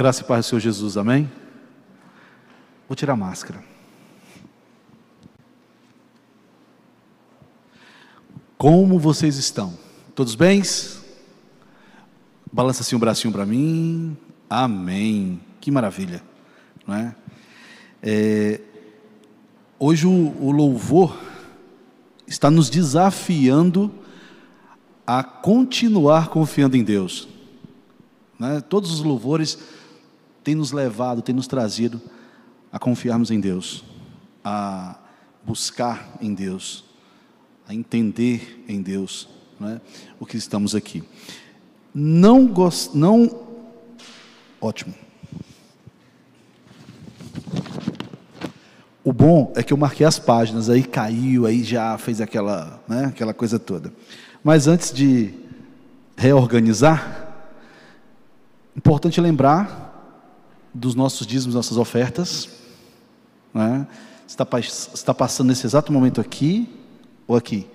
Graça 0.00 0.22
e 0.22 0.24
paz 0.24 0.46
do 0.46 0.48
Senhor 0.48 0.60
Jesus, 0.60 0.96
amém? 0.96 1.30
Vou 2.88 2.96
tirar 2.96 3.12
a 3.12 3.16
máscara. 3.16 3.62
Como 8.56 8.98
vocês 8.98 9.36
estão? 9.36 9.78
Todos 10.14 10.34
bens? 10.34 11.04
Balança 12.50 12.80
assim 12.80 12.96
um 12.96 12.98
bracinho 12.98 13.30
para 13.30 13.44
mim. 13.44 14.16
Amém. 14.48 15.38
Que 15.60 15.70
maravilha, 15.70 16.22
não 16.86 16.94
é? 16.94 17.14
é 18.02 18.60
hoje 19.78 20.06
o, 20.06 20.34
o 20.40 20.50
louvor 20.50 21.14
está 22.26 22.50
nos 22.50 22.70
desafiando 22.70 23.92
a 25.06 25.22
continuar 25.22 26.28
confiando 26.28 26.74
em 26.74 26.82
Deus. 26.82 27.28
Né? 28.38 28.62
Todos 28.62 28.90
os 28.94 29.02
louvores 29.02 29.58
têm 30.42 30.54
nos 30.54 30.72
levado, 30.72 31.22
têm 31.22 31.34
nos 31.34 31.46
trazido 31.46 32.00
a 32.72 32.78
confiarmos 32.78 33.30
em 33.30 33.40
Deus, 33.40 33.84
a 34.44 34.96
buscar 35.44 36.16
em 36.20 36.34
Deus, 36.34 36.84
a 37.68 37.74
entender 37.74 38.64
em 38.68 38.80
Deus 38.80 39.28
né? 39.58 39.80
o 40.18 40.26
que 40.26 40.36
estamos 40.36 40.74
aqui. 40.74 41.02
Não 41.94 42.46
gost... 42.46 42.94
não 42.94 43.46
ótimo. 44.60 44.94
O 49.02 49.12
bom 49.12 49.52
é 49.56 49.62
que 49.62 49.72
eu 49.72 49.76
marquei 49.76 50.06
as 50.06 50.18
páginas, 50.18 50.68
aí 50.68 50.82
caiu, 50.82 51.46
aí 51.46 51.64
já 51.64 51.96
fez 51.98 52.20
aquela, 52.20 52.80
né, 52.86 53.06
aquela 53.06 53.32
coisa 53.32 53.58
toda. 53.58 53.92
Mas 54.44 54.66
antes 54.66 54.92
de 54.92 55.34
reorganizar, 56.16 57.30
Importante 58.76 59.20
lembrar 59.20 59.89
dos 60.72 60.94
nossos 60.94 61.26
dízimos, 61.26 61.54
nossas 61.54 61.76
ofertas. 61.76 62.48
Né? 63.52 63.86
Está, 64.26 64.46
está 64.58 65.14
passando 65.14 65.48
nesse 65.48 65.66
exato 65.66 65.92
momento 65.92 66.20
aqui 66.20 66.68
ou 67.26 67.36
aqui? 67.36 67.66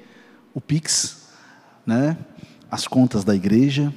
O 0.53 0.61
Pix, 0.61 1.27
né? 1.85 2.17
as 2.71 2.87
contas 2.87 3.23
da 3.23 3.35
igreja. 3.35 3.93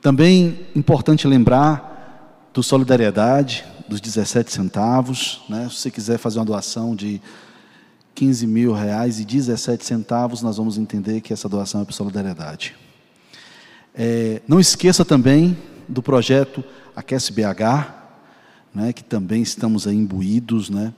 Também 0.00 0.66
importante 0.74 1.26
lembrar 1.26 2.48
do 2.52 2.62
Solidariedade, 2.62 3.64
dos 3.88 4.00
17 4.00 4.52
centavos. 4.52 5.42
Né? 5.48 5.68
Se 5.68 5.76
você 5.76 5.90
quiser 5.90 6.18
fazer 6.18 6.38
uma 6.38 6.44
doação 6.44 6.94
de 6.94 7.20
15 8.14 8.46
mil 8.46 8.72
reais 8.72 9.18
e 9.18 9.24
17 9.24 9.84
centavos, 9.84 10.42
nós 10.42 10.56
vamos 10.56 10.78
entender 10.78 11.20
que 11.20 11.32
essa 11.32 11.48
doação 11.48 11.82
é 11.82 11.84
para 11.84 11.94
Solidariedade. 11.94 12.74
É, 13.94 14.40
não 14.46 14.60
esqueça 14.60 15.04
também 15.04 15.56
do 15.88 16.02
projeto 16.02 16.64
Aquece 16.94 17.32
BH, 17.32 18.01
né, 18.74 18.92
que 18.92 19.04
também 19.04 19.42
estamos 19.42 19.86
aí 19.86 19.96
imbuídos, 19.96 20.70
né, 20.70 20.92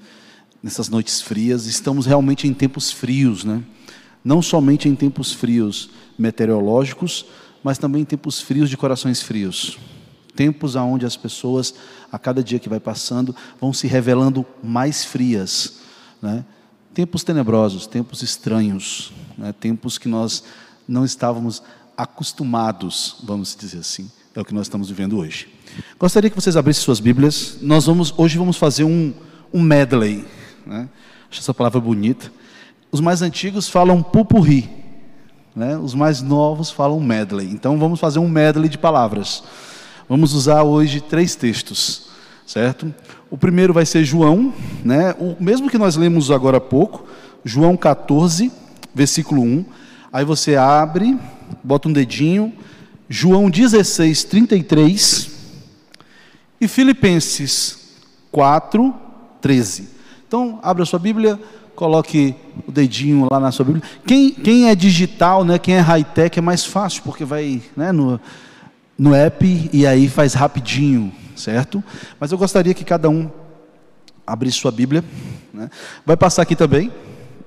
nessas 0.62 0.88
noites 0.88 1.20
frias, 1.20 1.66
estamos 1.66 2.06
realmente 2.06 2.48
em 2.48 2.54
tempos 2.54 2.90
frios, 2.90 3.44
né, 3.44 3.62
não 4.24 4.40
somente 4.40 4.88
em 4.88 4.94
tempos 4.94 5.32
frios 5.32 5.90
meteorológicos, 6.18 7.26
mas 7.62 7.78
também 7.78 8.02
em 8.02 8.04
tempos 8.04 8.40
frios 8.40 8.70
de 8.70 8.76
corações 8.76 9.22
frios. 9.22 9.78
Tempos 10.34 10.74
onde 10.74 11.06
as 11.06 11.16
pessoas, 11.16 11.74
a 12.10 12.18
cada 12.18 12.42
dia 12.42 12.58
que 12.58 12.68
vai 12.68 12.80
passando, 12.80 13.34
vão 13.60 13.72
se 13.72 13.86
revelando 13.86 14.44
mais 14.62 15.04
frias. 15.04 15.80
Né? 16.20 16.44
Tempos 16.92 17.22
tenebrosos, 17.22 17.86
tempos 17.86 18.22
estranhos, 18.22 19.12
né? 19.38 19.52
tempos 19.52 19.96
que 19.96 20.08
nós 20.08 20.42
não 20.88 21.04
estávamos 21.04 21.62
acostumados, 21.96 23.16
vamos 23.22 23.56
dizer 23.56 23.78
assim. 23.78 24.10
É 24.36 24.40
o 24.40 24.44
que 24.44 24.52
nós 24.52 24.66
estamos 24.66 24.88
vivendo 24.88 25.16
hoje. 25.16 25.46
Gostaria 25.96 26.28
que 26.28 26.34
vocês 26.34 26.56
abrissem 26.56 26.82
suas 26.82 26.98
Bíblias. 26.98 27.58
Nós 27.62 27.86
vamos 27.86 28.12
hoje 28.16 28.36
vamos 28.36 28.56
fazer 28.56 28.82
um, 28.82 29.14
um 29.52 29.62
medley. 29.62 30.24
Né? 30.66 30.88
Acho 31.30 31.38
essa 31.38 31.54
palavra 31.54 31.78
bonita. 31.78 32.32
Os 32.90 33.00
mais 33.00 33.22
antigos 33.22 33.68
falam 33.68 34.02
pupurri. 34.02 34.68
Né? 35.54 35.78
Os 35.78 35.94
mais 35.94 36.20
novos 36.20 36.68
falam 36.68 36.98
medley. 36.98 37.46
Então 37.46 37.78
vamos 37.78 38.00
fazer 38.00 38.18
um 38.18 38.28
medley 38.28 38.68
de 38.68 38.76
palavras. 38.76 39.44
Vamos 40.08 40.34
usar 40.34 40.64
hoje 40.64 41.00
três 41.00 41.36
textos, 41.36 42.08
certo? 42.44 42.92
O 43.30 43.38
primeiro 43.38 43.72
vai 43.72 43.86
ser 43.86 44.04
João, 44.04 44.52
né? 44.84 45.14
O 45.20 45.36
mesmo 45.38 45.70
que 45.70 45.78
nós 45.78 45.94
lemos 45.94 46.32
agora 46.32 46.56
há 46.56 46.60
pouco, 46.60 47.06
João 47.44 47.76
14, 47.76 48.50
versículo 48.92 49.42
1. 49.42 49.64
Aí 50.12 50.24
você 50.24 50.56
abre, 50.56 51.16
bota 51.62 51.88
um 51.88 51.92
dedinho, 51.92 52.52
João 53.08 53.50
16, 53.50 54.24
33 54.24 55.30
e 56.60 56.68
Filipenses 56.68 58.00
4, 58.32 58.94
13. 59.40 59.88
Então, 60.26 60.58
abra 60.62 60.84
sua 60.84 60.98
Bíblia, 60.98 61.38
coloque 61.74 62.34
o 62.66 62.72
dedinho 62.72 63.28
lá 63.30 63.38
na 63.38 63.52
sua 63.52 63.64
Bíblia. 63.64 63.84
Quem, 64.06 64.30
quem 64.30 64.68
é 64.68 64.74
digital, 64.74 65.44
né, 65.44 65.58
quem 65.58 65.74
é 65.74 65.80
high-tech 65.80 66.38
é 66.38 66.42
mais 66.42 66.64
fácil, 66.64 67.02
porque 67.02 67.24
vai 67.24 67.62
né, 67.76 67.92
no, 67.92 68.20
no 68.98 69.14
app 69.14 69.70
e 69.72 69.86
aí 69.86 70.08
faz 70.08 70.34
rapidinho, 70.34 71.12
certo? 71.36 71.84
Mas 72.18 72.32
eu 72.32 72.38
gostaria 72.38 72.74
que 72.74 72.84
cada 72.84 73.08
um 73.10 73.30
abrisse 74.26 74.58
sua 74.58 74.72
Bíblia. 74.72 75.04
Né? 75.52 75.68
Vai 76.06 76.16
passar 76.16 76.42
aqui 76.42 76.56
também, 76.56 76.90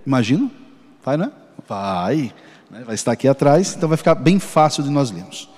imagino. 0.06 0.52
Vai, 1.04 1.18
né? 1.18 1.32
Vai. 1.68 2.34
Né? 2.70 2.84
Vai 2.86 2.96
estar 2.96 3.12
aqui 3.12 3.28
atrás, 3.28 3.74
então 3.76 3.88
vai 3.88 3.98
ficar 3.98 4.16
bem 4.16 4.40
fácil 4.40 4.84
de 4.84 4.90
nós 4.90 5.12
lermos. 5.12 5.50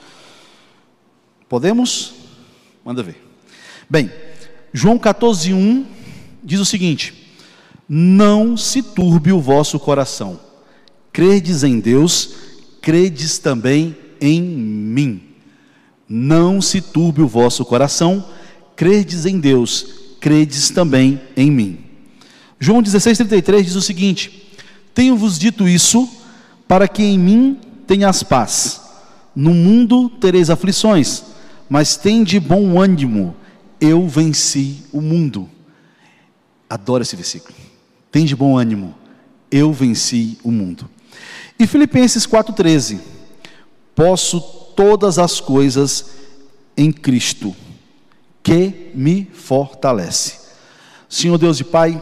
Podemos? 1.47 2.13
Manda 2.85 3.01
ver. 3.01 3.21
Bem, 3.89 4.11
João 4.71 4.99
14:1 4.99 5.85
diz 6.43 6.59
o 6.59 6.65
seguinte: 6.65 7.33
Não 7.87 8.55
se 8.55 8.83
turbe 8.83 9.31
o 9.31 9.41
vosso 9.41 9.79
coração. 9.79 10.39
Credes 11.11 11.63
em 11.63 11.79
Deus, 11.79 12.35
credes 12.81 13.39
também 13.39 13.97
em 14.21 14.41
mim. 14.41 15.23
Não 16.07 16.61
se 16.61 16.81
turbe 16.81 17.21
o 17.21 17.27
vosso 17.27 17.65
coração, 17.65 18.25
credes 18.75 19.25
em 19.25 19.39
Deus, 19.39 19.87
credes 20.19 20.69
também 20.69 21.19
em 21.35 21.49
mim. 21.49 21.79
João 22.59 22.83
16:33 22.83 23.63
diz 23.63 23.75
o 23.75 23.81
seguinte: 23.81 24.53
Tenho-vos 24.93 25.39
dito 25.39 25.67
isso 25.67 26.18
para 26.69 26.87
que 26.87 27.01
em 27.01 27.17
mim 27.17 27.59
tenhas 27.87 28.21
paz. 28.21 28.81
No 29.35 29.55
mundo 29.55 30.07
tereis 30.07 30.51
aflições, 30.51 31.23
mas 31.67 31.97
tem 31.97 32.23
de 32.23 32.39
bom 32.39 32.79
ânimo, 32.79 33.35
eu 33.81 34.07
venci 34.07 34.83
o 34.93 35.01
mundo. 35.01 35.49
Adoro 36.69 37.01
esse 37.01 37.15
versículo. 37.15 37.55
Tem 38.11 38.23
de 38.23 38.35
bom 38.35 38.55
ânimo, 38.55 38.93
eu 39.49 39.73
venci 39.73 40.37
o 40.43 40.51
mundo. 40.51 40.87
E 41.57 41.65
Filipenses 41.65 42.27
4,13: 42.27 42.99
Posso 43.95 44.39
todas 44.75 45.17
as 45.17 45.41
coisas 45.41 46.11
em 46.77 46.91
Cristo, 46.91 47.55
que 48.43 48.91
me 48.93 49.27
fortalece. 49.33 50.37
Senhor 51.09 51.39
Deus 51.39 51.59
e 51.59 51.63
Pai, 51.63 51.99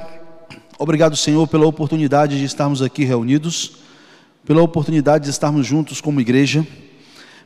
obrigado, 0.78 1.16
Senhor, 1.16 1.48
pela 1.48 1.66
oportunidade 1.66 2.38
de 2.38 2.44
estarmos 2.44 2.82
aqui 2.82 3.06
reunidos 3.06 3.87
pela 4.48 4.62
oportunidade 4.62 5.26
de 5.26 5.30
estarmos 5.30 5.68
juntos 5.68 6.00
como 6.00 6.22
igreja, 6.22 6.66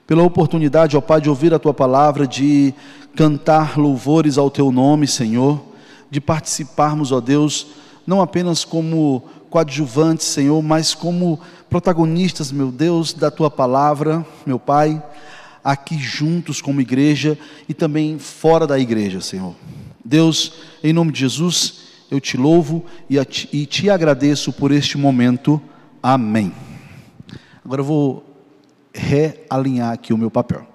pela 0.06 0.22
oportunidade, 0.22 0.96
ó 0.96 1.02
Pai, 1.02 1.20
de 1.20 1.30
ouvir 1.30 1.52
a 1.52 1.58
tua 1.58 1.74
palavra, 1.74 2.28
de 2.28 2.76
cantar 3.16 3.76
louvores 3.76 4.38
ao 4.38 4.52
teu 4.52 4.72
nome, 4.72 5.08
Senhor, 5.08 5.60
de 6.12 6.22
participarmos, 6.22 7.12
ó 7.12 7.20
Deus, 7.20 7.70
não 8.06 8.22
apenas 8.22 8.64
como 8.64 9.24
coadjuvantes, 9.50 10.28
Senhor, 10.28 10.62
mas 10.62 10.94
como 10.94 11.40
protagonistas, 11.72 12.52
meu 12.52 12.72
Deus, 12.72 13.14
da 13.14 13.32
tua 13.32 13.50
palavra, 13.50 14.24
meu 14.46 14.60
Pai, 14.60 15.02
aqui 15.64 15.98
juntos 15.98 16.62
como 16.62 16.82
igreja 16.82 17.36
e 17.68 17.74
também 17.74 18.20
fora 18.20 18.68
da 18.68 18.78
igreja, 18.78 19.22
Senhor. 19.22 19.56
Deus, 20.06 20.54
em 20.84 20.94
nome 20.94 21.12
de 21.12 21.22
Jesus, 21.22 21.80
eu 22.12 22.20
te 22.20 22.38
louvo 22.38 22.86
e 23.10 23.66
te 23.66 23.90
agradeço 23.90 24.54
por 24.54 24.72
este 24.72 25.00
momento. 25.00 25.60
Amém. 26.04 26.54
Agora 27.64 27.82
eu 27.82 27.86
vou 27.86 28.26
realinhar 28.94 29.94
aqui 29.94 30.14
o 30.14 30.18
meu 30.18 30.32
papel. 30.32 30.68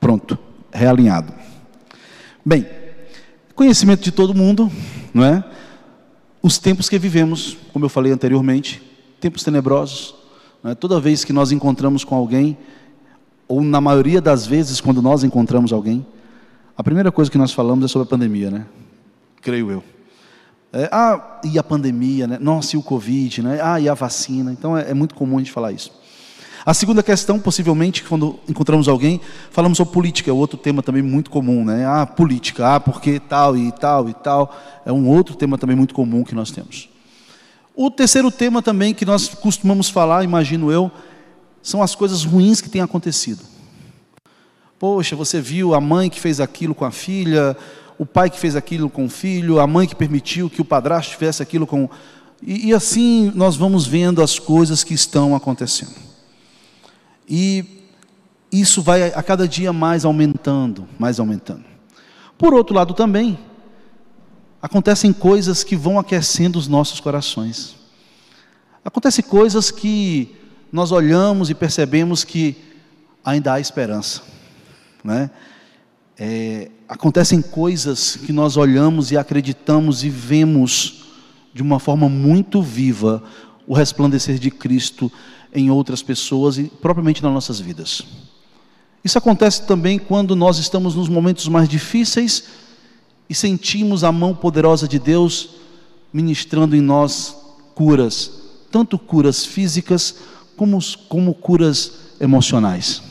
Pronto, 0.00 0.38
realinhado. 0.72 1.32
Bem, 2.44 2.64
conhecimento 3.56 4.02
de 4.02 4.12
todo 4.12 4.32
mundo, 4.34 4.70
não 5.12 5.24
é? 5.24 5.44
Os 6.40 6.58
tempos 6.58 6.88
que 6.88 6.96
vivemos, 6.96 7.56
como 7.72 7.84
eu 7.84 7.88
falei 7.88 8.12
anteriormente, 8.12 8.80
tempos 9.20 9.42
tenebrosos. 9.42 10.14
É? 10.64 10.74
Toda 10.74 11.00
vez 11.00 11.24
que 11.24 11.32
nós 11.32 11.50
encontramos 11.50 12.04
com 12.04 12.14
alguém 12.14 12.56
ou 13.48 13.62
na 13.62 13.80
maioria 13.80 14.20
das 14.20 14.46
vezes, 14.46 14.80
quando 14.80 15.00
nós 15.00 15.22
encontramos 15.24 15.72
alguém, 15.72 16.04
a 16.76 16.82
primeira 16.82 17.10
coisa 17.10 17.30
que 17.30 17.38
nós 17.38 17.52
falamos 17.52 17.84
é 17.84 17.88
sobre 17.88 18.06
a 18.06 18.10
pandemia, 18.10 18.50
né? 18.50 18.66
Creio 19.40 19.70
eu. 19.70 19.84
É, 20.72 20.88
ah, 20.92 21.40
e 21.44 21.58
a 21.58 21.62
pandemia, 21.62 22.26
né? 22.26 22.38
Nossa, 22.40 22.76
e 22.76 22.78
o 22.78 22.82
Covid, 22.82 23.42
né? 23.42 23.60
Ah, 23.62 23.80
e 23.80 23.88
a 23.88 23.94
vacina. 23.94 24.52
Então 24.52 24.76
é, 24.76 24.90
é 24.90 24.94
muito 24.94 25.14
comum 25.14 25.36
a 25.36 25.38
gente 25.38 25.52
falar 25.52 25.72
isso. 25.72 25.90
A 26.66 26.74
segunda 26.74 27.00
questão, 27.00 27.38
possivelmente, 27.38 28.02
quando 28.02 28.40
encontramos 28.48 28.88
alguém, 28.88 29.20
falamos 29.52 29.78
sobre 29.78 29.94
política, 29.94 30.30
é 30.30 30.34
outro 30.34 30.58
tema 30.58 30.82
também 30.82 31.00
muito 31.00 31.30
comum, 31.30 31.64
né? 31.64 31.86
Ah, 31.86 32.04
política, 32.04 32.74
ah, 32.74 32.80
porque 32.80 33.20
tal 33.20 33.56
e 33.56 33.70
tal 33.70 34.08
e 34.08 34.14
tal. 34.14 34.54
É 34.84 34.92
um 34.92 35.08
outro 35.08 35.36
tema 35.36 35.56
também 35.56 35.76
muito 35.76 35.94
comum 35.94 36.24
que 36.24 36.34
nós 36.34 36.50
temos. 36.50 36.88
O 37.74 37.90
terceiro 37.90 38.30
tema 38.30 38.60
também 38.60 38.92
que 38.92 39.04
nós 39.04 39.28
costumamos 39.28 39.88
falar, 39.88 40.24
imagino 40.24 40.72
eu, 40.72 40.90
são 41.66 41.82
as 41.82 41.96
coisas 41.96 42.22
ruins 42.22 42.60
que 42.60 42.68
têm 42.68 42.80
acontecido. 42.80 43.42
Poxa, 44.78 45.16
você 45.16 45.40
viu 45.40 45.74
a 45.74 45.80
mãe 45.80 46.08
que 46.08 46.20
fez 46.20 46.38
aquilo 46.38 46.76
com 46.76 46.84
a 46.84 46.92
filha, 46.92 47.56
o 47.98 48.06
pai 48.06 48.30
que 48.30 48.38
fez 48.38 48.54
aquilo 48.54 48.88
com 48.88 49.06
o 49.06 49.10
filho, 49.10 49.58
a 49.58 49.66
mãe 49.66 49.84
que 49.84 49.96
permitiu 49.96 50.48
que 50.48 50.62
o 50.62 50.64
padrasto 50.64 51.16
fizesse 51.16 51.42
aquilo 51.42 51.66
com. 51.66 51.90
E, 52.40 52.68
e 52.68 52.72
assim 52.72 53.32
nós 53.34 53.56
vamos 53.56 53.84
vendo 53.84 54.22
as 54.22 54.38
coisas 54.38 54.84
que 54.84 54.94
estão 54.94 55.34
acontecendo. 55.34 55.96
E 57.28 57.82
isso 58.52 58.80
vai 58.80 59.12
a 59.12 59.20
cada 59.20 59.48
dia 59.48 59.72
mais 59.72 60.04
aumentando, 60.04 60.86
mais 60.96 61.18
aumentando. 61.18 61.64
Por 62.38 62.54
outro 62.54 62.76
lado 62.76 62.94
também, 62.94 63.36
acontecem 64.62 65.12
coisas 65.12 65.64
que 65.64 65.74
vão 65.74 65.98
aquecendo 65.98 66.60
os 66.60 66.68
nossos 66.68 67.00
corações. 67.00 67.74
Acontecem 68.84 69.24
coisas 69.24 69.72
que 69.72 70.45
nós 70.72 70.92
olhamos 70.92 71.50
e 71.50 71.54
percebemos 71.54 72.24
que 72.24 72.56
ainda 73.24 73.54
há 73.54 73.60
esperança. 73.60 74.22
Né? 75.02 75.30
É, 76.18 76.70
acontecem 76.88 77.42
coisas 77.42 78.16
que 78.16 78.32
nós 78.32 78.56
olhamos 78.56 79.10
e 79.10 79.16
acreditamos 79.16 80.04
e 80.04 80.08
vemos 80.08 81.04
de 81.52 81.62
uma 81.62 81.78
forma 81.78 82.08
muito 82.08 82.62
viva 82.62 83.22
o 83.66 83.74
resplandecer 83.74 84.38
de 84.38 84.50
Cristo 84.50 85.10
em 85.52 85.70
outras 85.70 86.02
pessoas 86.02 86.58
e 86.58 86.64
propriamente 86.64 87.22
nas 87.22 87.32
nossas 87.32 87.58
vidas. 87.58 88.02
Isso 89.02 89.18
acontece 89.18 89.66
também 89.66 89.98
quando 89.98 90.36
nós 90.36 90.58
estamos 90.58 90.94
nos 90.94 91.08
momentos 91.08 91.48
mais 91.48 91.68
difíceis 91.68 92.44
e 93.28 93.34
sentimos 93.34 94.04
a 94.04 94.12
mão 94.12 94.34
poderosa 94.34 94.86
de 94.86 94.98
Deus 94.98 95.50
ministrando 96.12 96.76
em 96.76 96.80
nós 96.80 97.36
curas, 97.74 98.30
tanto 98.70 98.98
curas 98.98 99.44
físicas 99.44 100.16
como, 100.56 100.78
como 101.08 101.34
curas 101.34 101.92
emocionais. 102.20 103.02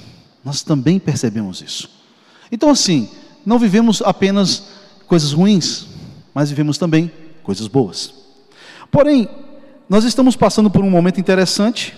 Nós 0.43 0.61
também 0.61 0.99
percebemos 0.99 1.61
isso. 1.61 1.89
Então, 2.51 2.69
assim, 2.69 3.09
não 3.45 3.59
vivemos 3.59 4.01
apenas 4.01 4.67
coisas 5.07 5.31
ruins, 5.31 5.87
mas 6.33 6.49
vivemos 6.49 6.77
também 6.77 7.11
coisas 7.43 7.67
boas. 7.67 8.13
Porém, 8.91 9.27
nós 9.89 10.03
estamos 10.03 10.35
passando 10.35 10.69
por 10.69 10.83
um 10.83 10.89
momento 10.89 11.19
interessante 11.19 11.93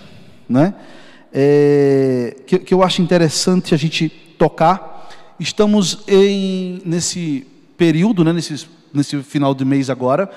né? 0.50 0.74
É, 1.34 2.36
que, 2.48 2.60
que 2.60 2.74
eu 2.74 2.82
acho 2.82 3.02
interessante 3.02 3.74
a 3.74 3.78
gente 3.78 4.10
tocar. 4.10 5.10
Estamos 5.40 6.00
em, 6.08 6.82
nesse 6.86 7.46
período, 7.78 8.24
né, 8.24 8.34
nesse, 8.34 8.68
nesse 8.94 9.22
final 9.22 9.54
de 9.54 9.64
mês 9.64 9.90
agora, 9.90 10.30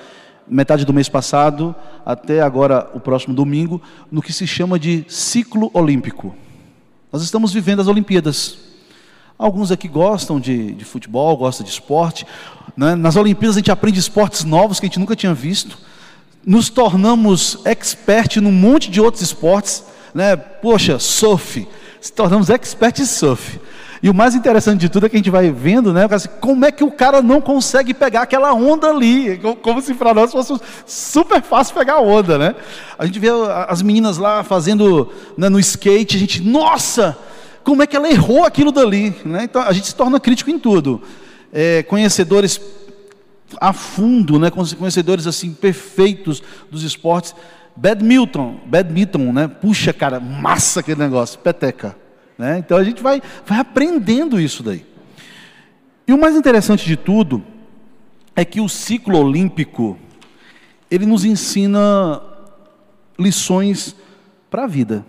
metade 0.47 0.85
do 0.85 0.93
mês 0.93 1.07
passado 1.07 1.75
até 2.05 2.41
agora 2.41 2.89
o 2.93 2.99
próximo 2.99 3.33
domingo, 3.33 3.81
no 4.11 4.21
que 4.21 4.33
se 4.33 4.45
chama 4.45 4.77
de 4.77 5.05
ciclo 5.07 5.71
olímpico. 5.73 6.35
Nós 7.11 7.21
estamos 7.21 7.53
vivendo 7.53 7.81
as 7.81 7.87
Olimpíadas. 7.87 8.57
Alguns 9.37 9.71
aqui 9.71 9.87
gostam 9.87 10.39
de, 10.39 10.73
de 10.73 10.85
futebol, 10.85 11.35
gostam 11.37 11.65
de 11.65 11.71
esporte. 11.71 12.25
Né? 12.75 12.95
Nas 12.95 13.15
Olimpíadas 13.15 13.55
a 13.55 13.59
gente 13.59 13.71
aprende 13.71 13.99
esportes 13.99 14.43
novos 14.43 14.79
que 14.79 14.85
a 14.85 14.89
gente 14.89 14.99
nunca 14.99 15.15
tinha 15.15 15.33
visto. 15.33 15.77
Nos 16.45 16.69
tornamos 16.69 17.59
expert 17.65 18.37
num 18.37 18.51
monte 18.51 18.89
de 18.89 18.99
outros 19.01 19.21
esportes 19.21 19.83
né? 20.13 20.35
Poxa, 20.35 20.99
surf, 20.99 21.67
se 21.99 22.11
tornamos 22.11 22.49
experts 22.49 23.01
em 23.01 23.05
surf. 23.05 23.59
E 24.03 24.09
o 24.09 24.13
mais 24.15 24.33
interessante 24.33 24.79
de 24.81 24.89
tudo 24.89 25.05
é 25.05 25.09
que 25.09 25.15
a 25.15 25.19
gente 25.19 25.29
vai 25.29 25.51
vendo, 25.51 25.93
né? 25.93 26.07
Como 26.39 26.65
é 26.65 26.71
que 26.71 26.83
o 26.83 26.89
cara 26.89 27.21
não 27.21 27.39
consegue 27.39 27.93
pegar 27.93 28.23
aquela 28.23 28.51
onda 28.51 28.89
ali? 28.89 29.39
Como 29.61 29.79
se 29.79 29.93
para 29.93 30.11
nós 30.11 30.31
fosse 30.31 30.59
super 30.87 31.39
fácil 31.41 31.75
pegar 31.75 31.95
a 31.95 32.01
onda, 32.01 32.35
né? 32.35 32.55
A 32.97 33.05
gente 33.05 33.19
vê 33.19 33.27
as 33.67 33.83
meninas 33.83 34.17
lá 34.17 34.43
fazendo 34.43 35.11
né, 35.37 35.49
no 35.49 35.59
skate, 35.59 36.17
a 36.17 36.19
gente, 36.19 36.41
nossa, 36.41 37.15
como 37.63 37.83
é 37.83 37.87
que 37.87 37.95
ela 37.95 38.09
errou 38.09 38.43
aquilo 38.43 38.71
dali? 38.71 39.15
Né? 39.23 39.43
Então 39.43 39.61
a 39.61 39.71
gente 39.71 39.85
se 39.85 39.95
torna 39.95 40.19
crítico 40.19 40.49
em 40.49 40.57
tudo. 40.57 41.03
É, 41.53 41.83
conhecedores 41.83 42.59
a 43.59 43.71
fundo, 43.71 44.39
né? 44.39 44.49
Conhecedores 44.49 45.27
assim 45.27 45.53
perfeitos 45.53 46.41
dos 46.71 46.81
esportes. 46.81 47.35
Badminton, 47.75 48.61
badminton, 48.65 49.31
né? 49.31 49.47
Puxa, 49.47 49.93
cara, 49.93 50.19
massa 50.19 50.79
aquele 50.79 50.99
negócio, 50.99 51.37
peteca. 51.37 51.95
Né? 52.41 52.57
Então 52.57 52.75
a 52.75 52.83
gente 52.83 53.03
vai, 53.03 53.21
vai 53.45 53.59
aprendendo 53.59 54.41
isso 54.41 54.63
daí. 54.63 54.83
E 56.07 56.11
o 56.11 56.17
mais 56.17 56.35
interessante 56.35 56.87
de 56.87 56.97
tudo 56.97 57.43
é 58.35 58.43
que 58.43 58.59
o 58.59 58.67
ciclo 58.67 59.15
olímpico 59.19 59.95
ele 60.89 61.05
nos 61.05 61.23
ensina 61.23 62.19
lições 63.19 63.95
para 64.49 64.63
a 64.63 64.67
vida. 64.67 65.05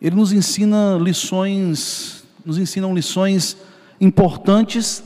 Ele 0.00 0.16
nos 0.16 0.32
ensina 0.32 0.96
lições, 0.98 2.24
nos 2.42 2.56
ensinam 2.56 2.94
lições 2.94 3.58
importantes 4.00 5.04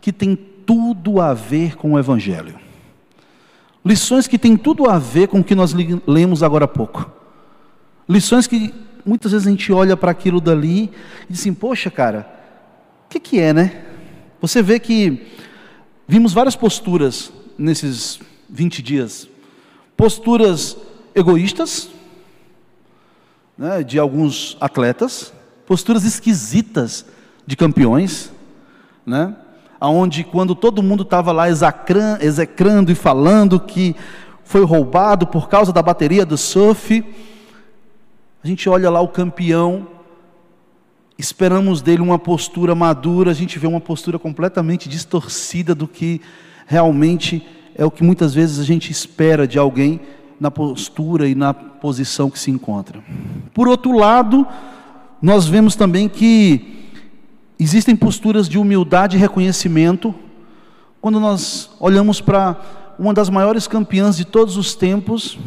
que 0.00 0.12
têm 0.12 0.36
tudo 0.36 1.20
a 1.20 1.34
ver 1.34 1.74
com 1.74 1.94
o 1.94 1.98
evangelho. 1.98 2.56
Lições 3.84 4.28
que 4.28 4.38
têm 4.38 4.56
tudo 4.56 4.88
a 4.88 4.96
ver 4.96 5.26
com 5.26 5.40
o 5.40 5.44
que 5.44 5.56
nós 5.56 5.74
lemos 6.06 6.40
agora 6.44 6.66
há 6.66 6.68
pouco. 6.68 7.10
Lições 8.08 8.46
que 8.46 8.72
muitas 9.04 9.32
vezes 9.32 9.46
a 9.46 9.50
gente 9.50 9.72
olha 9.72 9.96
para 9.96 10.10
aquilo 10.10 10.40
dali 10.40 10.90
e 11.28 11.32
diz 11.32 11.40
assim: 11.40 11.54
Poxa, 11.54 11.90
cara, 11.90 12.26
o 13.06 13.08
que, 13.08 13.20
que 13.20 13.40
é, 13.40 13.52
né? 13.52 13.84
Você 14.40 14.62
vê 14.62 14.78
que 14.78 15.26
vimos 16.06 16.32
várias 16.32 16.56
posturas 16.56 17.32
nesses 17.56 18.20
20 18.48 18.82
dias. 18.82 19.28
Posturas 19.96 20.76
egoístas, 21.14 21.90
né, 23.56 23.82
de 23.82 23.98
alguns 23.98 24.56
atletas, 24.60 25.32
posturas 25.66 26.04
esquisitas 26.04 27.04
de 27.46 27.56
campeões, 27.56 28.32
né? 29.06 29.36
aonde 29.82 30.22
quando 30.22 30.54
todo 30.54 30.80
mundo 30.80 31.02
estava 31.02 31.32
lá 31.32 31.46
execrando 31.48 32.92
e 32.92 32.94
falando 32.94 33.58
que 33.58 33.96
foi 34.44 34.64
roubado 34.64 35.26
por 35.26 35.48
causa 35.48 35.72
da 35.72 35.82
bateria 35.82 36.24
do 36.24 36.38
surf, 36.38 37.04
a 38.42 38.46
gente 38.46 38.68
olha 38.68 38.90
lá 38.90 39.00
o 39.00 39.08
campeão, 39.08 39.86
esperamos 41.18 41.80
dele 41.80 42.02
uma 42.02 42.18
postura 42.18 42.74
madura, 42.74 43.30
a 43.30 43.34
gente 43.34 43.58
vê 43.58 43.66
uma 43.66 43.80
postura 43.80 44.18
completamente 44.18 44.88
distorcida 44.88 45.74
do 45.74 45.86
que 45.86 46.20
realmente 46.66 47.46
é 47.74 47.84
o 47.84 47.90
que 47.90 48.02
muitas 48.02 48.34
vezes 48.34 48.58
a 48.58 48.64
gente 48.64 48.90
espera 48.90 49.46
de 49.46 49.58
alguém 49.58 50.00
na 50.40 50.50
postura 50.50 51.28
e 51.28 51.34
na 51.34 51.54
posição 51.54 52.28
que 52.28 52.38
se 52.38 52.50
encontra. 52.50 53.02
Por 53.54 53.68
outro 53.68 53.96
lado, 53.96 54.46
nós 55.20 55.46
vemos 55.46 55.76
também 55.76 56.08
que 56.08 56.82
Existem 57.62 57.94
posturas 57.94 58.48
de 58.48 58.58
humildade 58.58 59.16
e 59.16 59.20
reconhecimento 59.20 60.12
quando 61.00 61.20
nós 61.20 61.70
olhamos 61.78 62.20
para 62.20 62.60
uma 62.98 63.14
das 63.14 63.30
maiores 63.30 63.68
campeãs 63.68 64.16
de 64.16 64.24
todos 64.24 64.56
os 64.56 64.74
tempos. 64.74 65.38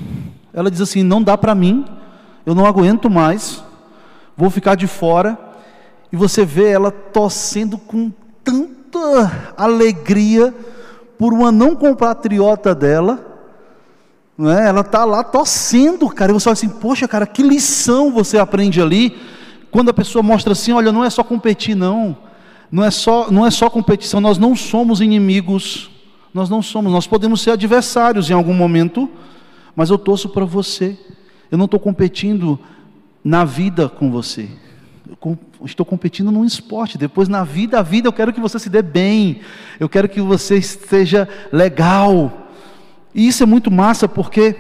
Ela 0.53 0.71
diz 0.71 0.79
assim: 0.79 1.03
Não 1.03 1.21
dá 1.21 1.37
para 1.37 1.53
mim, 1.53 1.83
eu 2.45 2.53
não 2.53 2.65
aguento 2.65 3.09
mais, 3.09 3.63
vou 4.35 4.49
ficar 4.49 4.75
de 4.75 4.87
fora. 4.87 5.37
E 6.11 6.15
você 6.15 6.45
vê 6.45 6.69
ela 6.69 6.91
torcendo 6.91 7.77
com 7.77 8.11
tanta 8.43 9.53
alegria 9.57 10.53
por 11.17 11.33
uma 11.33 11.51
não 11.51 11.75
compatriota 11.75 12.75
dela. 12.75 13.25
Não 14.37 14.51
é? 14.51 14.67
Ela 14.67 14.81
está 14.81 15.05
lá 15.05 15.23
torcendo, 15.23 16.09
cara. 16.09 16.31
E 16.31 16.33
você 16.33 16.43
fala 16.43 16.53
assim: 16.53 16.69
Poxa, 16.69 17.07
cara, 17.07 17.25
que 17.25 17.41
lição 17.41 18.11
você 18.11 18.37
aprende 18.37 18.81
ali 18.81 19.17
quando 19.75 19.89
a 19.89 19.93
pessoa 19.93 20.23
mostra 20.23 20.53
assim, 20.53 20.71
olha, 20.71 20.89
não 20.89 21.03
é 21.03 21.09
só 21.09 21.21
competir 21.21 21.75
não. 21.75 22.15
Não 22.71 22.81
é 22.81 22.89
só, 22.89 23.29
não 23.29 23.45
é 23.45 23.51
só 23.51 23.69
competição, 23.69 24.21
nós 24.21 24.37
não 24.37 24.55
somos 24.55 25.01
inimigos. 25.01 25.91
Nós 26.33 26.49
não 26.49 26.61
somos, 26.61 26.93
nós 26.93 27.05
podemos 27.05 27.41
ser 27.41 27.51
adversários 27.51 28.29
em 28.29 28.33
algum 28.33 28.53
momento, 28.53 29.09
mas 29.75 29.89
eu 29.89 29.97
torço 29.97 30.29
para 30.29 30.45
você. 30.45 30.97
Eu 31.51 31.57
não 31.57 31.65
estou 31.65 31.79
competindo 31.79 32.59
na 33.23 33.45
vida 33.45 33.89
com 33.89 34.11
você. 34.11 34.49
Eu 35.21 35.37
estou 35.63 35.85
competindo 35.85 36.31
num 36.31 36.45
esporte. 36.45 36.97
Depois, 36.97 37.27
na 37.27 37.43
vida, 37.43 37.79
a 37.79 37.83
vida, 37.83 38.07
eu 38.07 38.13
quero 38.13 38.33
que 38.33 38.39
você 38.39 38.59
se 38.59 38.69
dê 38.69 38.81
bem. 38.81 39.41
Eu 39.79 39.87
quero 39.87 40.09
que 40.09 40.21
você 40.21 40.57
esteja 40.57 41.27
legal. 41.51 42.49
E 43.13 43.27
isso 43.27 43.43
é 43.43 43.45
muito 43.45 43.71
massa 43.71 44.07
porque 44.07 44.55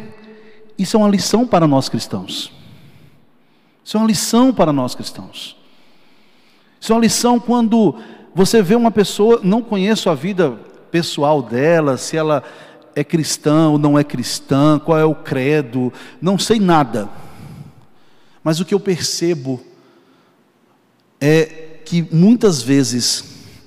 isso 0.77 0.95
é 0.95 0.99
uma 0.99 1.09
lição 1.09 1.47
para 1.47 1.67
nós 1.67 1.89
cristãos. 1.89 2.51
Isso 3.83 3.97
é 3.97 3.99
uma 3.99 4.07
lição 4.07 4.53
para 4.53 4.73
nós 4.73 4.95
cristãos. 4.95 5.55
Isso 6.79 6.91
é 6.91 6.95
uma 6.95 7.01
lição 7.01 7.39
quando 7.39 7.95
você 8.33 8.61
vê 8.61 8.75
uma 8.75 8.91
pessoa, 8.91 9.39
não 9.43 9.61
conheço 9.61 10.09
a 10.09 10.15
vida 10.15 10.51
pessoal 10.91 11.41
dela, 11.41 11.97
se 11.97 12.17
ela 12.17 12.43
é 12.95 13.03
cristã 13.03 13.69
ou 13.69 13.77
não 13.77 13.99
é 13.99 14.03
cristã, 14.03 14.79
qual 14.79 14.97
é 14.97 15.03
o 15.03 15.13
credo, 15.13 15.91
não 16.21 16.39
sei 16.39 16.59
nada. 16.59 17.09
Mas 18.43 18.59
o 18.59 18.65
que 18.65 18.73
eu 18.73 18.79
percebo 18.79 19.61
é 21.19 21.79
que 21.83 22.07
muitas 22.11 22.61
vezes 22.61 23.23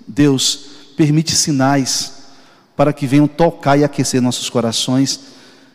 Deus 0.06 0.56
permite 0.96 1.36
sinais 1.36 2.30
para 2.74 2.92
que 2.92 3.06
venham 3.06 3.26
tocar 3.28 3.76
e 3.76 3.84
aquecer 3.84 4.22
nossos 4.22 4.48
corações, 4.48 5.20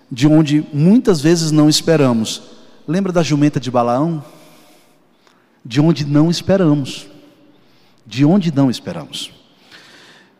de 0.09 0.27
onde 0.27 0.65
muitas 0.73 1.21
vezes 1.21 1.51
não 1.51 1.69
esperamos. 1.69 2.41
Lembra 2.87 3.11
da 3.11 3.21
jumenta 3.21 3.59
de 3.59 3.69
Balaão? 3.69 4.23
De 5.63 5.79
onde 5.79 6.05
não 6.05 6.29
esperamos. 6.29 7.07
De 8.05 8.25
onde 8.25 8.53
não 8.53 8.69
esperamos. 8.69 9.31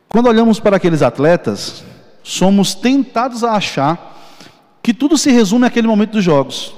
Quando 0.08 0.28
olhamos 0.28 0.60
para 0.60 0.78
aqueles 0.78 1.02
atletas, 1.02 1.84
somos 2.24 2.74
tentados 2.74 3.44
a 3.44 3.52
achar 3.52 4.12
que 4.82 4.94
tudo 4.94 5.18
se 5.18 5.32
resume 5.32 5.68
àquele 5.68 5.88
momento 5.88 6.12
dos 6.12 6.24
jogos. 6.24 6.74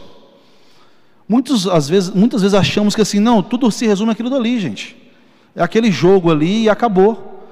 Muitos, 1.28 1.68
às 1.68 1.88
vezes, 1.88 2.10
muitas 2.10 2.42
vezes 2.42 2.54
achamos 2.54 2.96
que 2.96 3.02
assim, 3.02 3.20
não, 3.20 3.42
tudo 3.42 3.72
se 3.72 3.88
resume 3.88 4.12
àquilo 4.12 4.30
dali, 4.30 4.60
gente. 4.60 4.96
É 5.56 5.64
aquele 5.64 5.92
jogo 5.92 6.32
ali 6.32 6.64
e 6.64 6.70
acabou. 6.70 7.44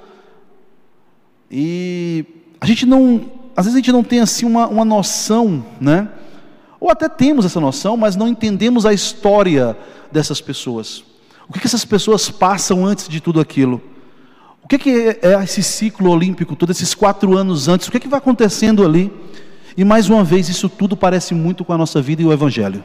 E 1.50 2.26
a 2.60 2.66
gente 2.66 2.86
não, 2.86 3.32
às 3.56 3.66
vezes 3.66 3.76
a 3.76 3.80
gente 3.80 3.92
não 3.92 4.04
tem 4.04 4.20
assim 4.20 4.46
uma, 4.46 4.68
uma 4.68 4.86
noção, 4.86 5.66
né? 5.80 6.10
Ou 6.80 6.90
até 6.92 7.08
temos 7.08 7.46
essa 7.46 7.60
noção, 7.60 7.96
mas 7.96 8.16
não 8.16 8.28
entendemos 8.28 8.86
a 8.86 8.94
história 8.94 9.78
dessas 10.12 10.42
pessoas. 10.42 11.04
O 11.48 11.54
que, 11.54 11.60
que 11.60 11.68
essas 11.68 11.86
pessoas 11.86 12.30
passam 12.30 12.86
antes 12.86 13.08
de 13.08 13.22
tudo 13.22 13.40
aquilo? 13.40 13.82
O 14.64 14.68
que, 14.68 14.78
que 14.78 15.20
é 15.22 15.44
esse 15.44 15.62
ciclo 15.62 16.10
olímpico, 16.10 16.56
todos 16.56 16.78
esses 16.78 16.96
quatro 16.96 17.38
anos 17.38 17.68
antes? 17.68 17.88
O 17.88 17.92
que, 17.92 18.00
que 18.00 18.08
vai 18.08 18.18
acontecendo 18.18 18.86
ali? 18.86 19.12
E 19.76 19.84
mais 19.84 20.10
uma 20.10 20.24
vez, 20.24 20.48
isso 20.48 20.70
tudo 20.70 20.96
parece 20.96 21.34
muito 21.34 21.66
com 21.66 21.74
a 21.74 21.78
nossa 21.78 22.02
vida 22.02 22.22
e 22.22 22.26
o 22.26 22.32
Evangelho. 22.32 22.82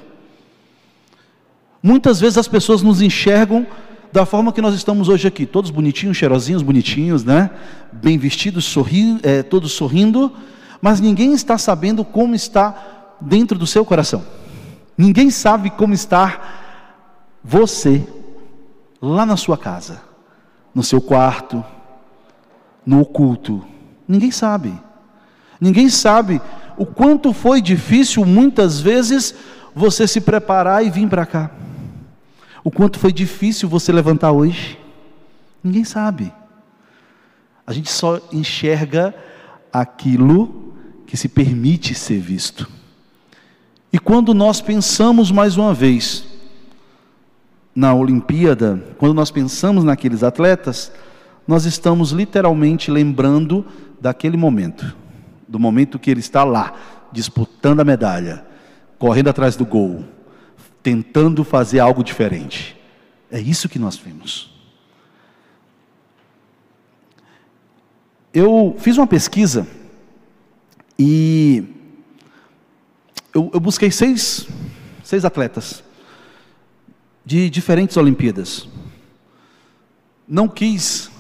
Muitas 1.80 2.18
vezes 2.18 2.37
as 2.37 2.49
pessoas 2.49 2.82
nos 2.82 3.00
enxergam 3.00 3.64
da 4.12 4.26
forma 4.26 4.52
que 4.52 4.61
nós 4.61 4.75
estamos 4.75 5.08
hoje 5.08 5.28
aqui, 5.28 5.47
todos 5.47 5.70
bonitinhos, 5.70 6.16
cheirosinhos, 6.16 6.62
bonitinhos, 6.62 7.25
né? 7.25 7.50
Bem 7.92 8.18
vestidos, 8.18 8.64
sorri, 8.64 9.20
é, 9.23 9.44
todos 9.44 9.73
sorrindo, 9.73 10.32
mas 10.80 10.99
ninguém 10.99 11.32
está 11.32 11.56
sabendo 11.56 12.04
como 12.04 12.35
está 12.35 13.16
dentro 13.20 13.56
do 13.56 13.66
seu 13.66 13.85
coração. 13.85 14.25
Ninguém 14.97 15.30
sabe 15.30 15.70
como 15.70 15.94
está 15.94 16.40
você 17.44 18.04
lá 19.00 19.25
na 19.25 19.37
sua 19.37 19.56
casa 19.56 20.07
no 20.78 20.85
seu 20.85 21.00
quarto, 21.00 21.64
no 22.87 23.00
oculto. 23.00 23.66
Ninguém 24.06 24.30
sabe. 24.30 24.73
Ninguém 25.61 25.88
sabe 25.88 26.40
o 26.76 26.87
quanto 26.87 27.32
foi 27.32 27.61
difícil 27.61 28.25
muitas 28.25 28.80
vezes 28.80 29.35
você 29.75 30.06
se 30.06 30.20
preparar 30.20 30.87
e 30.87 30.88
vir 30.88 31.08
para 31.08 31.26
cá. 31.26 31.50
O 32.62 32.70
quanto 32.70 32.97
foi 32.97 33.12
difícil 33.12 33.68
você 33.68 33.90
levantar 33.90 34.30
hoje. 34.30 34.78
Ninguém 35.64 35.82
sabe. 35.82 36.32
A 37.66 37.73
gente 37.73 37.90
só 37.90 38.20
enxerga 38.32 39.12
aquilo 39.73 40.76
que 41.08 41.16
se 41.16 41.28
permite 41.28 41.92
ser 41.92 42.20
visto. 42.20 42.70
E 43.92 43.99
quando 43.99 44.32
nós 44.32 44.61
pensamos 44.61 45.32
mais 45.32 45.56
uma 45.56 45.75
vez 45.75 46.25
na 47.78 47.94
Olimpíada, 47.94 48.82
quando 48.99 49.14
nós 49.14 49.30
pensamos 49.30 49.85
naqueles 49.85 50.25
atletas, 50.25 50.90
nós 51.47 51.64
estamos 51.64 52.11
literalmente 52.11 52.90
lembrando 52.90 53.64
daquele 54.00 54.37
momento, 54.37 54.97
do 55.47 55.61
momento 55.61 55.97
que 55.97 56.11
ele 56.11 56.18
está 56.18 56.42
lá, 56.42 56.75
disputando 57.12 57.78
a 57.78 57.85
medalha, 57.85 58.44
correndo 58.99 59.30
atrás 59.30 59.54
do 59.54 59.64
gol, 59.64 60.02
tentando 60.82 61.44
fazer 61.44 61.78
algo 61.78 62.02
diferente. 62.02 62.76
É 63.30 63.38
isso 63.38 63.68
que 63.68 63.78
nós 63.78 63.97
vimos. 63.97 64.52
Eu 68.35 68.75
fiz 68.80 68.99
uma 68.99 69.06
pesquisa 69.06 69.64
e 70.99 71.62
eu, 73.32 73.52
eu 73.54 73.61
busquei 73.61 73.92
seis, 73.92 74.49
seis 75.04 75.25
atletas 75.25 75.87
de 77.28 77.50
diferentes 77.50 77.94
Olimpíadas. 77.99 78.66
Não 80.26 80.49
quis 80.49 81.11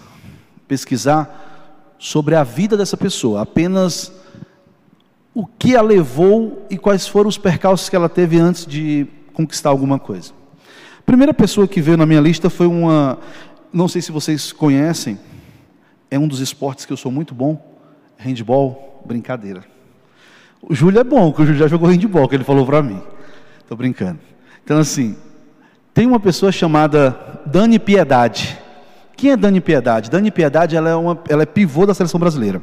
pesquisar 0.66 1.94
sobre 1.98 2.34
a 2.34 2.42
vida 2.42 2.78
dessa 2.78 2.96
pessoa, 2.96 3.42
apenas 3.42 4.10
o 5.34 5.44
que 5.44 5.76
a 5.76 5.82
levou 5.82 6.66
e 6.70 6.78
quais 6.78 7.06
foram 7.06 7.28
os 7.28 7.36
percalços 7.36 7.90
que 7.90 7.94
ela 7.94 8.08
teve 8.08 8.38
antes 8.38 8.64
de 8.64 9.06
conquistar 9.34 9.68
alguma 9.68 9.98
coisa. 9.98 10.32
A 10.98 11.02
primeira 11.02 11.34
pessoa 11.34 11.68
que 11.68 11.78
veio 11.78 11.98
na 11.98 12.06
minha 12.06 12.22
lista 12.22 12.48
foi 12.48 12.66
uma, 12.66 13.18
não 13.70 13.86
sei 13.86 14.00
se 14.00 14.10
vocês 14.10 14.50
conhecem, 14.50 15.18
é 16.10 16.18
um 16.18 16.26
dos 16.26 16.40
esportes 16.40 16.86
que 16.86 16.92
eu 16.94 16.96
sou 16.96 17.12
muito 17.12 17.34
bom, 17.34 17.78
handball, 18.16 19.02
brincadeira. 19.04 19.62
O 20.62 20.74
Júlio 20.74 21.00
é 21.00 21.04
bom, 21.04 21.28
porque 21.28 21.42
o 21.42 21.44
Júlio 21.44 21.60
já 21.60 21.68
jogou 21.68 21.90
handball, 21.90 22.26
que 22.26 22.34
ele 22.34 22.44
falou 22.44 22.64
para 22.64 22.82
mim. 22.82 23.02
Estou 23.60 23.76
brincando. 23.76 24.20
Então 24.64 24.78
assim, 24.78 25.14
tem 25.98 26.06
uma 26.06 26.20
pessoa 26.20 26.52
chamada 26.52 27.42
Dani 27.44 27.76
Piedade. 27.76 28.56
Quem 29.16 29.32
é 29.32 29.36
Dani 29.36 29.60
Piedade? 29.60 30.08
Dani 30.08 30.30
Piedade 30.30 30.76
ela 30.76 30.90
é, 30.90 30.94
uma, 30.94 31.18
ela 31.28 31.42
é 31.42 31.44
pivô 31.44 31.84
da 31.84 31.92
seleção 31.92 32.20
brasileira. 32.20 32.62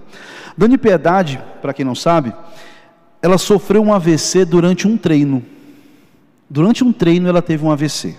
Dani 0.57 0.77
Piedade, 0.77 1.43
para 1.61 1.73
quem 1.73 1.83
não 1.83 1.95
sabe, 1.95 2.33
ela 3.21 3.37
sofreu 3.37 3.83
um 3.83 3.93
AVC 3.93 4.45
durante 4.45 4.87
um 4.87 4.95
treino. 4.95 5.43
Durante 6.49 6.81
um 6.81 6.93
treino 6.93 7.27
ela 7.27 7.41
teve 7.41 7.65
um 7.65 7.71
AVC. 7.71 8.15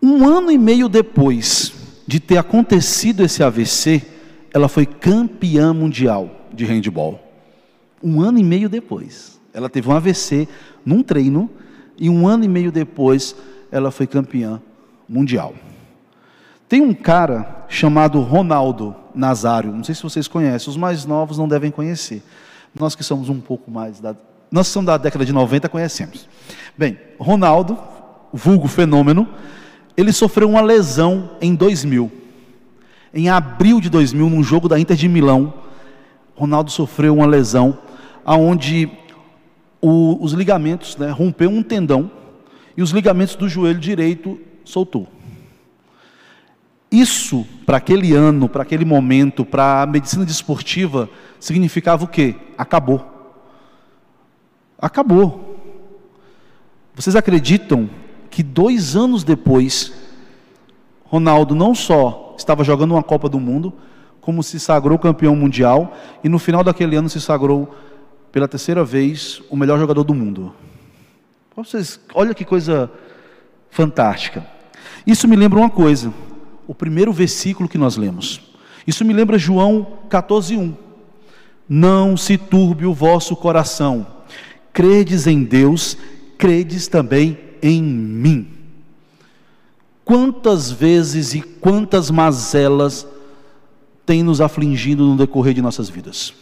Um 0.00 0.24
ano 0.24 0.52
e 0.52 0.56
meio 0.56 0.88
depois 0.88 1.72
de 2.06 2.20
ter 2.20 2.38
acontecido 2.38 3.24
esse 3.24 3.42
AVC, 3.42 4.00
ela 4.54 4.68
foi 4.68 4.86
campeã 4.86 5.74
mundial 5.74 6.46
de 6.54 6.64
handball. 6.64 7.18
Um 8.00 8.20
ano 8.20 8.38
e 8.38 8.44
meio 8.44 8.68
depois, 8.68 9.40
ela 9.52 9.68
teve 9.68 9.88
um 9.88 9.92
AVC 9.92 10.46
num 10.86 11.02
treino 11.02 11.50
e 11.98 12.08
um 12.08 12.26
ano 12.26 12.44
e 12.44 12.48
meio 12.48 12.70
depois 12.70 13.34
ela 13.70 13.90
foi 13.90 14.06
campeã 14.06 14.60
mundial. 15.08 15.54
Tem 16.68 16.80
um 16.82 16.94
cara 16.94 17.64
chamado 17.68 18.20
Ronaldo 18.20 18.94
Nazário, 19.14 19.72
não 19.72 19.82
sei 19.82 19.94
se 19.94 20.02
vocês 20.02 20.28
conhecem, 20.28 20.70
os 20.70 20.76
mais 20.76 21.04
novos 21.04 21.38
não 21.38 21.48
devem 21.48 21.70
conhecer. 21.70 22.22
Nós 22.78 22.94
que 22.94 23.02
somos 23.02 23.28
um 23.28 23.40
pouco 23.40 23.70
mais 23.70 23.98
da. 24.00 24.14
Nós 24.50 24.68
que 24.68 24.72
somos 24.72 24.86
da 24.86 24.96
década 24.96 25.24
de 25.24 25.32
90 25.32 25.68
conhecemos. 25.68 26.28
Bem, 26.76 26.98
Ronaldo, 27.18 27.76
vulgo 28.32 28.68
fenômeno, 28.68 29.28
ele 29.96 30.12
sofreu 30.12 30.48
uma 30.48 30.60
lesão 30.60 31.30
em 31.40 31.54
2000. 31.54 32.12
Em 33.12 33.28
abril 33.28 33.80
de 33.80 33.88
2000, 33.88 34.28
num 34.28 34.42
jogo 34.42 34.68
da 34.68 34.78
Inter 34.78 34.96
de 34.96 35.08
Milão, 35.08 35.52
Ronaldo 36.36 36.70
sofreu 36.70 37.14
uma 37.14 37.26
lesão 37.26 37.78
aonde 38.24 38.90
o, 39.80 40.22
os 40.22 40.32
ligamentos, 40.32 40.96
né, 40.96 41.10
rompeu 41.10 41.50
um 41.50 41.62
tendão 41.62 42.10
e 42.76 42.82
os 42.82 42.90
ligamentos 42.90 43.34
do 43.36 43.48
joelho 43.48 43.78
direito 43.78 44.38
soltou. 44.64 45.08
Isso, 46.90 47.46
para 47.66 47.76
aquele 47.76 48.14
ano, 48.14 48.48
para 48.48 48.62
aquele 48.62 48.84
momento, 48.84 49.44
para 49.44 49.82
a 49.82 49.86
medicina 49.86 50.24
desportiva, 50.24 51.08
significava 51.38 52.04
o 52.04 52.08
quê? 52.08 52.34
Acabou. 52.56 53.04
Acabou. 54.78 55.58
Vocês 56.94 57.14
acreditam 57.14 57.90
que 58.30 58.42
dois 58.42 58.96
anos 58.96 59.22
depois, 59.22 59.92
Ronaldo 61.04 61.54
não 61.54 61.74
só 61.74 62.34
estava 62.38 62.64
jogando 62.64 62.92
uma 62.92 63.02
Copa 63.02 63.28
do 63.28 63.38
Mundo, 63.38 63.72
como 64.20 64.42
se 64.42 64.58
sagrou 64.58 64.98
campeão 64.98 65.34
mundial, 65.36 65.94
e 66.22 66.28
no 66.28 66.38
final 66.38 66.64
daquele 66.64 66.96
ano 66.96 67.08
se 67.08 67.20
sagrou 67.20 67.74
pela 68.30 68.48
terceira 68.48 68.84
vez, 68.84 69.42
o 69.48 69.56
melhor 69.56 69.78
jogador 69.78 70.04
do 70.04 70.14
mundo. 70.14 70.54
Vocês, 71.56 71.98
olha 72.14 72.34
que 72.34 72.44
coisa 72.44 72.90
fantástica. 73.70 74.46
Isso 75.06 75.26
me 75.26 75.36
lembra 75.36 75.58
uma 75.58 75.70
coisa, 75.70 76.12
o 76.66 76.74
primeiro 76.74 77.12
versículo 77.12 77.68
que 77.68 77.78
nós 77.78 77.96
lemos. 77.96 78.40
Isso 78.86 79.04
me 79.04 79.12
lembra 79.12 79.38
João 79.38 79.98
14:1. 80.08 80.74
Não 81.68 82.16
se 82.16 82.38
turbe 82.38 82.86
o 82.86 82.94
vosso 82.94 83.36
coração. 83.36 84.06
Credes 84.72 85.26
em 85.26 85.42
Deus, 85.42 85.96
credes 86.38 86.88
também 86.88 87.38
em 87.60 87.82
mim. 87.82 88.48
Quantas 90.04 90.70
vezes 90.70 91.34
e 91.34 91.42
quantas 91.42 92.10
mazelas 92.10 93.06
tem 94.06 94.22
nos 94.22 94.40
afligido 94.40 95.04
no 95.04 95.16
decorrer 95.16 95.52
de 95.52 95.60
nossas 95.60 95.90
vidas? 95.90 96.32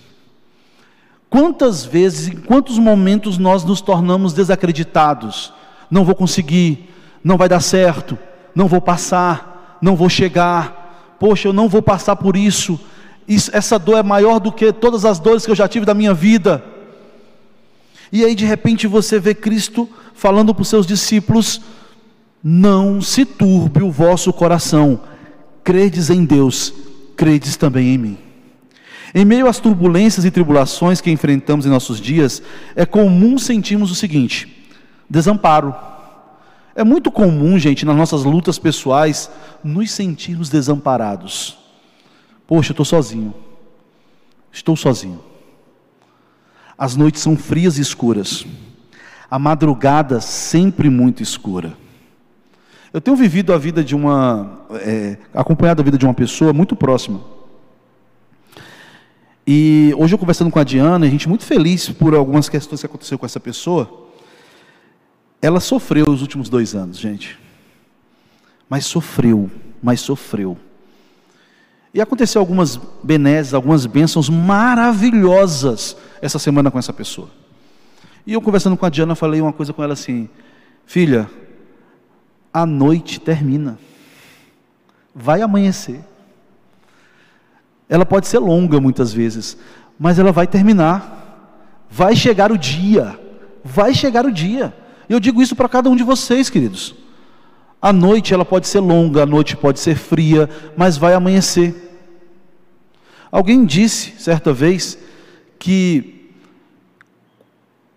Quantas 1.29 1.85
vezes, 1.85 2.29
em 2.29 2.37
quantos 2.37 2.79
momentos 2.79 3.37
nós 3.37 3.65
nos 3.65 3.81
tornamos 3.81 4.33
desacreditados? 4.33 5.53
Não 5.91 6.05
vou 6.05 6.15
conseguir, 6.15 6.89
não 7.23 7.37
vai 7.37 7.49
dar 7.49 7.61
certo, 7.61 8.17
não 8.55 8.69
vou 8.69 8.81
passar, 8.81 9.79
não 9.83 9.97
vou 9.97 10.09
chegar, 10.09 11.17
poxa, 11.19 11.49
eu 11.49 11.53
não 11.53 11.69
vou 11.69 11.83
passar 11.83 12.17
por 12.17 12.37
isso. 12.37 12.79
Isso, 13.27 13.51
essa 13.53 13.79
dor 13.79 13.99
é 13.99 14.03
maior 14.03 14.39
do 14.39 14.53
que 14.53 14.73
todas 14.73 15.05
as 15.05 15.19
dores 15.19 15.45
que 15.45 15.51
eu 15.51 15.57
já 15.57 15.67
tive 15.67 15.85
da 15.85 15.95
minha 15.95 16.15
vida. 16.15 16.65
E 18.13 18.25
aí 18.25 18.35
de 18.35 18.45
repente 18.45 18.87
você 18.87 19.19
vê 19.19 19.35
Cristo 19.35 19.89
falando 20.15 20.55
para 20.55 20.63
os 20.63 20.69
seus 20.69 20.87
discípulos: 20.87 21.61
Não 22.43 23.01
se 23.03 23.25
turbe 23.25 23.83
o 23.83 23.91
vosso 23.91 24.33
coração, 24.33 25.01
credes 25.65 26.09
em 26.09 26.25
Deus, 26.25 26.73
credes 27.17 27.57
também 27.57 27.95
em 27.95 27.99
mim. 27.99 28.26
Em 29.17 29.25
meio 29.25 29.49
às 29.49 29.59
turbulências 29.59 30.27
e 30.27 30.31
tribulações 30.31 31.01
que 31.01 31.11
enfrentamos 31.11 31.65
em 31.65 31.71
nossos 31.71 31.99
dias, 31.99 32.43
é 32.75 32.85
comum 32.85 33.39
sentirmos 33.39 33.91
o 33.91 33.95
seguinte: 33.95 34.69
desamparo. 35.09 35.75
É 36.75 36.85
muito 36.85 37.11
comum, 37.11 37.59
gente, 37.59 37.87
nas 37.87 37.97
nossas 37.97 38.25
lutas 38.25 38.59
pessoais, 38.59 39.31
nos 39.65 39.91
sentirmos 39.91 40.51
desamparados. 40.51 41.57
Poxa, 42.47 42.73
eu 42.73 42.75
estou 42.75 42.85
sozinho. 42.85 43.33
Estou 44.53 44.77
sozinho. 44.77 45.25
As 46.77 46.95
noites 46.95 47.23
são 47.23 47.39
frias 47.39 47.79
e 47.79 47.81
escuras. 47.81 48.45
A 49.31 49.39
madrugada 49.39 50.21
sempre 50.21 50.91
muito 50.91 51.23
escura. 51.23 51.73
Eu 52.93 53.01
tenho 53.01 53.17
vivido 53.17 53.55
a 53.55 53.57
vida 53.57 53.83
de 53.83 53.97
uma, 53.97 54.61
é, 54.75 55.17
acompanhado 55.33 55.81
a 55.81 55.85
vida 55.87 55.97
de 55.97 56.05
uma 56.05 56.13
pessoa 56.13 56.53
muito 56.53 56.77
próxima. 56.77 57.36
E 59.47 59.95
hoje 59.97 60.13
eu 60.13 60.19
conversando 60.19 60.51
com 60.51 60.59
a 60.59 60.65
Diana, 60.65 61.07
a 61.07 61.09
gente 61.09 61.29
muito 61.29 61.45
feliz 61.45 61.89
por 61.89 62.15
algumas 62.15 62.49
questões 62.49 62.81
que 62.81 62.87
aconteceu 62.87 63.17
com 63.17 63.25
essa 63.25 63.39
pessoa. 63.39 64.09
Ela 65.41 65.61
sofreu 65.61 66.07
os 66.09 66.21
últimos 66.21 66.49
dois 66.49 66.75
anos, 66.75 66.99
gente. 66.99 67.39
Mas 68.69 68.87
sofreu, 68.87 69.49
mas 69.81 70.01
sofreu. 70.01 70.59
E 71.95 72.01
aconteceu 72.01 72.41
algumas 72.41 72.77
benesses, 73.05 73.55
algumas 73.55 73.87
bênçãos 73.87 74.29
maravilhosas 74.29 75.97
essa 76.21 76.39
semana 76.41 76.69
com 76.69 76.79
essa 76.79 76.93
pessoa. 76.93 77.31
E 78.27 78.33
eu 78.33 78.43
conversando 78.43 78.77
com 78.77 78.85
a 78.85 78.91
Diana, 78.91 79.15
falei 79.15 79.41
uma 79.41 79.53
coisa 79.53 79.73
com 79.73 79.83
ela 79.83 79.93
assim: 79.93 80.29
Filha, 80.85 81.31
a 82.53 82.67
noite 82.67 83.21
termina, 83.21 83.79
vai 85.15 85.41
amanhecer. 85.41 86.01
Ela 87.89 88.05
pode 88.05 88.27
ser 88.27 88.39
longa 88.39 88.81
muitas 88.81 89.13
vezes, 89.13 89.57
mas 89.99 90.19
ela 90.19 90.33
vai 90.33 90.47
terminar. 90.47 91.25
Vai 91.89 92.17
chegar 92.17 92.51
o 92.51 92.59
dia, 92.59 93.19
vai 93.65 93.95
chegar 93.95 94.27
o 94.27 94.33
dia. 94.33 94.75
E 95.09 95.13
eu 95.13 95.21
digo 95.21 95.41
isso 95.41 95.55
para 95.55 95.69
cada 95.69 95.89
um 95.89 95.95
de 95.95 96.03
vocês, 96.03 96.51
queridos. 96.51 96.95
A 97.81 97.93
noite 97.93 98.35
ela 98.35 98.45
pode 98.45 98.67
ser 98.67 98.81
longa, 98.81 99.23
a 99.23 99.27
noite 99.27 99.57
pode 99.57 99.79
ser 99.79 99.97
fria, 99.97 100.51
mas 100.77 100.97
vai 100.97 101.15
amanhecer. 101.15 101.75
Alguém 103.31 103.65
disse 103.65 104.15
certa 104.19 104.53
vez 104.53 104.99
que 105.59 106.33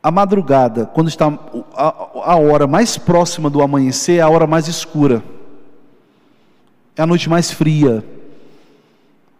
a 0.01 0.11
madrugada, 0.11 0.85
quando 0.85 1.07
está 1.07 1.27
a, 1.73 2.33
a 2.33 2.35
hora 2.35 2.67
mais 2.67 2.97
próxima 2.97 3.49
do 3.49 3.61
amanhecer, 3.61 4.17
é 4.17 4.21
a 4.21 4.29
hora 4.29 4.45
mais 4.45 4.67
escura, 4.67 5.23
é 6.95 7.01
a 7.01 7.07
noite 7.07 7.29
mais 7.29 7.51
fria, 7.51 8.03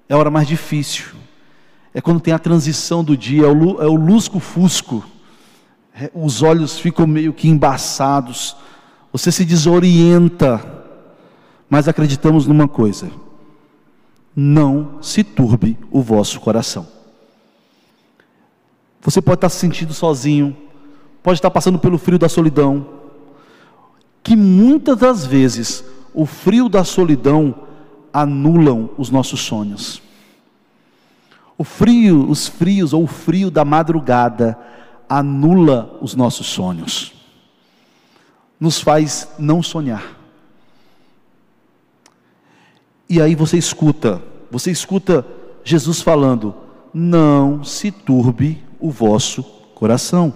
é 0.10 0.16
a 0.16 0.18
hora 0.18 0.32
mais 0.32 0.48
difícil, 0.48 1.06
é 1.94 2.02
quando 2.02 2.20
tem 2.20 2.34
a 2.34 2.40
transição 2.40 3.04
do 3.04 3.16
dia, 3.16 3.46
é 3.46 3.48
o, 3.48 3.80
é 3.80 3.86
lusco-fusco, 3.86 5.06
é, 5.94 6.10
os 6.16 6.42
olhos 6.42 6.80
ficam 6.80 7.06
meio 7.06 7.32
que 7.32 7.48
embaçados, 7.48 8.56
você 9.14 9.32
se 9.32 9.46
desorienta, 9.46 10.66
mas 11.70 11.88
acreditamos 11.88 12.48
numa 12.48 12.68
coisa: 12.68 13.12
não 14.36 15.00
se 15.00 15.24
turbe 15.24 15.78
o 15.92 16.02
vosso 16.02 16.40
coração. 16.40 16.88
Você 19.02 19.22
pode 19.22 19.38
estar 19.38 19.50
se 19.50 19.58
sentindo 19.58 19.94
sozinho, 19.94 20.58
pode 21.22 21.38
estar 21.38 21.52
passando 21.52 21.78
pelo 21.78 22.00
frio 22.00 22.18
da 22.18 22.28
solidão, 22.28 22.88
que 24.24 24.36
muitas 24.36 24.98
das 24.98 25.26
vezes 25.26 25.84
o 26.14 26.26
frio 26.26 26.68
da 26.68 26.84
solidão 26.84 27.69
anulam 28.14 28.90
os 28.98 29.10
nossos 29.10 29.42
sonhos. 29.42 30.02
O 31.58 31.64
frio, 31.64 32.30
os 32.30 32.48
frios 32.48 32.94
ou 32.94 33.04
o 33.04 33.08
frio 33.08 33.52
da 33.52 33.66
madrugada 33.66 34.58
anula 35.10 35.98
os 36.02 36.16
nossos 36.16 36.48
sonhos. 36.48 37.14
Nos 38.60 38.80
faz 38.80 39.30
não 39.38 39.62
sonhar. 39.62 40.18
E 43.10 43.22
aí 43.22 43.36
você 43.36 43.58
escuta, 43.58 44.22
você 44.52 44.72
escuta 44.72 45.26
Jesus 45.64 46.02
falando: 46.02 46.56
Não 46.94 47.64
se 47.64 47.92
turbe 47.92 48.64
o 48.80 48.90
vosso 48.92 49.44
coração. 49.76 50.34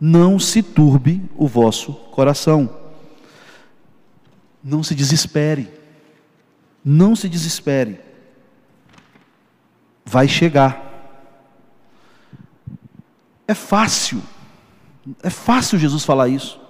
Não 0.00 0.38
se 0.38 0.62
turbe 0.62 1.22
o 1.36 1.46
vosso 1.46 1.92
coração. 1.92 2.70
Não 4.64 4.82
se 4.82 4.94
desespere. 4.94 5.79
Não 6.84 7.14
se 7.14 7.28
desespere. 7.28 8.00
Vai 10.04 10.26
chegar. 10.26 10.90
É 13.46 13.54
fácil. 13.54 14.22
É 15.22 15.30
fácil 15.30 15.78
Jesus 15.78 16.04
falar 16.04 16.28
isso. 16.28 16.60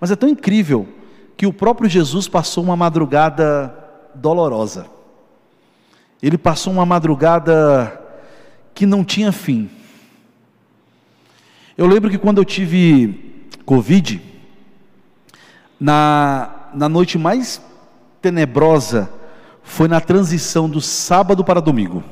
Mas 0.00 0.10
é 0.10 0.16
tão 0.16 0.28
incrível 0.28 0.88
que 1.36 1.46
o 1.46 1.52
próprio 1.52 1.88
Jesus 1.88 2.28
passou 2.28 2.62
uma 2.64 2.76
madrugada 2.76 3.74
dolorosa. 4.14 4.86
Ele 6.22 6.36
passou 6.36 6.72
uma 6.72 6.86
madrugada 6.86 8.00
que 8.74 8.84
não 8.86 9.04
tinha 9.04 9.32
fim. 9.32 9.70
Eu 11.76 11.86
lembro 11.86 12.10
que 12.10 12.18
quando 12.18 12.38
eu 12.38 12.44
tive 12.44 13.46
Covid, 13.64 14.20
na, 15.78 16.70
na 16.74 16.88
noite 16.88 17.16
mais 17.16 17.62
tenebrosa, 18.20 19.08
foi 19.68 19.88
na 19.88 20.00
transição 20.00 20.68
do 20.68 20.80
sábado 20.80 21.44
para 21.44 21.60
domingo. 21.60 22.02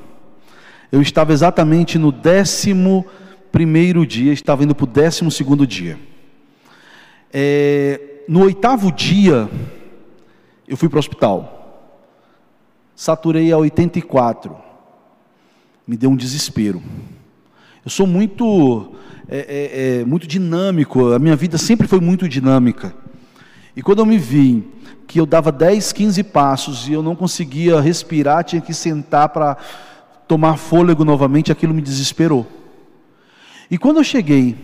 Eu 0.91 1.03
estava 1.03 1.33
exatamente 1.33 1.99
no 1.99 2.13
décimo 2.13 3.05
primeiro 3.51 4.07
dia, 4.07 4.33
estava 4.33 4.63
indo 4.63 4.75
para 4.75 4.85
o 4.85 4.87
décimo 4.87 5.31
segundo 5.31 5.67
dia. 5.67 5.99
É, 7.33 8.23
no 8.29 8.43
oitavo 8.43 8.93
dia, 8.93 9.49
eu 10.69 10.77
fui 10.77 10.89
para 10.89 10.97
o 10.97 11.01
hospital 11.01 11.57
saturei 12.97 13.53
a 13.53 13.59
84. 13.59 14.57
Me 15.87 15.97
deu 15.97 16.11
um 16.11 16.17
desespero. 16.17 16.83
Eu 17.85 17.91
sou 17.91 18.07
muito, 18.07 18.95
é, 19.29 19.39
é, 19.39 20.01
é, 20.01 20.05
muito 20.05 20.27
dinâmico, 20.27 21.13
a 21.13 21.19
minha 21.19 21.37
vida 21.37 21.59
sempre 21.59 21.87
foi 21.87 22.01
muito 22.01 22.29
dinâmica. 22.29 22.93
E 23.77 23.83
quando 23.83 23.99
eu 23.99 24.07
me 24.07 24.19
vi 24.19 24.65
que 25.07 25.21
eu 25.21 25.27
dava 25.27 25.53
10, 25.53 25.93
15 25.93 26.23
passos 26.25 26.89
e 26.89 26.93
eu 26.93 27.03
não 27.03 27.15
conseguia 27.15 27.81
respirar, 27.81 28.45
tinha 28.45 28.61
que 28.61 28.75
sentar 28.75 29.29
para 29.29 29.57
tomar 30.27 30.57
fôlego 30.57 31.05
novamente, 31.05 31.53
aquilo 31.53 31.73
me 31.73 31.81
desesperou. 31.81 32.47
E 33.71 33.79
quando 33.79 33.99
eu 33.99 34.05
cheguei 34.05 34.57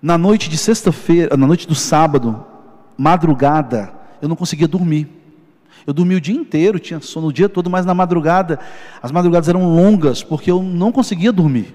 na 0.00 0.16
noite 0.16 0.48
de 0.48 0.56
sexta-feira, 0.56 1.36
na 1.36 1.46
noite 1.46 1.66
do 1.66 1.74
sábado, 1.74 2.44
madrugada, 2.96 3.92
eu 4.22 4.28
não 4.28 4.36
conseguia 4.36 4.68
dormir. 4.68 5.08
Eu 5.86 5.92
dormi 5.92 6.14
o 6.14 6.20
dia 6.20 6.34
inteiro, 6.34 6.78
tinha 6.78 7.00
sono 7.00 7.26
o 7.26 7.32
dia 7.32 7.48
todo, 7.48 7.68
mas 7.68 7.84
na 7.84 7.92
madrugada, 7.92 8.58
as 9.02 9.12
madrugadas 9.12 9.48
eram 9.48 9.74
longas, 9.74 10.22
porque 10.22 10.50
eu 10.50 10.62
não 10.62 10.90
conseguia 10.90 11.32
dormir. 11.32 11.74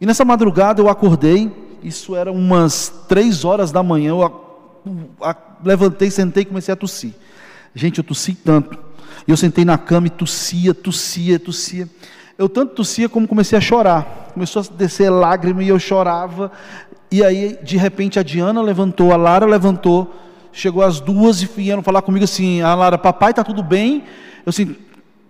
E 0.00 0.06
nessa 0.06 0.24
madrugada 0.24 0.80
eu 0.80 0.88
acordei, 0.88 1.52
isso 1.82 2.16
era 2.16 2.32
umas 2.32 2.88
três 3.08 3.44
horas 3.44 3.70
da 3.70 3.82
manhã, 3.82 4.10
eu 4.10 4.47
levantei, 5.64 6.10
sentei 6.10 6.42
e 6.42 6.46
comecei 6.46 6.72
a 6.72 6.76
tossir. 6.76 7.12
Gente, 7.74 7.98
eu 7.98 8.04
tossi 8.04 8.34
tanto. 8.34 8.78
E 9.26 9.30
eu 9.30 9.36
sentei 9.36 9.64
na 9.64 9.76
cama 9.76 10.06
e 10.06 10.10
tossia, 10.10 10.72
tossia, 10.72 11.38
tossia. 11.38 11.88
Eu 12.36 12.48
tanto 12.48 12.74
tossia 12.74 13.08
como 13.08 13.26
comecei 13.26 13.58
a 13.58 13.60
chorar. 13.60 14.30
Começou 14.32 14.62
a 14.62 14.76
descer 14.76 15.10
lágrima 15.10 15.62
e 15.62 15.68
eu 15.68 15.78
chorava. 15.78 16.50
E 17.10 17.24
aí, 17.24 17.58
de 17.62 17.76
repente, 17.76 18.18
a 18.18 18.22
Diana 18.22 18.62
levantou, 18.62 19.12
a 19.12 19.16
Lara 19.16 19.46
levantou 19.46 20.14
Chegou 20.58 20.82
às 20.82 20.98
duas 20.98 21.42
e 21.42 21.46
vieram 21.46 21.82
falar 21.82 22.02
comigo 22.02 22.24
assim: 22.24 22.62
a 22.62 22.70
ah, 22.70 22.74
Lara, 22.74 22.98
papai, 22.98 23.30
está 23.30 23.44
tudo 23.44 23.62
bem? 23.62 24.04
Eu 24.44 24.50
assim, 24.50 24.74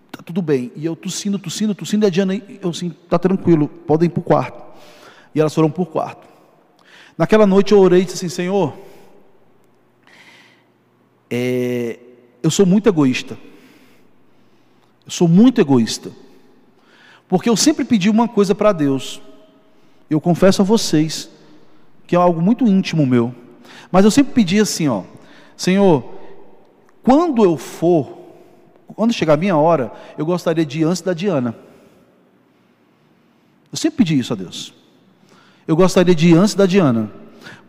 está 0.07 0.23
tudo 0.25 0.41
bem. 0.41 0.73
E 0.77 0.87
eu 0.87 0.95
tossindo, 0.95 1.39
tossindo, 1.39 1.75
tossindo, 1.75 2.07
e 2.07 2.09
a 2.09 2.11
Diana, 2.11 2.35
eu 2.35 2.71
assim, 2.71 2.95
está 3.05 3.19
tranquilo, 3.19 3.69
podem 3.69 4.07
ir 4.07 4.11
para 4.11 4.21
o 4.21 4.23
quarto. 4.23 4.63
E 5.35 5.41
elas 5.41 5.55
foram 5.55 5.71
para 5.71 5.83
o 5.83 5.87
quarto. 5.87 6.27
Naquela 7.17 7.47
noite 7.47 7.73
eu 7.73 7.79
orei 7.79 8.01
e 8.01 8.05
disse 8.05 8.17
assim: 8.17 8.29
Senhor, 8.29 8.73
é, 11.31 11.99
eu 12.43 12.51
sou 12.51 12.67
muito 12.67 12.89
egoísta. 12.89 13.39
Eu 15.05 15.11
sou 15.11 15.29
muito 15.29 15.61
egoísta. 15.61 16.11
Porque 17.29 17.49
eu 17.49 17.57
sempre 17.57 17.85
pedi 17.85 18.09
uma 18.09 18.29
coisa 18.29 18.55
para 18.55 18.73
Deus. 18.73 19.21
Eu 20.09 20.21
confesso 20.21 20.63
a 20.63 20.65
vocês 20.65 21.31
que 22.07 22.17
é 22.17 22.19
algo 22.19 22.41
muito 22.41 22.67
íntimo 22.67 23.07
meu. 23.07 23.35
Mas 23.93 24.05
eu 24.05 24.11
sempre 24.11 24.33
pedi 24.33 24.59
assim, 24.59 24.89
ó, 24.89 25.03
Senhor, 25.57 26.05
quando 27.03 27.45
eu 27.45 27.57
for 27.57 28.19
quando 28.95 29.13
chegar 29.13 29.35
a 29.35 29.37
minha 29.37 29.57
hora, 29.57 29.93
eu 30.17 30.27
gostaria 30.27 30.65
de 30.65 30.81
ir 30.81 30.85
antes 30.85 31.03
da 31.03 31.13
Diana. 31.13 31.55
Eu 33.71 33.79
sempre 33.79 33.99
pedi 33.99 34.19
isso 34.19 34.33
a 34.33 34.37
Deus. 34.37 34.75
Eu 35.67 35.77
gostaria 35.77 36.15
de 36.15 36.31
ir 36.31 36.37
antes 36.37 36.55
da 36.55 36.67
Diana, 36.67 37.11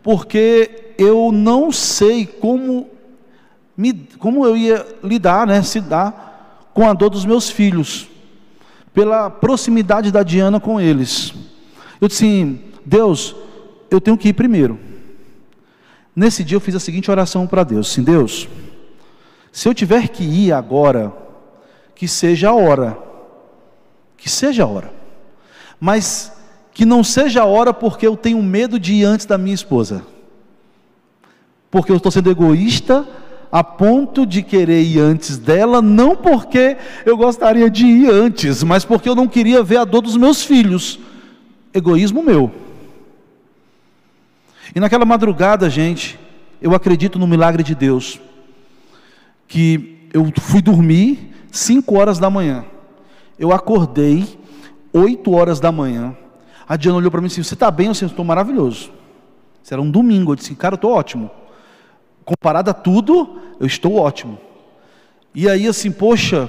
porque 0.02 0.94
eu 0.98 1.30
não 1.30 1.70
sei 1.70 2.26
como, 2.26 2.88
me, 3.80 3.94
como 4.18 4.44
eu 4.44 4.54
ia 4.54 4.86
lidar, 5.02 5.46
né, 5.46 5.62
se 5.62 5.80
dar 5.80 6.68
com 6.74 6.86
a 6.86 6.92
dor 6.92 7.08
dos 7.08 7.24
meus 7.24 7.48
filhos, 7.48 8.08
pela 8.92 9.30
proximidade 9.30 10.12
da 10.12 10.22
Diana 10.22 10.60
com 10.60 10.78
eles. 10.78 11.32
Eu 11.98 12.06
disse 12.06 12.26
assim, 12.26 12.60
Deus, 12.84 13.34
eu 13.90 13.98
tenho 13.98 14.18
que 14.18 14.28
ir 14.28 14.32
primeiro. 14.34 14.78
Nesse 16.14 16.44
dia 16.44 16.56
eu 16.56 16.60
fiz 16.60 16.74
a 16.74 16.80
seguinte 16.80 17.10
oração 17.10 17.46
para 17.46 17.64
Deus: 17.64 17.90
assim, 17.90 18.02
Deus, 18.02 18.46
se 19.50 19.66
eu 19.66 19.72
tiver 19.72 20.08
que 20.08 20.24
ir 20.24 20.52
agora, 20.52 21.10
que 21.94 22.06
seja 22.06 22.50
a 22.50 22.54
hora, 22.54 22.98
que 24.18 24.28
seja 24.28 24.64
a 24.64 24.66
hora, 24.66 24.92
mas 25.80 26.32
que 26.74 26.84
não 26.84 27.02
seja 27.02 27.40
a 27.42 27.46
hora 27.46 27.72
porque 27.72 28.06
eu 28.06 28.14
tenho 28.14 28.42
medo 28.42 28.78
de 28.78 28.92
ir 28.92 29.04
antes 29.04 29.24
da 29.24 29.38
minha 29.38 29.54
esposa, 29.54 30.04
porque 31.70 31.90
eu 31.90 31.96
estou 31.96 32.12
sendo 32.12 32.30
egoísta 32.30 33.08
a 33.52 33.64
ponto 33.64 34.24
de 34.24 34.42
querer 34.42 34.82
ir 34.82 35.00
antes 35.00 35.36
dela, 35.36 35.82
não 35.82 36.14
porque 36.14 36.76
eu 37.04 37.16
gostaria 37.16 37.68
de 37.68 37.84
ir 37.84 38.10
antes, 38.10 38.62
mas 38.62 38.84
porque 38.84 39.08
eu 39.08 39.14
não 39.14 39.26
queria 39.26 39.62
ver 39.62 39.78
a 39.78 39.84
dor 39.84 40.02
dos 40.02 40.16
meus 40.16 40.44
filhos, 40.44 41.00
egoísmo 41.74 42.22
meu. 42.22 42.52
E 44.74 44.78
naquela 44.78 45.04
madrugada, 45.04 45.68
gente, 45.68 46.18
eu 46.62 46.74
acredito 46.74 47.18
no 47.18 47.26
milagre 47.26 47.62
de 47.62 47.74
Deus, 47.74 48.20
que 49.48 50.08
eu 50.12 50.30
fui 50.40 50.62
dormir 50.62 51.32
5 51.50 51.98
horas 51.98 52.18
da 52.20 52.30
manhã, 52.30 52.64
eu 53.36 53.52
acordei 53.52 54.38
8 54.92 55.32
horas 55.32 55.58
da 55.58 55.72
manhã, 55.72 56.16
a 56.68 56.76
Diana 56.76 56.98
olhou 56.98 57.10
para 57.10 57.20
mim 57.20 57.26
e 57.26 57.30
disse, 57.30 57.42
você 57.42 57.54
está 57.54 57.68
bem? 57.68 57.86
Eu 57.86 57.92
disse, 57.92 58.04
estou 58.04 58.24
maravilhoso. 58.24 58.92
Isso 59.60 59.74
era 59.74 59.82
um 59.82 59.90
domingo, 59.90 60.30
eu 60.30 60.36
disse, 60.36 60.54
cara, 60.54 60.74
eu 60.74 60.76
estou 60.76 60.92
ótimo. 60.92 61.28
Comparado 62.24 62.70
a 62.70 62.74
tudo, 62.74 63.40
eu 63.58 63.66
estou 63.66 63.96
ótimo. 63.96 64.38
E 65.34 65.48
aí 65.48 65.66
assim, 65.66 65.90
poxa, 65.90 66.48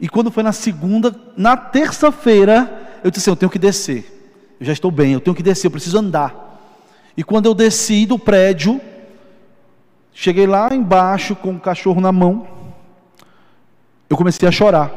e 0.00 0.08
quando 0.08 0.30
foi 0.30 0.42
na 0.42 0.52
segunda, 0.52 1.14
na 1.36 1.56
terça-feira, 1.56 2.98
eu 3.04 3.10
disse 3.10 3.24
assim, 3.24 3.30
eu 3.30 3.36
tenho 3.36 3.50
que 3.50 3.58
descer. 3.58 4.56
Eu 4.58 4.66
já 4.66 4.72
estou 4.72 4.90
bem, 4.90 5.12
eu 5.12 5.20
tenho 5.20 5.34
que 5.34 5.42
descer, 5.42 5.66
eu 5.66 5.70
preciso 5.70 5.98
andar. 5.98 6.60
E 7.16 7.24
quando 7.24 7.46
eu 7.46 7.54
desci 7.54 8.06
do 8.06 8.18
prédio, 8.18 8.80
cheguei 10.12 10.46
lá 10.46 10.74
embaixo 10.74 11.34
com 11.34 11.54
o 11.54 11.60
cachorro 11.60 12.00
na 12.00 12.12
mão, 12.12 12.46
eu 14.08 14.16
comecei 14.16 14.48
a 14.48 14.52
chorar. 14.52 14.90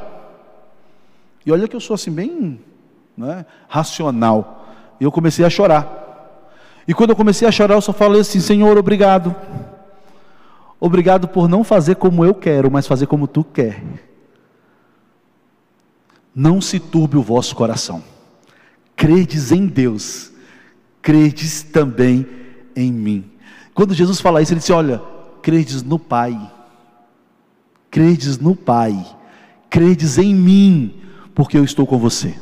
E 1.45 1.51
olha 1.51 1.67
que 1.67 1.75
eu 1.75 1.81
sou 1.81 1.93
assim 1.95 2.11
bem 2.11 2.59
né, 3.17 3.45
racional. 3.67 4.65
E 4.99 5.03
eu 5.03 5.11
comecei 5.11 5.45
a 5.45 5.49
chorar. 5.49 6.01
E 6.87 6.93
quando 6.93 7.11
eu 7.11 7.15
comecei 7.15 7.47
a 7.47 7.51
chorar, 7.51 7.75
eu 7.75 7.81
só 7.81 7.93
falei 7.93 8.21
assim: 8.21 8.39
Senhor, 8.39 8.77
obrigado. 8.77 9.35
Obrigado 10.85 11.27
por 11.27 11.47
não 11.47 11.63
fazer 11.63 11.95
como 11.95 12.25
eu 12.25 12.33
quero, 12.35 12.69
mas 12.69 12.85
fazer 12.85 13.07
como 13.07 13.27
tu 13.27 13.43
quer. 13.43 13.81
Não 16.35 16.59
se 16.59 16.79
turbe 16.79 17.15
o 17.15 17.23
vosso 17.23 17.55
coração. 17.55 18.03
Credes 18.95 19.51
em 19.51 19.65
Deus 19.65 20.33
credes 21.03 21.61
também 21.61 22.25
em 22.75 22.91
mim. 22.91 23.25
Quando 23.75 23.93
Jesus 23.93 24.21
fala 24.21 24.41
isso, 24.41 24.53
ele 24.53 24.59
disse: 24.59 24.71
Olha, 24.71 24.99
credes 25.43 25.83
no 25.83 25.99
Pai, 25.99 26.39
credes 27.91 28.39
no 28.39 28.55
Pai, 28.55 29.05
credes 29.69 30.17
em 30.17 30.33
mim, 30.33 30.95
porque 31.35 31.57
eu 31.57 31.63
estou 31.63 31.85
com 31.85 31.99
você, 31.99 32.33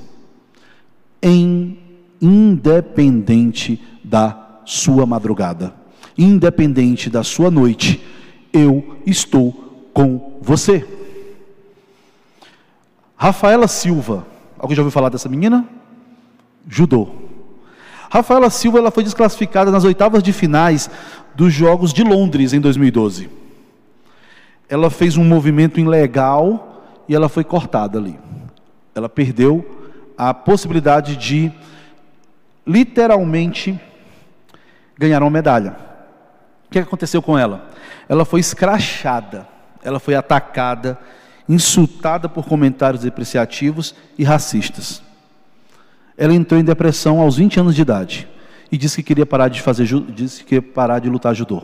em 1.22 1.80
independente 2.22 3.82
da 4.04 4.62
sua 4.64 5.08
madrugada, 5.08 5.74
independente 6.16 7.10
da 7.10 7.24
sua 7.24 7.50
noite, 7.50 8.00
eu 8.54 8.98
estou 9.06 9.52
com 9.94 10.38
você. 10.42 10.86
Rafaela 13.16 13.68
Silva, 13.68 14.26
alguém 14.58 14.76
já 14.76 14.82
ouviu 14.82 14.92
falar 14.92 15.10
dessa 15.10 15.30
menina? 15.30 15.68
Judô. 16.68 17.10
Rafaela 18.10 18.50
Silva 18.50 18.80
ela 18.80 18.92
foi 18.92 19.04
desclassificada 19.04 19.72
nas 19.72 19.84
oitavas 19.84 20.22
de 20.22 20.34
finais 20.34 20.90
dos 21.36 21.54
Jogos 21.54 21.94
de 21.94 22.04
Londres 22.04 22.52
em 22.52 22.60
2012. 22.60 23.30
Ela 24.68 24.90
fez 24.90 25.18
um 25.18 25.24
movimento 25.24 25.80
ilegal 25.80 26.84
e 27.08 27.16
ela 27.16 27.30
foi 27.30 27.44
cortada 27.44 27.98
ali. 28.00 28.20
Ela 28.96 29.08
perdeu 29.08 29.66
a 30.18 30.34
possibilidade 30.34 31.16
de 31.16 31.52
literalmente 32.66 33.80
ganhar 34.98 35.22
uma 35.22 35.30
medalha. 35.30 35.91
O 36.72 36.74
que 36.74 36.80
aconteceu 36.80 37.22
com 37.22 37.38
ela? 37.38 37.70
Ela 38.10 38.26
foi 38.26 38.40
escrachada, 38.40 39.48
ela 39.84 40.00
foi 40.00 40.16
atacada, 40.16 40.98
insultada 41.48 42.28
por 42.28 42.48
comentários 42.48 43.04
depreciativos 43.04 43.94
e 44.18 44.24
racistas 44.24 45.04
ela 46.22 46.36
entrou 46.36 46.60
em 46.60 46.64
depressão 46.64 47.20
aos 47.20 47.38
20 47.38 47.60
anos 47.60 47.76
de 47.76 47.82
idade 47.82 48.28
e 48.72 48.78
disse 48.78 48.98
que 48.98 49.08
queria 49.08 49.26
parar 49.26 49.48
de 49.48 49.60
fazer, 49.60 49.88
disse 50.10 50.44
que 50.44 50.62
parar 50.62 51.00
de 51.00 51.10
lutar 51.10 51.34
judô. 51.34 51.64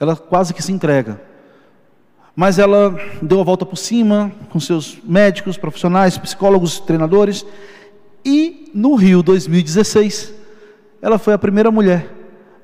Ela 0.00 0.16
quase 0.16 0.52
que 0.52 0.60
se 0.60 0.72
entrega. 0.72 1.20
Mas 2.34 2.58
ela 2.58 2.98
deu 3.22 3.40
a 3.40 3.44
volta 3.44 3.64
por 3.64 3.76
cima 3.76 4.32
com 4.50 4.58
seus 4.58 4.98
médicos, 5.04 5.56
profissionais, 5.56 6.18
psicólogos, 6.18 6.80
treinadores. 6.80 7.46
E 8.24 8.68
no 8.74 8.96
Rio 8.96 9.22
2016, 9.22 10.34
ela 11.00 11.16
foi 11.16 11.34
a 11.34 11.38
primeira 11.38 11.70
mulher 11.70 12.10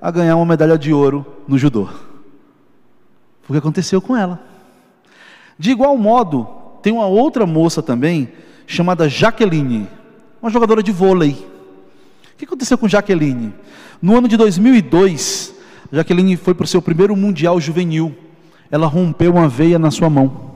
a 0.00 0.10
ganhar 0.10 0.36
uma 0.36 0.46
medalha 0.46 0.78
de 0.78 0.92
ouro 0.92 1.26
no 1.46 1.58
judô. 1.58 1.86
Foi 3.42 3.48
o 3.48 3.52
que 3.52 3.58
aconteceu 3.58 4.00
com 4.00 4.16
ela. 4.16 4.40
De 5.58 5.70
igual 5.70 5.96
modo, 5.96 6.46
tem 6.82 6.92
uma 6.92 7.06
outra 7.06 7.46
moça 7.46 7.82
também, 7.82 8.32
chamada 8.66 9.08
Jaqueline 9.08 9.88
uma 10.40 10.50
jogadora 10.50 10.82
de 10.82 10.90
vôlei. 10.90 11.32
O 11.32 12.38
que 12.38 12.44
aconteceu 12.44 12.78
com 12.78 12.88
Jaqueline? 12.88 13.52
No 14.00 14.16
ano 14.16 14.26
de 14.26 14.36
2002, 14.36 15.54
Jaqueline 15.92 16.36
foi 16.36 16.54
para 16.54 16.64
o 16.64 16.68
seu 16.68 16.80
primeiro 16.80 17.14
Mundial 17.14 17.60
Juvenil. 17.60 18.14
Ela 18.70 18.86
rompeu 18.86 19.32
uma 19.32 19.48
veia 19.48 19.78
na 19.78 19.90
sua 19.90 20.08
mão. 20.08 20.50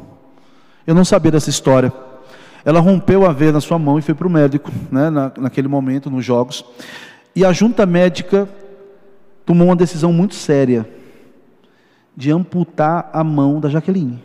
Eu 0.87 0.95
não 0.95 1.05
sabia 1.05 1.31
dessa 1.31 1.51
história. 1.51 1.93
Ela 2.65 2.81
rompeu 2.81 3.27
a 3.27 3.33
veia 3.33 3.53
na 3.53 3.61
sua 3.61 3.79
mão 3.79 3.99
e 3.99 4.03
foi 4.03 4.15
para 4.15 4.27
o 4.27 4.31
médico, 4.31 4.71
né, 4.91 5.11
na, 5.11 5.31
naquele 5.39 5.69
momento, 5.69 6.11
nos 6.11 6.25
Jogos. 6.25 6.65
E 7.37 7.45
a 7.45 7.53
junta 7.53 7.85
médica 7.85 8.49
tomou 9.45 9.69
uma 9.69 9.77
decisão 9.77 10.13
muito 10.13 10.35
séria 10.35 10.89
de 12.17 12.31
amputar 12.31 13.11
a 13.13 13.25
mão 13.25 13.61
da 13.61 13.69
Jaqueline. 13.69 14.23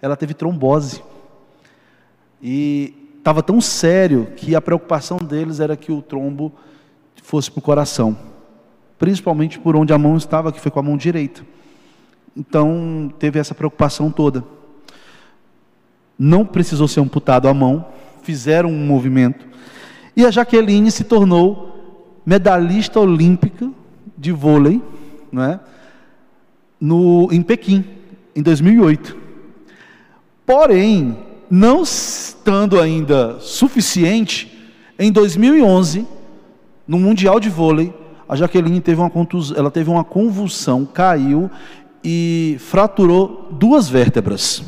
Ela 0.00 0.16
teve 0.16 0.34
trombose. 0.34 1.02
E 2.42 2.94
estava 3.18 3.42
tão 3.42 3.60
sério 3.60 4.28
que 4.36 4.54
a 4.54 4.60
preocupação 4.60 5.18
deles 5.18 5.60
era 5.60 5.76
que 5.76 5.92
o 5.92 6.00
trombo 6.00 6.52
fosse 7.22 7.50
para 7.50 7.60
o 7.60 7.62
coração, 7.62 8.16
principalmente 8.98 9.58
por 9.58 9.76
onde 9.76 9.92
a 9.92 9.98
mão 9.98 10.16
estava, 10.16 10.50
que 10.50 10.60
foi 10.60 10.70
com 10.70 10.80
a 10.80 10.82
mão 10.82 10.96
direita. 10.96 11.44
Então 12.36 13.12
teve 13.18 13.38
essa 13.38 13.54
preocupação 13.54 14.10
toda. 14.10 14.42
Não 16.18 16.44
precisou 16.44 16.88
ser 16.88 17.00
amputado 17.00 17.46
a 17.46 17.54
mão, 17.54 17.86
fizeram 18.22 18.70
um 18.70 18.86
movimento 18.86 19.46
e 20.16 20.24
a 20.24 20.30
Jaqueline 20.30 20.90
se 20.90 21.04
tornou 21.04 22.20
medalhista 22.26 23.00
olímpica 23.00 23.70
de 24.20 24.30
vôlei, 24.32 24.82
não 25.32 25.42
é? 25.42 25.58
No 26.78 27.28
em 27.32 27.42
Pequim, 27.42 27.82
em 28.36 28.42
2008. 28.42 29.16
Porém, 30.44 31.16
não 31.50 31.82
estando 31.82 32.78
ainda 32.78 33.40
suficiente, 33.40 34.60
em 34.98 35.10
2011, 35.10 36.06
no 36.86 36.98
Mundial 36.98 37.40
de 37.40 37.48
Vôlei, 37.48 37.94
a 38.28 38.36
Jaqueline 38.36 38.80
teve 38.80 39.00
uma 39.00 39.10
ela 39.56 39.70
teve 39.70 39.88
uma 39.88 40.04
convulsão, 40.04 40.84
caiu 40.84 41.50
e 42.04 42.56
fraturou 42.58 43.48
duas 43.50 43.88
vértebras. 43.88 44.62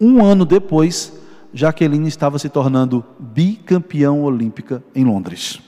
Um 0.00 0.24
ano 0.24 0.44
depois, 0.44 1.12
Jaqueline 1.52 2.06
estava 2.06 2.38
se 2.38 2.48
tornando 2.48 3.04
bicampeão 3.18 4.22
olímpica 4.22 4.82
em 4.94 5.04
Londres. 5.04 5.58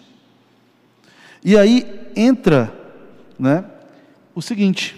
E 1.44 1.56
aí 1.56 1.99
entra 2.16 2.72
né, 3.38 3.64
o 4.34 4.42
seguinte, 4.42 4.96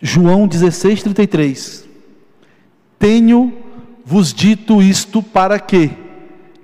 João 0.00 0.48
16, 0.48 1.02
33. 1.02 1.88
Tenho 2.98 3.52
vos 4.04 4.34
dito 4.34 4.82
isto 4.82 5.22
para 5.22 5.58
que 5.60 5.90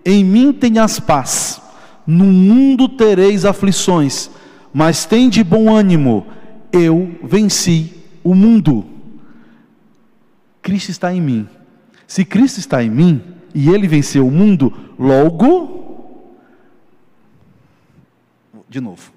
em 0.04 0.24
mim 0.24 0.52
tenhas 0.52 0.98
paz. 0.98 1.60
No 2.06 2.24
mundo 2.24 2.88
tereis 2.88 3.44
aflições, 3.44 4.30
mas 4.72 5.04
tem 5.04 5.28
de 5.28 5.44
bom 5.44 5.74
ânimo. 5.74 6.26
Eu 6.72 7.16
venci 7.22 7.92
o 8.24 8.34
mundo. 8.34 8.84
Cristo 10.62 10.90
está 10.90 11.14
em 11.14 11.20
mim. 11.20 11.48
Se 12.06 12.24
Cristo 12.24 12.58
está 12.58 12.82
em 12.82 12.90
mim 12.90 13.22
e 13.54 13.68
ele 13.68 13.86
venceu 13.86 14.26
o 14.26 14.30
mundo, 14.30 14.72
logo. 14.98 15.77
De 18.68 18.80
novo. 18.80 19.12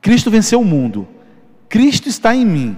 Cristo 0.00 0.30
venceu 0.30 0.60
o 0.60 0.64
mundo. 0.64 1.06
Cristo 1.68 2.08
está 2.08 2.34
em 2.34 2.44
mim. 2.44 2.76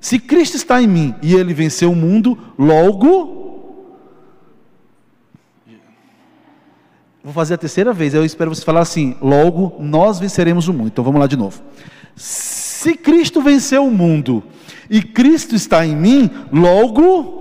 Se 0.00 0.18
Cristo 0.18 0.56
está 0.56 0.80
em 0.80 0.86
mim 0.86 1.14
e 1.20 1.34
ele 1.34 1.52
venceu 1.52 1.92
o 1.92 1.96
mundo, 1.96 2.38
logo. 2.58 3.38
Vou 7.22 7.32
fazer 7.32 7.54
a 7.54 7.58
terceira 7.58 7.92
vez, 7.92 8.14
eu 8.14 8.24
espero 8.24 8.54
você 8.54 8.64
falar 8.64 8.80
assim: 8.80 9.16
logo 9.20 9.76
nós 9.78 10.18
venceremos 10.18 10.68
o 10.68 10.72
mundo. 10.72 10.86
Então 10.86 11.04
vamos 11.04 11.20
lá 11.20 11.26
de 11.26 11.36
novo. 11.36 11.60
Se 12.16 12.94
Cristo 12.96 13.42
venceu 13.42 13.84
o 13.84 13.90
mundo 13.90 14.42
e 14.88 15.02
Cristo 15.02 15.54
está 15.54 15.84
em 15.84 15.94
mim, 15.94 16.30
logo 16.50 17.38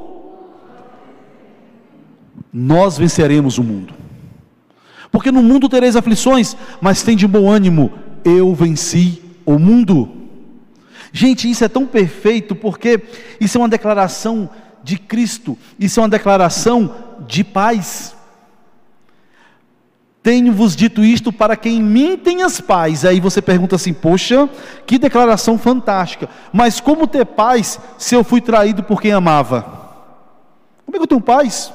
nós 2.51 2.97
venceremos 2.97 3.57
o 3.57 3.63
mundo. 3.63 3.93
Porque 5.11 5.31
no 5.31 5.41
mundo 5.41 5.67
tereis 5.67 5.95
aflições, 5.95 6.55
mas 6.79 7.01
tem 7.01 7.15
de 7.15 7.27
bom 7.27 7.49
ânimo, 7.49 7.91
eu 8.23 8.53
venci 8.53 9.21
o 9.45 9.57
mundo. 9.57 10.09
Gente, 11.11 11.49
isso 11.49 11.63
é 11.63 11.67
tão 11.67 11.85
perfeito 11.85 12.55
porque 12.55 13.01
isso 13.39 13.57
é 13.57 13.61
uma 13.61 13.69
declaração 13.69 14.49
de 14.83 14.97
Cristo, 14.97 15.57
isso 15.79 15.99
é 15.99 16.03
uma 16.03 16.09
declaração 16.09 16.93
de 17.27 17.43
paz. 17.43 18.15
Tenho-vos 20.21 20.75
dito 20.75 21.03
isto 21.03 21.31
para 21.31 21.55
que 21.55 21.69
em 21.69 21.81
mim 21.81 22.17
tenhas 22.17 22.59
paz. 22.59 23.05
Aí 23.05 23.19
você 23.19 23.41
pergunta 23.41 23.75
assim: 23.75 23.93
Poxa, 23.93 24.47
que 24.85 24.99
declaração 24.99 25.57
fantástica. 25.57 26.29
Mas 26.51 26.79
como 26.79 27.07
ter 27.07 27.25
paz 27.25 27.79
se 27.97 28.15
eu 28.15 28.23
fui 28.23 28.41
traído 28.41 28.83
por 28.83 29.01
quem 29.01 29.11
amava? 29.11 29.61
Como 30.85 30.95
é 30.95 30.99
que 30.99 31.03
eu 31.03 31.07
tenho 31.07 31.21
paz? 31.21 31.71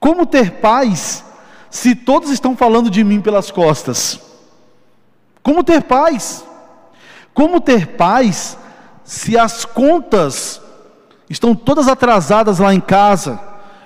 Como 0.00 0.26
ter 0.26 0.52
paz 0.52 1.24
se 1.72 1.94
todos 1.94 2.30
estão 2.30 2.54
falando 2.54 2.90
de 2.90 3.02
mim 3.02 3.22
pelas 3.22 3.50
costas? 3.50 4.20
Como 5.42 5.64
ter 5.64 5.82
paz? 5.84 6.44
Como 7.32 7.62
ter 7.62 7.96
paz 7.96 8.58
se 9.02 9.38
as 9.38 9.64
contas 9.64 10.60
estão 11.30 11.54
todas 11.54 11.88
atrasadas 11.88 12.58
lá 12.58 12.74
em 12.74 12.80
casa? 12.80 13.40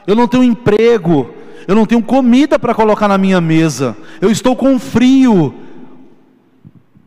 Eu 0.05 0.17
não 0.17 0.27
tenho 0.27 0.43
emprego, 0.43 1.33
eu 1.69 1.77
não 1.77 1.87
tenho 1.87 2.03
comida 2.03 2.59
para 2.59 2.75
colocar 2.75 3.07
na 3.07 3.17
minha 3.17 3.41
mesa, 3.41 3.97
eu 4.21 4.33
estou 4.33 4.57
com 4.57 4.81
frio. 4.81 5.55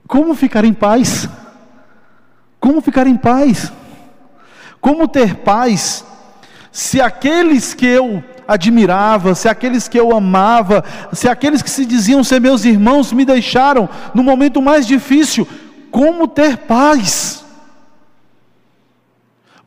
Como 0.07 0.33
ficar 0.33 0.63
em 0.63 0.73
paz? 0.73 1.27
Como 2.57 2.79
ficar 2.79 3.05
em 3.05 3.17
paz? 3.17 3.69
Como 4.79 5.09
ter 5.09 5.35
paz 5.35 6.05
se 6.71 7.01
aqueles 7.01 7.73
que 7.73 7.85
eu 7.85 8.23
admirava, 8.49 9.35
se 9.35 9.47
aqueles 9.47 9.87
que 9.87 9.99
eu 9.99 10.11
amava, 10.11 10.83
se 11.13 11.29
aqueles 11.29 11.61
que 11.61 11.69
se 11.69 11.85
diziam 11.85 12.23
ser 12.23 12.41
meus 12.41 12.65
irmãos 12.65 13.13
me 13.13 13.23
deixaram 13.23 13.87
no 14.11 14.23
momento 14.23 14.59
mais 14.59 14.87
difícil? 14.87 15.47
Como 15.91 16.27
ter 16.27 16.57
paz? 16.57 17.45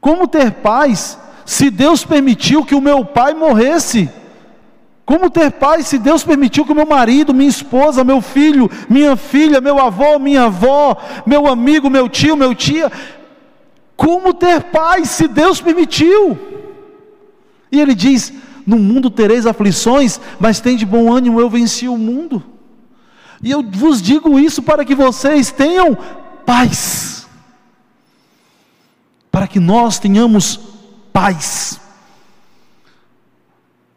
Como 0.00 0.26
ter 0.26 0.50
paz 0.50 1.16
se 1.46 1.70
Deus 1.70 2.04
permitiu 2.04 2.64
que 2.64 2.74
o 2.74 2.80
meu 2.80 3.04
pai 3.04 3.34
morresse? 3.34 4.10
Como 5.06 5.30
ter 5.30 5.52
paz 5.52 5.86
se 5.86 5.96
Deus 5.96 6.24
permitiu 6.24 6.64
que 6.64 6.72
o 6.72 6.74
meu 6.74 6.86
marido, 6.86 7.32
minha 7.32 7.48
esposa, 7.48 8.02
meu 8.02 8.20
filho, 8.20 8.68
minha 8.88 9.14
filha, 9.14 9.60
meu 9.60 9.78
avô, 9.78 10.18
minha 10.18 10.44
avó, 10.44 10.96
meu 11.24 11.46
amigo, 11.46 11.88
meu 11.88 12.08
tio, 12.08 12.36
meu 12.36 12.52
tia, 12.52 12.90
como 13.96 14.34
ter 14.34 14.60
paz 14.64 15.10
se 15.10 15.28
Deus 15.28 15.60
permitiu? 15.60 16.36
E 17.70 17.80
ele 17.80 17.94
diz: 17.94 18.32
No 18.66 18.78
mundo 18.78 19.10
tereis 19.10 19.46
aflições, 19.46 20.20
mas 20.38 20.60
tem 20.60 20.76
de 20.76 20.86
bom 20.86 21.12
ânimo, 21.12 21.40
eu 21.40 21.50
venci 21.50 21.88
o 21.88 21.98
mundo. 21.98 22.42
E 23.42 23.50
eu 23.50 23.62
vos 23.62 24.00
digo 24.00 24.38
isso 24.38 24.62
para 24.62 24.84
que 24.84 24.94
vocês 24.94 25.50
tenham 25.50 25.96
paz, 26.46 27.26
para 29.30 29.48
que 29.48 29.58
nós 29.58 29.98
tenhamos 29.98 30.60
paz. 31.12 31.80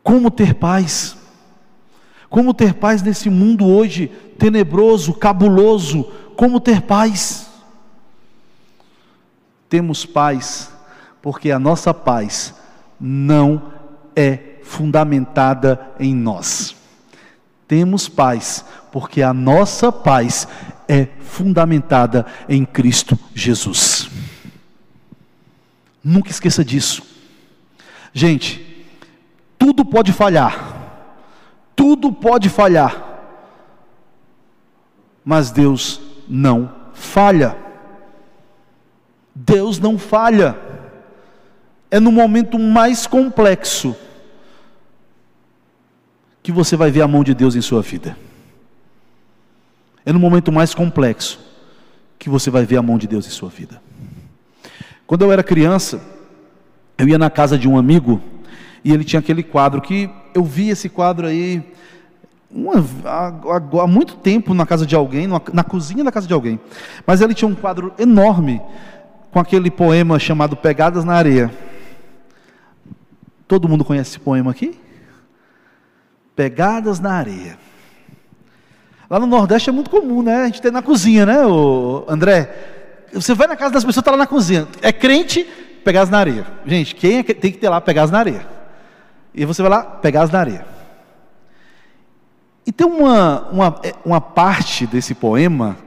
Como 0.02 0.32
ter 0.32 0.56
paz? 0.56 1.16
Como 2.30 2.54
ter 2.54 2.74
paz 2.74 3.02
nesse 3.02 3.30
mundo 3.30 3.66
hoje 3.66 4.08
tenebroso, 4.38 5.14
cabuloso? 5.14 6.04
Como 6.36 6.60
ter 6.60 6.82
paz? 6.82 7.48
Temos 9.70 10.06
paz, 10.06 10.72
porque 11.22 11.52
a 11.52 11.60
nossa 11.60 11.94
paz 11.94 12.54
não 13.00 13.74
é 14.16 14.55
fundamentada 14.66 15.80
em 16.00 16.14
nós. 16.14 16.76
Temos 17.68 18.10
paz, 18.10 18.66
porque 18.92 19.22
a 19.22 19.34
nossa 19.34 19.92
paz 19.92 20.48
é 20.88 21.08
fundamentada 21.22 22.26
em 22.50 22.66
Cristo 22.66 23.18
Jesus. 23.34 24.10
Nunca 26.04 26.30
esqueça 26.30 26.66
disso. 26.66 27.04
Gente, 28.12 28.86
tudo 29.58 29.86
pode 29.86 30.12
falhar, 30.12 31.02
tudo 31.76 32.12
pode 32.12 32.50
falhar, 32.50 33.04
mas 35.24 35.52
Deus 35.52 36.02
não 36.28 36.72
falha. 36.94 37.56
Deus 39.34 39.80
não 39.80 39.98
falha. 39.98 40.58
É 41.92 42.00
no 42.00 42.12
momento 42.12 42.58
mais 42.58 43.06
complexo 43.06 43.96
que 46.46 46.52
você 46.52 46.78
vai 46.78 46.92
ver 46.92 47.02
a 47.02 47.08
mão 47.08 47.24
de 47.24 47.34
Deus 47.34 47.56
em 47.56 47.62
sua 47.62 47.82
vida. 47.82 48.16
É 50.06 50.14
no 50.14 50.20
momento 50.20 50.52
mais 50.52 50.76
complexo 50.76 51.40
que 52.20 52.30
você 52.30 52.52
vai 52.52 52.64
ver 52.68 52.78
a 52.78 52.84
mão 52.84 53.00
de 53.00 53.08
Deus 53.08 53.26
em 53.26 53.32
sua 53.32 53.50
vida. 53.50 53.82
Quando 55.08 55.24
eu 55.24 55.32
era 55.32 55.42
criança, 55.42 56.00
eu 57.00 57.08
ia 57.10 57.18
na 57.18 57.32
casa 57.32 57.58
de 57.58 57.68
um 57.68 57.80
amigo 57.80 58.22
e 58.84 58.94
ele 58.94 59.04
tinha 59.04 59.22
aquele 59.22 59.42
quadro 59.42 59.82
que 59.82 60.08
eu 60.36 60.44
vi 60.44 60.70
esse 60.70 60.88
quadro 60.88 61.26
aí 61.26 61.64
uma, 62.52 62.74
há, 63.06 63.34
há, 63.82 63.88
muito 63.88 64.16
tempo 64.18 64.54
na 64.54 64.68
casa 64.68 64.86
de 64.86 64.96
alguém, 64.96 65.26
na, 65.26 65.42
na 65.52 65.64
cozinha 65.64 66.04
da 66.04 66.12
casa 66.12 66.28
de 66.28 66.34
alguém. 66.36 66.60
Mas 67.08 67.22
ele 67.22 67.34
tinha 67.34 67.50
um 67.50 67.56
quadro 67.56 67.92
enorme 67.98 68.62
com 69.32 69.40
aquele 69.40 69.72
poema 69.72 70.20
chamado 70.20 70.56
Pegadas 70.56 71.04
na 71.04 71.16
Areia. 71.16 71.52
Todo 73.48 73.68
mundo 73.68 73.84
conhece 73.84 74.12
esse 74.12 74.20
poema 74.20 74.52
aqui? 74.52 74.86
Pegadas 76.36 77.00
na 77.00 77.14
Areia. 77.14 77.58
Lá 79.10 79.20
no 79.20 79.28
Nordeste 79.28 79.70
é 79.70 79.74
muito 79.74 79.90
comum, 79.90 80.22
né? 80.22 80.44
A 80.44 80.46
gente 80.46 80.62
tem 80.62 80.72
na 80.72 80.82
cozinha, 80.82 81.26
né, 81.26 81.38
André? 82.08 83.08
Você 83.14 83.34
vai 83.34 83.48
na 83.48 83.56
casa 83.56 83.74
das 83.74 83.84
pessoas, 83.84 84.02
está 84.02 84.12
lá 84.12 84.18
na 84.18 84.28
cozinha. 84.28 84.68
É 84.82 84.92
crente, 84.92 85.44
pegadas 85.84 86.10
na 86.10 86.18
areia. 86.18 86.46
Gente, 86.66 86.96
quem 86.96 87.20
é 87.20 87.24
que 87.24 87.34
tem 87.34 87.52
que 87.52 87.58
ter 87.58 87.70
lá 87.70 87.80
pegadas 87.80 88.12
na 88.12 88.20
areia? 88.20 88.48
E 89.34 89.46
você 89.46 89.62
vai 89.62 89.70
lá, 89.72 89.84
pegar 89.84 90.28
na 90.28 90.40
areia. 90.40 90.66
E 92.66 92.72
tem 92.72 92.88
uma, 92.88 93.48
uma, 93.52 93.80
é, 93.84 93.94
uma 94.04 94.20
parte 94.20 94.88
desse 94.88 95.14
poema, 95.14 95.78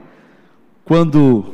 quando 0.85 1.53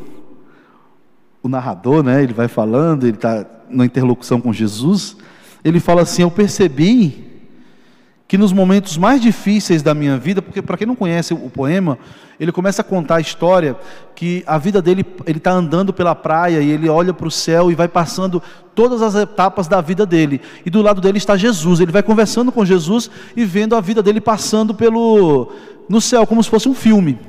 o 1.41 1.49
narrador, 1.49 2.03
né, 2.03 2.21
ele 2.21 2.33
vai 2.33 2.47
falando, 2.47 3.05
ele 3.05 3.15
está 3.15 3.45
na 3.69 3.85
interlocução 3.85 4.39
com 4.39 4.53
Jesus, 4.53 5.17
ele 5.63 5.79
fala 5.79 6.03
assim: 6.03 6.21
Eu 6.21 6.29
percebi 6.29 7.24
que 8.27 8.37
nos 8.37 8.51
momentos 8.51 8.97
mais 8.97 9.21
difíceis 9.21 9.83
da 9.83 9.93
minha 9.93 10.17
vida, 10.17 10.41
porque 10.41 10.61
para 10.61 10.77
quem 10.77 10.87
não 10.87 10.95
conhece 10.95 11.33
o 11.33 11.49
poema, 11.49 11.97
ele 12.39 12.51
começa 12.51 12.81
a 12.81 12.85
contar 12.85 13.17
a 13.17 13.21
história 13.21 13.75
que 14.15 14.43
a 14.47 14.57
vida 14.57 14.81
dele, 14.81 15.05
ele 15.25 15.37
está 15.37 15.51
andando 15.51 15.93
pela 15.93 16.15
praia 16.15 16.59
e 16.59 16.69
ele 16.69 16.89
olha 16.89 17.13
para 17.13 17.27
o 17.27 17.31
céu 17.31 17.71
e 17.71 17.75
vai 17.75 17.87
passando 17.87 18.41
todas 18.73 19.01
as 19.01 19.15
etapas 19.15 19.67
da 19.67 19.79
vida 19.79 20.05
dele. 20.05 20.41
E 20.65 20.69
do 20.69 20.81
lado 20.81 20.99
dele 20.99 21.17
está 21.17 21.37
Jesus. 21.37 21.79
Ele 21.79 21.91
vai 21.91 22.01
conversando 22.03 22.51
com 22.51 22.65
Jesus 22.65 23.09
e 23.37 23.45
vendo 23.45 23.75
a 23.75 23.81
vida 23.81 24.01
dele 24.01 24.19
passando 24.19 24.73
pelo 24.73 25.51
no 25.87 26.01
céu, 26.01 26.25
como 26.25 26.43
se 26.43 26.49
fosse 26.49 26.67
um 26.67 26.73
filme. 26.73 27.19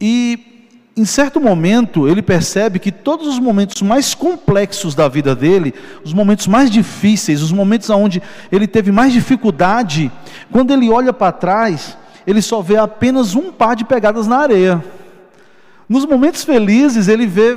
E 0.00 0.57
em 0.98 1.04
certo 1.04 1.40
momento, 1.40 2.08
ele 2.08 2.20
percebe 2.20 2.80
que 2.80 2.90
todos 2.90 3.28
os 3.28 3.38
momentos 3.38 3.80
mais 3.82 4.14
complexos 4.14 4.96
da 4.96 5.06
vida 5.06 5.32
dele, 5.32 5.72
os 6.04 6.12
momentos 6.12 6.48
mais 6.48 6.68
difíceis, 6.68 7.40
os 7.40 7.52
momentos 7.52 7.88
onde 7.88 8.20
ele 8.50 8.66
teve 8.66 8.90
mais 8.90 9.12
dificuldade, 9.12 10.10
quando 10.50 10.72
ele 10.72 10.90
olha 10.90 11.12
para 11.12 11.30
trás, 11.30 11.96
ele 12.26 12.42
só 12.42 12.60
vê 12.60 12.76
apenas 12.76 13.36
um 13.36 13.52
par 13.52 13.76
de 13.76 13.84
pegadas 13.84 14.26
na 14.26 14.38
areia. 14.38 14.84
Nos 15.88 16.04
momentos 16.04 16.42
felizes, 16.42 17.06
ele 17.06 17.26
vê 17.26 17.56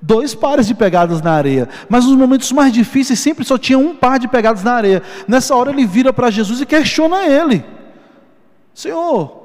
dois 0.00 0.34
pares 0.34 0.66
de 0.66 0.74
pegadas 0.74 1.20
na 1.20 1.32
areia, 1.32 1.68
mas 1.86 2.06
nos 2.06 2.16
momentos 2.16 2.50
mais 2.50 2.72
difíceis 2.72 3.18
sempre 3.18 3.44
só 3.44 3.58
tinha 3.58 3.78
um 3.78 3.94
par 3.94 4.18
de 4.18 4.26
pegadas 4.26 4.64
na 4.64 4.72
areia. 4.72 5.02
Nessa 5.28 5.54
hora 5.54 5.70
ele 5.70 5.84
vira 5.84 6.14
para 6.14 6.30
Jesus 6.30 6.62
e 6.62 6.66
questiona 6.66 7.26
ele: 7.26 7.62
Senhor, 8.72 9.37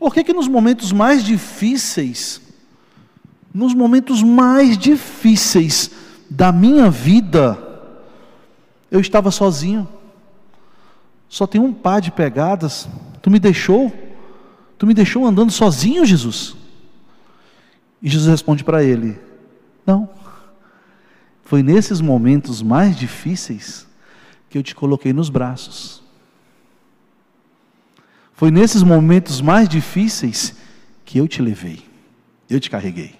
por 0.00 0.12
que, 0.12 0.24
que 0.24 0.32
nos 0.32 0.48
momentos 0.48 0.90
mais 0.90 1.22
difíceis 1.22 2.40
nos 3.52 3.74
momentos 3.74 4.22
mais 4.22 4.78
difíceis 4.78 5.90
da 6.28 6.52
minha 6.52 6.88
vida, 6.88 7.58
eu 8.90 9.00
estava 9.00 9.30
sozinho. 9.30 9.88
Só 11.28 11.46
tem 11.46 11.60
um 11.60 11.72
par 11.72 12.00
de 12.00 12.10
pegadas. 12.10 12.88
Tu 13.20 13.30
me 13.30 13.38
deixou? 13.38 13.92
Tu 14.78 14.86
me 14.86 14.94
deixou 14.94 15.26
andando 15.26 15.50
sozinho, 15.50 16.04
Jesus? 16.06 16.56
E 18.00 18.08
Jesus 18.08 18.30
responde 18.30 18.64
para 18.64 18.82
ele: 18.82 19.18
Não. 19.84 20.08
Foi 21.44 21.62
nesses 21.62 22.00
momentos 22.00 22.62
mais 22.62 22.96
difíceis 22.96 23.86
que 24.48 24.56
eu 24.56 24.62
te 24.62 24.74
coloquei 24.74 25.12
nos 25.12 25.28
braços. 25.28 25.99
Foi 28.40 28.50
nesses 28.50 28.82
momentos 28.82 29.42
mais 29.42 29.68
difíceis 29.68 30.54
que 31.04 31.18
eu 31.18 31.28
te 31.28 31.42
levei, 31.42 31.82
eu 32.48 32.58
te 32.58 32.70
carreguei. 32.70 33.14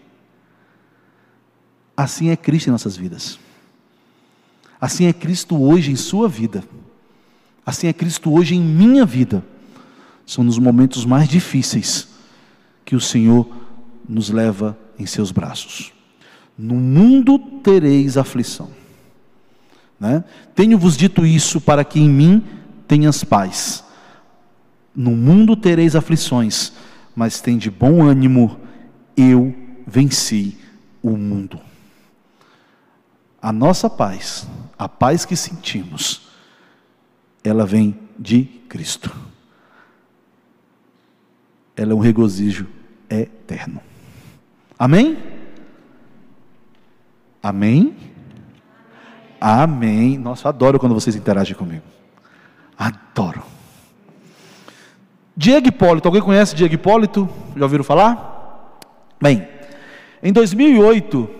Assim 1.94 2.30
é 2.30 2.36
Cristo 2.36 2.68
em 2.68 2.70
nossas 2.70 2.96
vidas. 2.96 3.38
Assim 4.80 5.04
é 5.04 5.12
Cristo 5.12 5.62
hoje 5.62 5.92
em 5.92 5.94
sua 5.94 6.26
vida. 6.26 6.64
Assim 7.66 7.86
é 7.86 7.92
Cristo 7.92 8.32
hoje 8.32 8.54
em 8.54 8.62
minha 8.62 9.04
vida. 9.04 9.44
São 10.24 10.42
nos 10.42 10.58
momentos 10.58 11.04
mais 11.04 11.28
difíceis 11.28 12.08
que 12.82 12.96
o 12.96 13.00
Senhor 13.00 13.46
nos 14.08 14.30
leva 14.30 14.74
em 14.98 15.04
seus 15.04 15.30
braços. 15.30 15.92
No 16.56 16.76
mundo 16.76 17.38
tereis 17.62 18.16
aflição. 18.16 18.70
Né? 20.00 20.24
Tenho-vos 20.54 20.96
dito 20.96 21.26
isso 21.26 21.60
para 21.60 21.84
que 21.84 22.00
em 22.00 22.08
mim 22.08 22.42
tenhas 22.88 23.22
paz. 23.22 23.84
No 24.94 25.12
mundo 25.12 25.56
tereis 25.56 25.94
aflições, 25.94 26.72
mas 27.14 27.40
tem 27.40 27.56
de 27.56 27.70
bom 27.70 28.02
ânimo, 28.02 28.60
eu 29.16 29.54
venci 29.86 30.56
o 31.02 31.16
mundo. 31.16 31.60
A 33.40 33.52
nossa 33.52 33.88
paz, 33.88 34.46
a 34.78 34.88
paz 34.88 35.24
que 35.24 35.36
sentimos, 35.36 36.28
ela 37.42 37.64
vem 37.64 37.98
de 38.18 38.44
Cristo. 38.68 39.10
Ela 41.74 41.92
é 41.92 41.94
um 41.94 42.00
regozijo 42.00 42.66
eterno. 43.08 43.80
Amém? 44.78 45.18
Amém? 47.42 47.96
Amém. 49.40 50.18
Nossa, 50.18 50.50
adoro 50.50 50.78
quando 50.78 50.94
vocês 50.94 51.16
interagem 51.16 51.56
comigo. 51.56 51.84
Adoro. 52.76 53.42
Diego 55.40 55.68
Hipólito, 55.68 56.06
alguém 56.06 56.20
conhece 56.20 56.54
Diego 56.54 56.74
Hipólito? 56.74 57.26
Já 57.56 57.64
ouviram 57.64 57.82
falar? 57.82 58.76
Bem, 59.18 59.48
em 60.22 60.34
2008, 60.34 61.30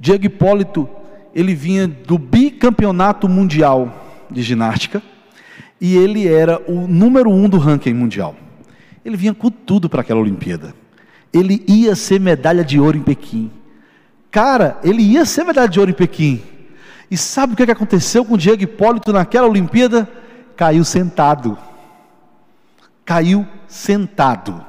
Diego 0.00 0.26
Hipólito, 0.26 0.88
ele 1.32 1.54
vinha 1.54 1.86
do 1.86 2.18
bicampeonato 2.18 3.28
mundial 3.28 4.26
de 4.28 4.42
ginástica 4.42 5.00
e 5.80 5.96
ele 5.96 6.26
era 6.26 6.60
o 6.66 6.88
número 6.88 7.30
um 7.30 7.48
do 7.48 7.56
ranking 7.56 7.94
mundial. 7.94 8.34
Ele 9.04 9.16
vinha 9.16 9.32
com 9.32 9.48
tudo 9.48 9.88
para 9.88 10.00
aquela 10.00 10.18
Olimpíada. 10.18 10.74
Ele 11.32 11.62
ia 11.68 11.94
ser 11.94 12.18
medalha 12.18 12.64
de 12.64 12.80
ouro 12.80 12.98
em 12.98 13.02
Pequim. 13.02 13.48
Cara, 14.28 14.76
ele 14.82 15.02
ia 15.02 15.24
ser 15.24 15.44
medalha 15.44 15.68
de 15.68 15.78
ouro 15.78 15.92
em 15.92 15.94
Pequim. 15.94 16.42
E 17.08 17.16
sabe 17.16 17.52
o 17.52 17.56
que 17.56 17.62
aconteceu 17.62 18.24
com 18.24 18.34
o 18.34 18.38
Diego 18.38 18.64
Hipólito 18.64 19.12
naquela 19.12 19.46
Olimpíada? 19.46 20.08
Caiu 20.56 20.82
sentado. 20.82 21.56
Caiu 23.08 23.46
sentado. 23.66 24.62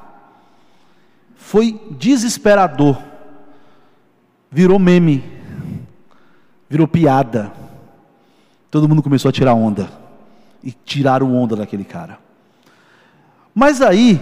Foi 1.36 1.78
desesperador. 1.91 2.97
Virou 4.49 4.80
meme. 4.80 5.21
Virou 6.69 6.88
piada. 6.88 7.52
Todo 8.71 8.88
mundo 8.88 9.04
começou 9.04 9.28
a 9.28 9.34
tirar 9.34 9.56
onda. 9.56 9.91
E 10.63 10.71
tiraram 10.71 11.36
onda 11.36 11.58
daquele 11.58 11.84
cara. 11.84 12.17
Mas 13.54 13.82
aí, 13.82 14.21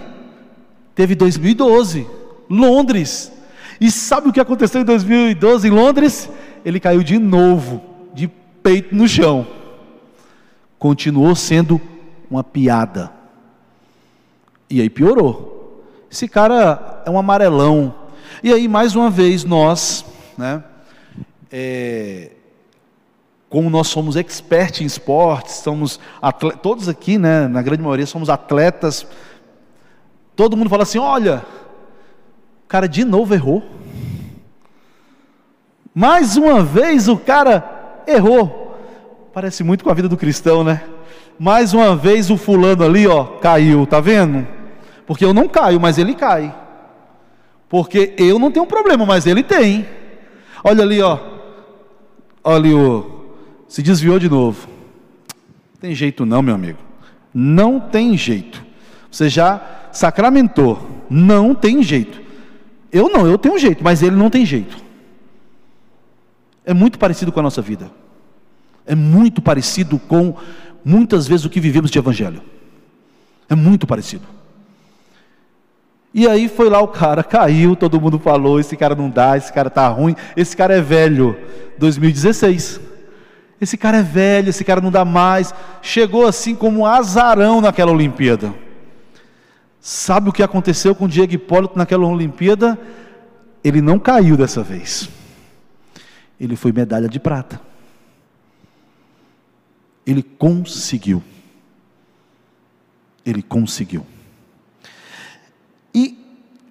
teve 0.96 1.14
2012, 1.14 2.08
Londres. 2.50 3.32
E 3.80 3.92
sabe 3.92 4.30
o 4.30 4.34
que 4.34 4.40
aconteceu 4.40 4.82
em 4.82 4.86
2012 4.86 5.68
em 5.68 5.72
Londres? 5.72 6.28
Ele 6.66 6.80
caiu 6.80 7.04
de 7.04 7.20
novo 7.20 7.84
de 8.16 8.28
peito 8.64 8.96
no 8.96 9.08
chão. 9.08 9.46
Continuou 10.80 11.36
sendo 11.36 11.80
uma 12.32 12.44
piada. 12.44 13.16
E 14.70 14.82
aí 14.82 14.90
piorou. 14.90 15.84
Esse 16.12 16.28
cara 16.28 17.02
é 17.06 17.10
um 17.10 17.18
amarelão. 17.18 17.94
E 18.44 18.54
aí, 18.54 18.68
mais 18.68 18.96
uma 18.96 19.10
vez, 19.10 19.44
nós, 19.44 20.06
né, 20.38 20.64
é, 21.52 22.32
como 23.50 23.70
nós 23.70 23.88
somos 23.88 24.16
expertos 24.16 24.82
em 24.82 24.86
esportes, 24.86 25.56
somos 25.56 26.00
atletas, 26.22 26.60
todos 26.62 26.90
aqui, 26.90 27.18
né, 27.18 27.48
na 27.48 27.62
grande 27.62 27.82
maioria, 27.82 28.06
somos 28.06 28.30
atletas. 28.30 29.08
Todo 30.36 30.58
mundo 30.58 30.70
fala 30.70 30.84
assim: 30.84 31.00
olha, 31.00 31.44
o 32.66 32.68
cara 32.68 32.88
de 32.88 33.04
novo 33.06 33.34
errou. 33.34 33.64
Mais 35.94 36.38
uma 36.38 36.64
vez 36.64 37.08
o 37.08 37.18
cara 37.18 38.04
errou. 38.06 38.78
Parece 39.34 39.64
muito 39.64 39.84
com 39.84 39.90
a 39.90 39.94
vida 39.94 40.08
do 40.08 40.18
cristão, 40.18 40.64
né? 40.64 40.84
Mais 41.40 41.74
uma 41.74 41.96
vez 41.96 42.30
o 42.30 42.38
fulano 42.38 42.84
ali, 42.84 43.08
ó, 43.08 43.24
caiu, 43.24 43.86
tá 43.86 44.00
vendo? 44.00 44.57
Porque 45.08 45.26
eu 45.26 45.34
não 45.34 45.48
caio, 45.48 45.80
mas 45.80 45.98
ele 45.98 46.14
cai. 46.14 46.54
Porque 47.68 48.14
eu 48.18 48.38
não 48.38 48.52
tenho 48.52 48.68
problema, 48.68 49.06
mas 49.06 49.26
ele 49.26 49.42
tem. 49.42 49.88
Olha 50.64 50.84
ali, 50.84 51.02
ó. 51.02 51.18
Olha 52.44 52.78
o 52.78 53.18
se 53.68 53.82
desviou 53.82 54.20
de 54.20 54.30
novo. 54.30 54.68
Não 55.74 55.82
tem 55.82 55.96
jeito 55.96 56.26
não, 56.26 56.44
meu 56.44 56.54
amigo. 56.54 56.80
Não 57.34 57.80
tem 57.80 58.16
jeito. 58.16 58.64
Você 59.10 59.30
já 59.30 59.90
sacramentou. 59.92 61.06
Não 61.10 61.56
tem 61.56 61.82
jeito. 61.82 62.22
Eu 62.92 63.10
não, 63.10 63.26
eu 63.26 63.38
tenho 63.40 63.58
jeito, 63.58 63.84
mas 63.84 64.04
ele 64.04 64.16
não 64.16 64.30
tem 64.30 64.46
jeito 64.46 64.86
é 66.68 66.74
muito 66.74 67.00
parecido 67.00 67.32
com 67.32 67.40
a 67.40 67.44
nossa 67.44 67.62
vida. 67.62 67.90
É 68.86 68.94
muito 68.94 69.42
parecido 69.42 69.98
com 69.98 70.36
muitas 70.84 71.26
vezes 71.26 71.46
o 71.46 71.50
que 71.50 71.62
vivemos 71.62 71.90
de 71.90 71.98
evangelho. 71.98 72.42
É 73.48 73.56
muito 73.56 73.88
parecido. 73.88 74.28
E 76.14 76.28
aí 76.28 76.48
foi 76.48 76.70
lá 76.70 76.82
o 76.82 76.88
cara, 76.88 77.24
caiu, 77.24 77.76
todo 77.76 78.02
mundo 78.02 78.18
falou, 78.18 78.60
esse 78.60 78.76
cara 78.76 78.96
não 78.96 79.10
dá, 79.10 79.38
esse 79.38 79.52
cara 79.52 79.70
tá 79.70 79.88
ruim, 79.88 80.16
esse 80.36 80.56
cara 80.56 80.76
é 80.76 80.82
velho. 80.82 81.38
2016. 81.78 82.80
Esse 83.60 83.78
cara 83.78 83.98
é 83.98 84.04
velho, 84.04 84.50
esse 84.50 84.64
cara 84.64 84.82
não 84.82 84.92
dá 84.92 85.06
mais. 85.06 85.54
Chegou 85.82 86.26
assim 86.26 86.56
como 86.56 86.82
um 86.82 86.86
azarão 86.86 87.62
naquela 87.62 87.92
Olimpíada. 87.92 88.54
Sabe 89.80 90.30
o 90.30 90.34
que 90.34 90.44
aconteceu 90.44 90.96
com 90.96 91.06
o 91.06 91.10
Diego 91.10 91.34
Hipólito 91.34 91.78
naquela 91.78 92.06
Olimpíada? 92.06 92.78
Ele 93.64 93.82
não 93.82 94.00
caiu 94.00 94.38
dessa 94.38 94.64
vez 94.64 95.10
ele 96.40 96.56
foi 96.56 96.72
medalha 96.72 97.10
de 97.10 97.20
prata. 97.20 97.60
Ele 100.06 100.22
conseguiu. 100.22 101.22
Ele 103.26 103.42
conseguiu. 103.42 104.06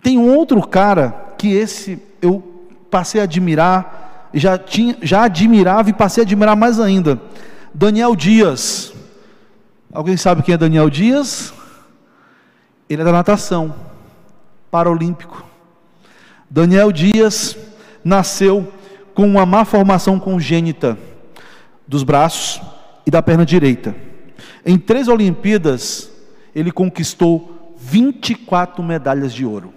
Tem 0.06 0.16
um 0.16 0.36
outro 0.36 0.64
cara 0.64 1.34
que 1.36 1.52
esse 1.52 2.00
eu 2.22 2.68
passei 2.88 3.20
a 3.20 3.24
admirar, 3.24 4.30
já 4.32 4.56
tinha, 4.56 4.96
já 5.02 5.24
admirava 5.24 5.90
e 5.90 5.92
passei 5.92 6.22
a 6.22 6.24
admirar 6.24 6.54
mais 6.54 6.78
ainda. 6.78 7.20
Daniel 7.74 8.14
Dias. 8.14 8.94
Alguém 9.92 10.16
sabe 10.16 10.44
quem 10.44 10.54
é 10.54 10.56
Daniel 10.56 10.88
Dias? 10.88 11.52
Ele 12.88 13.02
é 13.02 13.04
da 13.04 13.10
natação, 13.10 13.74
paralímpico. 14.70 15.44
Daniel 16.48 16.92
Dias 16.92 17.58
nasceu 18.04 18.72
com 19.12 19.26
uma 19.26 19.44
má 19.44 19.64
formação 19.64 20.20
congênita 20.20 20.96
dos 21.84 22.04
braços 22.04 22.62
e 23.04 23.10
da 23.10 23.20
perna 23.20 23.44
direita. 23.44 23.92
Em 24.64 24.78
três 24.78 25.08
Olimpíadas, 25.08 26.08
ele 26.54 26.70
conquistou 26.70 27.74
24 27.76 28.84
medalhas 28.84 29.34
de 29.34 29.44
ouro. 29.44 29.74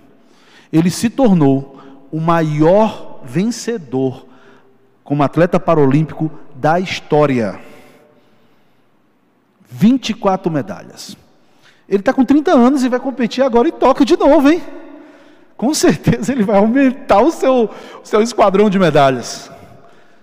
Ele 0.72 0.89
se 0.89 1.09
tornou 1.09 1.80
o 2.11 2.20
maior 2.20 3.22
vencedor 3.24 4.26
como 5.03 5.24
atleta 5.24 5.59
paralímpico 5.59 6.32
da 6.55 6.80
história. 6.80 7.59
24 9.70 10.51
medalhas. 10.51 11.15
Ele 11.88 12.01
está 12.01 12.13
com 12.13 12.24
30 12.24 12.51
anos 12.51 12.84
e 12.84 12.89
vai 12.89 12.99
competir 12.99 13.43
agora 13.43 13.67
em 13.67 13.72
Tóquio 13.72 14.05
de 14.05 14.17
novo, 14.17 14.49
hein? 14.49 14.61
com 15.59 15.74
certeza 15.74 16.32
ele 16.32 16.41
vai 16.41 16.55
aumentar 16.55 17.20
o 17.20 17.32
seu, 17.32 17.70
o 18.01 18.07
seu 18.07 18.22
esquadrão 18.22 18.70
de 18.70 18.80
medalhas. 18.80 19.51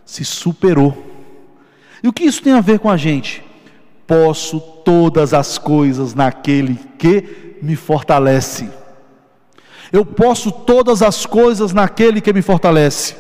Se 0.02 0.24
superou. 0.24 0.96
E 2.02 2.08
o 2.08 2.12
que 2.12 2.24
isso 2.24 2.42
tem 2.42 2.54
a 2.54 2.62
ver 2.62 2.78
com 2.78 2.88
a 2.88 2.96
gente? 2.96 3.44
Posso 4.06 4.58
todas 4.58 5.34
as 5.34 5.58
coisas 5.58 6.14
naquele 6.14 6.80
que 6.96 7.58
me 7.60 7.76
fortalece. 7.76 8.70
Eu 9.92 10.04
posso 10.04 10.50
todas 10.50 11.02
as 11.02 11.26
coisas 11.26 11.72
naquele 11.72 12.20
que 12.20 12.32
me 12.32 12.42
fortalece. 12.42 13.16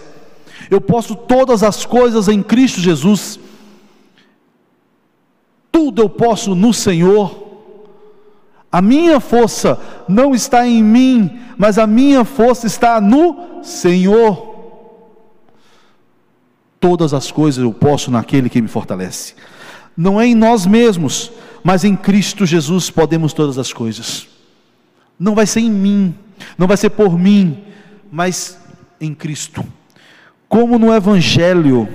Eu 0.70 0.80
posso 0.80 1.14
todas 1.14 1.62
as 1.62 1.84
coisas 1.84 2.28
em 2.28 2.42
Cristo 2.42 2.80
Jesus. 2.80 3.38
Tudo 5.70 6.02
eu 6.02 6.08
posso 6.08 6.54
no 6.54 6.72
Senhor. 6.72 7.44
A 8.70 8.82
minha 8.82 9.20
força 9.20 9.80
não 10.08 10.34
está 10.34 10.66
em 10.66 10.82
mim, 10.82 11.38
mas 11.56 11.78
a 11.78 11.86
minha 11.86 12.24
força 12.24 12.66
está 12.66 13.00
no 13.00 13.62
Senhor. 13.62 14.54
Todas 16.80 17.14
as 17.14 17.30
coisas 17.30 17.62
eu 17.62 17.72
posso 17.72 18.10
naquele 18.10 18.50
que 18.50 18.60
me 18.60 18.68
fortalece. 18.68 19.34
Não 19.96 20.20
é 20.20 20.26
em 20.26 20.34
nós 20.34 20.66
mesmos, 20.66 21.32
mas 21.62 21.84
em 21.84 21.96
Cristo 21.96 22.44
Jesus 22.44 22.90
podemos 22.90 23.32
todas 23.32 23.56
as 23.56 23.72
coisas. 23.72 24.35
Não 25.18 25.34
vai 25.34 25.46
ser 25.46 25.60
em 25.60 25.70
mim, 25.70 26.14
não 26.58 26.66
vai 26.66 26.76
ser 26.76 26.90
por 26.90 27.18
mim, 27.18 27.64
mas 28.10 28.58
em 29.00 29.14
Cristo. 29.14 29.64
Como 30.48 30.78
no 30.78 30.94
Evangelho, 30.94 31.88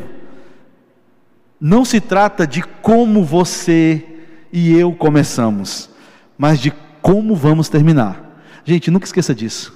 não 1.59 1.85
se 1.85 2.01
trata 2.01 2.45
de 2.47 2.61
como 2.63 3.23
você 3.23 4.03
e 4.51 4.73
eu 4.73 4.91
começamos, 4.93 5.89
mas 6.37 6.59
de 6.59 6.71
como 7.01 7.35
vamos 7.35 7.69
terminar. 7.69 8.43
Gente, 8.65 8.91
nunca 8.91 9.05
esqueça 9.05 9.33
disso. 9.33 9.73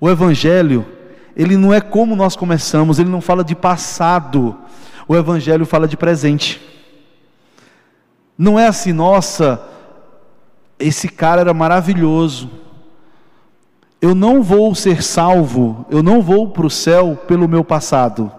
O 0.00 0.08
Evangelho, 0.08 0.86
ele 1.36 1.56
não 1.56 1.72
é 1.72 1.80
como 1.80 2.16
nós 2.16 2.34
começamos, 2.34 2.98
ele 2.98 3.10
não 3.10 3.20
fala 3.20 3.44
de 3.44 3.54
passado, 3.54 4.56
o 5.06 5.14
Evangelho 5.14 5.64
fala 5.64 5.86
de 5.86 5.96
presente. 5.96 6.60
Não 8.36 8.58
é 8.58 8.66
assim, 8.66 8.92
nossa, 8.92 9.62
esse 10.78 11.08
cara 11.08 11.40
era 11.40 11.54
maravilhoso, 11.54 12.50
eu 14.00 14.14
não 14.14 14.42
vou 14.42 14.74
ser 14.74 15.02
salvo, 15.02 15.86
eu 15.90 16.02
não 16.02 16.20
vou 16.20 16.50
para 16.50 16.66
o 16.66 16.70
céu 16.70 17.16
pelo 17.26 17.48
meu 17.48 17.64
passado. 17.64 18.30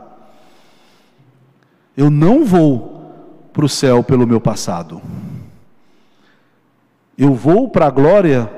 Eu 1.96 2.12
não 2.12 2.46
vou 2.46 3.50
para 3.52 3.66
o 3.66 3.70
céu 3.70 4.04
pelo 4.04 4.28
meu 4.28 4.40
passado. 4.40 5.02
Eu 7.18 7.34
vou 7.34 7.70
para 7.70 7.88
a 7.88 7.90
glória 7.90 8.50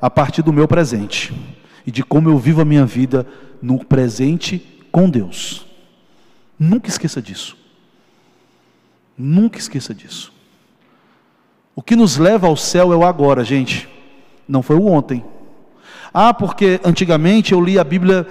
a 0.00 0.10
partir 0.10 0.42
do 0.42 0.52
meu 0.52 0.68
presente 0.68 1.32
e 1.86 1.90
de 1.90 2.02
como 2.02 2.28
eu 2.28 2.36
vivo 2.36 2.60
a 2.60 2.64
minha 2.64 2.84
vida 2.84 3.26
no 3.62 3.82
presente 3.82 4.86
com 4.92 5.08
Deus. 5.08 5.66
Nunca 6.58 6.90
esqueça 6.90 7.22
disso. 7.22 7.56
Nunca 9.16 9.58
esqueça 9.58 9.94
disso. 9.94 10.33
O 11.74 11.82
que 11.82 11.96
nos 11.96 12.16
leva 12.16 12.46
ao 12.46 12.56
céu 12.56 12.92
é 12.92 12.96
o 12.96 13.04
agora, 13.04 13.42
gente. 13.44 13.88
Não 14.48 14.62
foi 14.62 14.76
o 14.76 14.86
ontem. 14.86 15.24
Ah, 16.12 16.32
porque 16.32 16.80
antigamente 16.84 17.52
eu 17.52 17.60
li 17.60 17.78
a 17.78 17.84
Bíblia 17.84 18.26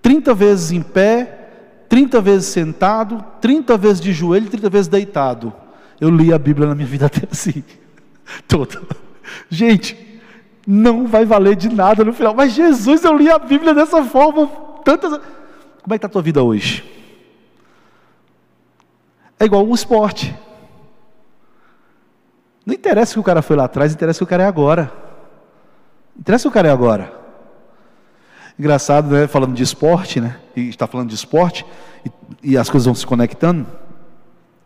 30 0.00 0.34
vezes 0.34 0.72
em 0.72 0.82
pé, 0.82 1.86
30 1.88 2.20
vezes 2.20 2.48
sentado, 2.48 3.24
30 3.40 3.76
vezes 3.76 4.00
de 4.00 4.12
joelho, 4.12 4.50
30 4.50 4.68
vezes 4.68 4.88
deitado. 4.88 5.52
Eu 6.00 6.10
li 6.10 6.32
a 6.32 6.38
Bíblia 6.38 6.66
na 6.66 6.74
minha 6.74 6.86
vida 6.86 7.06
até 7.06 7.28
assim, 7.30 7.62
toda. 8.48 8.82
Gente, 9.48 9.96
não 10.66 11.06
vai 11.06 11.24
valer 11.24 11.54
de 11.54 11.68
nada 11.68 12.04
no 12.04 12.12
final. 12.12 12.34
Mas 12.34 12.52
Jesus, 12.52 13.04
eu 13.04 13.16
li 13.16 13.30
a 13.30 13.38
Bíblia 13.38 13.72
dessa 13.72 14.02
forma 14.02 14.48
tantas. 14.84 15.10
Como 15.10 15.20
é 15.88 15.90
que 15.90 15.94
está 15.96 16.06
a 16.06 16.10
tua 16.10 16.22
vida 16.22 16.42
hoje? 16.42 16.84
É 19.38 19.44
igual 19.44 19.66
um 19.66 19.74
esporte. 19.74 20.34
Não 22.64 22.74
interessa 22.74 23.14
que 23.14 23.20
o 23.20 23.22
cara 23.22 23.42
foi 23.42 23.56
lá 23.56 23.64
atrás, 23.64 23.92
interessa 23.92 24.18
que 24.18 24.24
o 24.24 24.26
cara 24.26 24.44
é 24.44 24.46
agora. 24.46 24.92
Interessa 26.18 26.48
o 26.48 26.52
cara 26.52 26.68
é 26.68 26.70
agora. 26.70 27.12
Engraçado, 28.58 29.10
né? 29.10 29.26
Falando 29.26 29.54
de 29.54 29.62
esporte, 29.62 30.20
né? 30.20 30.36
E 30.54 30.68
está 30.68 30.86
falando 30.86 31.08
de 31.08 31.14
esporte 31.14 31.64
e, 32.04 32.52
e, 32.52 32.56
as 32.56 32.68
coisas 32.70 32.84
vão 32.84 32.94
se 32.94 33.06
conectando. 33.06 33.66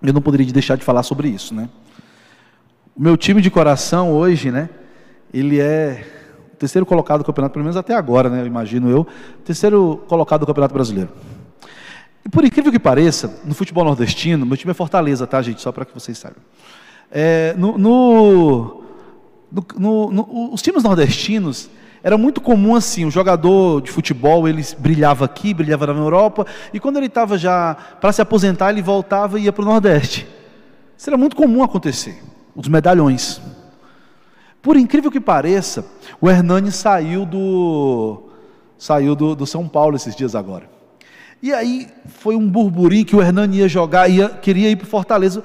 Eu 0.02 0.12
não 0.12 0.20
poderia 0.20 0.52
deixar 0.52 0.76
de 0.76 0.84
falar 0.84 1.02
sobre 1.02 1.28
isso, 1.28 1.54
né? 1.54 1.68
O 2.94 3.02
meu 3.02 3.16
time 3.16 3.40
de 3.40 3.50
coração 3.50 4.12
hoje, 4.12 4.50
né? 4.50 4.68
Ele 5.32 5.60
é 5.60 6.04
o 6.52 6.56
terceiro 6.56 6.84
colocado 6.84 7.20
do 7.20 7.24
campeonato, 7.24 7.52
pelo 7.52 7.64
menos 7.64 7.76
até 7.76 7.94
agora, 7.94 8.28
né? 8.28 8.42
Eu 8.42 8.46
imagino 8.46 8.90
eu, 8.90 9.06
terceiro 9.44 10.04
colocado 10.08 10.40
do 10.40 10.46
campeonato 10.46 10.74
brasileiro. 10.74 11.10
E 12.24 12.28
por 12.28 12.44
incrível 12.44 12.72
que 12.72 12.78
pareça, 12.78 13.40
no 13.44 13.54
futebol 13.54 13.84
nordestino, 13.84 14.44
meu 14.44 14.56
time 14.56 14.72
é 14.72 14.74
Fortaleza, 14.74 15.26
tá, 15.26 15.40
gente? 15.40 15.62
Só 15.62 15.70
para 15.70 15.84
que 15.84 15.94
vocês 15.94 16.18
saibam. 16.18 16.42
É, 17.10 17.54
no, 17.56 17.78
no 17.78 18.76
no, 19.78 20.10
no, 20.10 20.52
os 20.52 20.60
times 20.60 20.82
nordestinos 20.82 21.70
era 22.02 22.16
muito 22.16 22.40
comum 22.40 22.76
assim, 22.76 23.04
o 23.04 23.10
jogador 23.10 23.82
de 23.82 23.90
futebol 23.90 24.46
ele 24.46 24.64
brilhava 24.78 25.24
aqui, 25.24 25.52
brilhava 25.52 25.86
na 25.86 25.94
Europa, 25.94 26.46
e 26.72 26.78
quando 26.78 26.98
ele 26.98 27.06
estava 27.06 27.36
já 27.36 27.76
para 28.00 28.12
se 28.12 28.22
aposentar, 28.22 28.70
ele 28.70 28.82
voltava 28.82 29.40
e 29.40 29.44
ia 29.44 29.52
para 29.52 29.62
o 29.62 29.66
Nordeste. 29.66 30.26
Isso 30.96 31.10
era 31.10 31.16
muito 31.16 31.34
comum 31.34 31.64
acontecer, 31.64 32.22
os 32.54 32.68
medalhões. 32.68 33.40
Por 34.62 34.76
incrível 34.76 35.10
que 35.10 35.20
pareça, 35.20 35.84
o 36.20 36.30
Hernani 36.30 36.70
saiu 36.70 37.26
do 37.26 38.22
saiu 38.78 39.16
do, 39.16 39.34
do 39.34 39.46
São 39.46 39.66
Paulo 39.66 39.96
esses 39.96 40.14
dias 40.14 40.34
agora. 40.34 40.68
E 41.42 41.52
aí 41.52 41.88
foi 42.06 42.36
um 42.36 42.48
burburinho 42.48 43.04
que 43.04 43.16
o 43.16 43.22
Hernani 43.22 43.58
ia 43.58 43.68
jogar, 43.68 44.08
ia, 44.08 44.28
queria 44.28 44.70
ir 44.70 44.76
para 44.76 44.86
Fortaleza. 44.86 45.42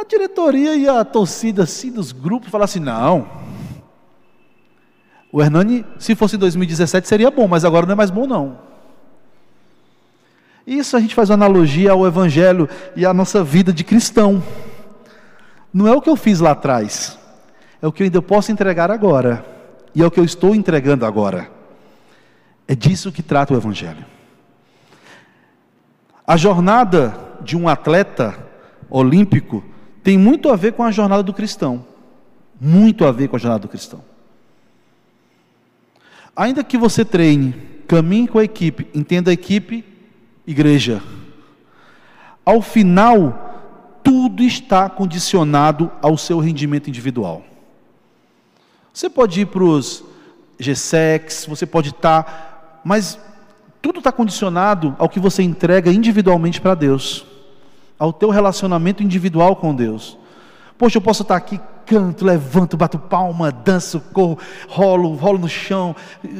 A 0.00 0.04
diretoria 0.04 0.74
e 0.76 0.88
a 0.88 1.04
torcida 1.04 1.64
assim 1.64 1.92
dos 1.92 2.10
grupos 2.10 2.48
falaram 2.48 2.64
assim: 2.64 2.80
não. 2.80 3.28
O 5.30 5.42
Hernani, 5.42 5.84
se 5.98 6.14
fosse 6.14 6.36
em 6.36 6.38
2017, 6.38 7.06
seria 7.06 7.30
bom, 7.30 7.46
mas 7.46 7.66
agora 7.66 7.84
não 7.84 7.92
é 7.92 7.96
mais 7.96 8.10
bom, 8.10 8.26
não. 8.26 8.58
Isso 10.66 10.96
a 10.96 11.00
gente 11.00 11.14
faz 11.14 11.28
uma 11.28 11.34
analogia 11.34 11.92
ao 11.92 12.06
Evangelho 12.06 12.66
e 12.96 13.04
à 13.04 13.12
nossa 13.12 13.44
vida 13.44 13.74
de 13.74 13.84
cristão. 13.84 14.42
Não 15.72 15.86
é 15.86 15.92
o 15.92 16.00
que 16.00 16.08
eu 16.08 16.16
fiz 16.16 16.40
lá 16.40 16.52
atrás, 16.52 17.18
é 17.82 17.86
o 17.86 17.92
que 17.92 18.02
eu 18.02 18.06
ainda 18.06 18.22
posso 18.22 18.50
entregar 18.50 18.90
agora, 18.90 19.44
e 19.94 20.02
é 20.02 20.06
o 20.06 20.10
que 20.10 20.18
eu 20.18 20.24
estou 20.24 20.54
entregando 20.54 21.04
agora. 21.04 21.50
É 22.66 22.74
disso 22.74 23.12
que 23.12 23.22
trata 23.22 23.52
o 23.52 23.56
Evangelho. 23.56 24.06
A 26.26 26.38
jornada 26.38 27.14
de 27.42 27.54
um 27.54 27.68
atleta 27.68 28.34
olímpico 28.88 29.62
tem 30.02 30.16
muito 30.16 30.50
a 30.50 30.56
ver 30.56 30.72
com 30.72 30.82
a 30.82 30.90
jornada 30.90 31.22
do 31.22 31.32
cristão. 31.32 31.84
Muito 32.60 33.04
a 33.04 33.12
ver 33.12 33.28
com 33.28 33.36
a 33.36 33.38
jornada 33.38 33.62
do 33.62 33.68
cristão. 33.68 34.02
Ainda 36.34 36.64
que 36.64 36.78
você 36.78 37.04
treine, 37.04 37.52
caminhe 37.86 38.28
com 38.28 38.38
a 38.38 38.44
equipe, 38.44 38.86
entenda 38.94 39.30
a 39.30 39.34
equipe, 39.34 39.84
igreja. 40.46 41.02
Ao 42.44 42.62
final, 42.62 43.98
tudo 44.02 44.42
está 44.42 44.88
condicionado 44.88 45.90
ao 46.00 46.16
seu 46.16 46.38
rendimento 46.38 46.88
individual. 46.88 47.42
Você 48.92 49.08
pode 49.08 49.42
ir 49.42 49.46
para 49.46 49.64
os 49.64 50.04
GSECs, 50.58 51.46
você 51.46 51.66
pode 51.66 51.90
estar, 51.90 52.22
tá, 52.22 52.80
mas 52.84 53.18
tudo 53.80 53.98
está 53.98 54.12
condicionado 54.12 54.94
ao 54.98 55.08
que 55.08 55.20
você 55.20 55.42
entrega 55.42 55.90
individualmente 55.90 56.60
para 56.60 56.74
Deus 56.74 57.24
ao 58.00 58.14
teu 58.14 58.30
relacionamento 58.30 59.02
individual 59.02 59.54
com 59.54 59.74
Deus. 59.74 60.16
Poxa, 60.78 60.96
eu 60.96 61.02
posso 61.02 61.20
estar 61.20 61.36
aqui, 61.36 61.60
canto, 61.84 62.24
levanto, 62.24 62.74
bato 62.74 62.98
palma, 62.98 63.52
danço, 63.52 64.00
corro, 64.14 64.38
rolo, 64.66 65.14
rolo 65.14 65.38
no 65.38 65.48
chão, 65.48 65.94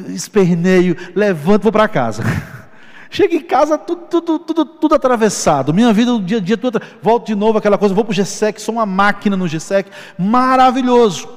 esperneio, 0.07 0.97
levanto, 1.15 1.61
vou 1.61 1.71
para 1.71 1.87
casa. 1.87 2.23
Chego 3.11 3.35
em 3.35 3.41
casa, 3.41 3.77
tudo, 3.77 4.01
tudo, 4.09 4.39
tudo, 4.39 4.65
tudo 4.65 4.95
atravessado. 4.95 5.71
Minha 5.71 5.93
vida, 5.93 6.15
o 6.15 6.19
dia 6.19 6.37
a 6.37 6.41
dia, 6.41 6.57
tudo, 6.57 6.81
volto 6.99 7.27
de 7.27 7.35
novo 7.35 7.59
aquela 7.59 7.77
coisa, 7.77 7.93
vou 7.93 8.03
para 8.03 8.11
o 8.11 8.15
GSEC, 8.15 8.59
sou 8.59 8.75
uma 8.75 8.85
máquina 8.85 9.37
no 9.37 9.47
GSEC, 9.47 9.91
maravilhoso. 10.17 11.29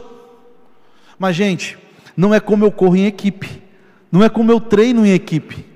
Mas, 1.19 1.37
gente, 1.37 1.77
não 2.17 2.33
é 2.33 2.41
como 2.41 2.65
eu 2.65 2.73
corro 2.73 2.97
em 2.97 3.05
equipe, 3.05 3.63
não 4.11 4.25
é 4.25 4.31
como 4.31 4.51
eu 4.51 4.59
treino 4.59 5.05
em 5.05 5.11
equipe, 5.11 5.67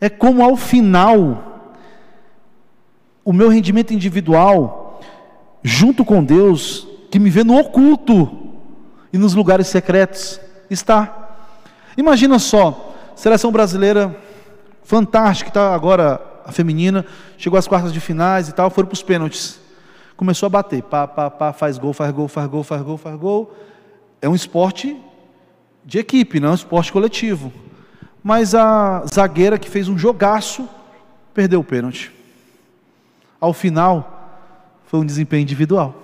é 0.00 0.08
como 0.08 0.42
ao 0.42 0.56
final 0.56 1.51
o 3.24 3.32
meu 3.32 3.48
rendimento 3.48 3.94
individual, 3.94 5.00
junto 5.62 6.04
com 6.04 6.24
Deus, 6.24 6.86
que 7.10 7.18
me 7.18 7.30
vê 7.30 7.44
no 7.44 7.56
oculto 7.58 8.50
e 9.12 9.18
nos 9.18 9.34
lugares 9.34 9.68
secretos, 9.68 10.40
está. 10.68 11.36
Imagina 11.96 12.38
só, 12.38 12.94
seleção 13.14 13.52
brasileira 13.52 14.16
fantástica, 14.82 15.50
está 15.50 15.74
agora 15.74 16.20
a 16.44 16.50
feminina, 16.50 17.04
chegou 17.38 17.58
às 17.58 17.68
quartas 17.68 17.92
de 17.92 18.00
finais 18.00 18.48
e 18.48 18.52
tal, 18.52 18.70
foram 18.70 18.88
para 18.88 18.94
os 18.94 19.02
pênaltis. 19.02 19.60
Começou 20.16 20.46
a 20.46 20.50
bater, 20.50 20.82
pá, 20.82 21.06
pá, 21.06 21.30
pá, 21.30 21.52
faz 21.52 21.78
gol, 21.78 21.92
faz 21.92 22.10
gol, 22.12 22.28
faz 22.28 22.48
gol, 22.48 22.64
faz 22.64 22.82
gol, 22.82 22.96
faz 22.96 23.16
gol. 23.16 23.54
É 24.20 24.28
um 24.28 24.34
esporte 24.34 24.96
de 25.84 25.98
equipe, 25.98 26.40
não 26.40 26.48
é 26.48 26.52
um 26.52 26.56
esporte 26.56 26.92
coletivo. 26.92 27.52
Mas 28.22 28.54
a 28.54 29.04
zagueira 29.12 29.58
que 29.58 29.68
fez 29.68 29.88
um 29.88 29.98
jogaço, 29.98 30.68
perdeu 31.34 31.60
o 31.60 31.64
pênalti 31.64 32.21
ao 33.42 33.52
final, 33.52 34.38
foi 34.86 35.00
um 35.00 35.04
desempenho 35.04 35.42
individual. 35.42 36.00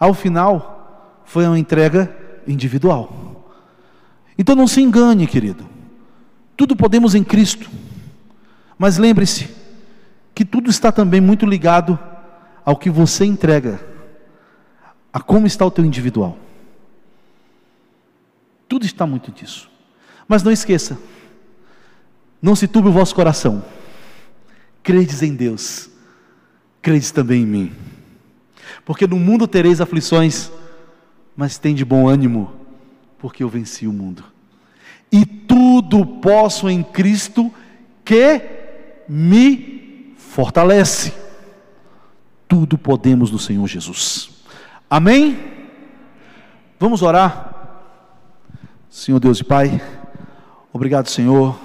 Ao 0.00 0.14
final, 0.14 1.20
foi 1.26 1.46
uma 1.46 1.58
entrega 1.58 2.16
individual. 2.46 3.44
Então 4.38 4.56
não 4.56 4.66
se 4.66 4.80
engane, 4.80 5.26
querido. 5.26 5.68
Tudo 6.56 6.74
podemos 6.74 7.14
em 7.14 7.22
Cristo. 7.22 7.68
Mas 8.78 8.96
lembre-se 8.96 9.54
que 10.34 10.46
tudo 10.46 10.70
está 10.70 10.90
também 10.90 11.20
muito 11.20 11.44
ligado 11.44 11.98
ao 12.64 12.76
que 12.76 12.88
você 12.88 13.26
entrega, 13.26 13.78
a 15.12 15.20
como 15.20 15.46
está 15.46 15.66
o 15.66 15.70
teu 15.70 15.84
individual. 15.84 16.38
Tudo 18.66 18.86
está 18.86 19.06
muito 19.06 19.30
disso. 19.30 19.70
Mas 20.26 20.42
não 20.42 20.52
esqueça, 20.52 20.98
não 22.40 22.56
se 22.56 22.66
turbe 22.66 22.88
o 22.88 22.92
vosso 22.92 23.14
coração. 23.14 23.62
Credes 24.82 25.22
em 25.22 25.34
Deus, 25.34 25.90
credes 26.82 27.10
também 27.10 27.42
em 27.42 27.46
mim. 27.46 27.72
Porque 28.84 29.06
no 29.06 29.16
mundo 29.16 29.46
tereis 29.46 29.80
aflições, 29.80 30.50
mas 31.36 31.58
tem 31.58 31.74
de 31.74 31.84
bom 31.84 32.08
ânimo, 32.08 32.52
porque 33.18 33.42
eu 33.42 33.48
venci 33.48 33.86
o 33.86 33.92
mundo. 33.92 34.24
E 35.10 35.24
tudo 35.24 36.04
posso 36.04 36.68
em 36.68 36.82
Cristo 36.82 37.52
que 38.04 38.42
me 39.08 40.14
fortalece. 40.16 41.12
Tudo 42.46 42.78
podemos 42.78 43.30
no 43.30 43.38
Senhor 43.38 43.66
Jesus. 43.66 44.30
Amém? 44.88 45.38
Vamos 46.78 47.02
orar. 47.02 47.54
Senhor 48.88 49.20
Deus 49.20 49.38
e 49.40 49.44
Pai, 49.44 49.80
obrigado, 50.72 51.08
Senhor, 51.08 51.58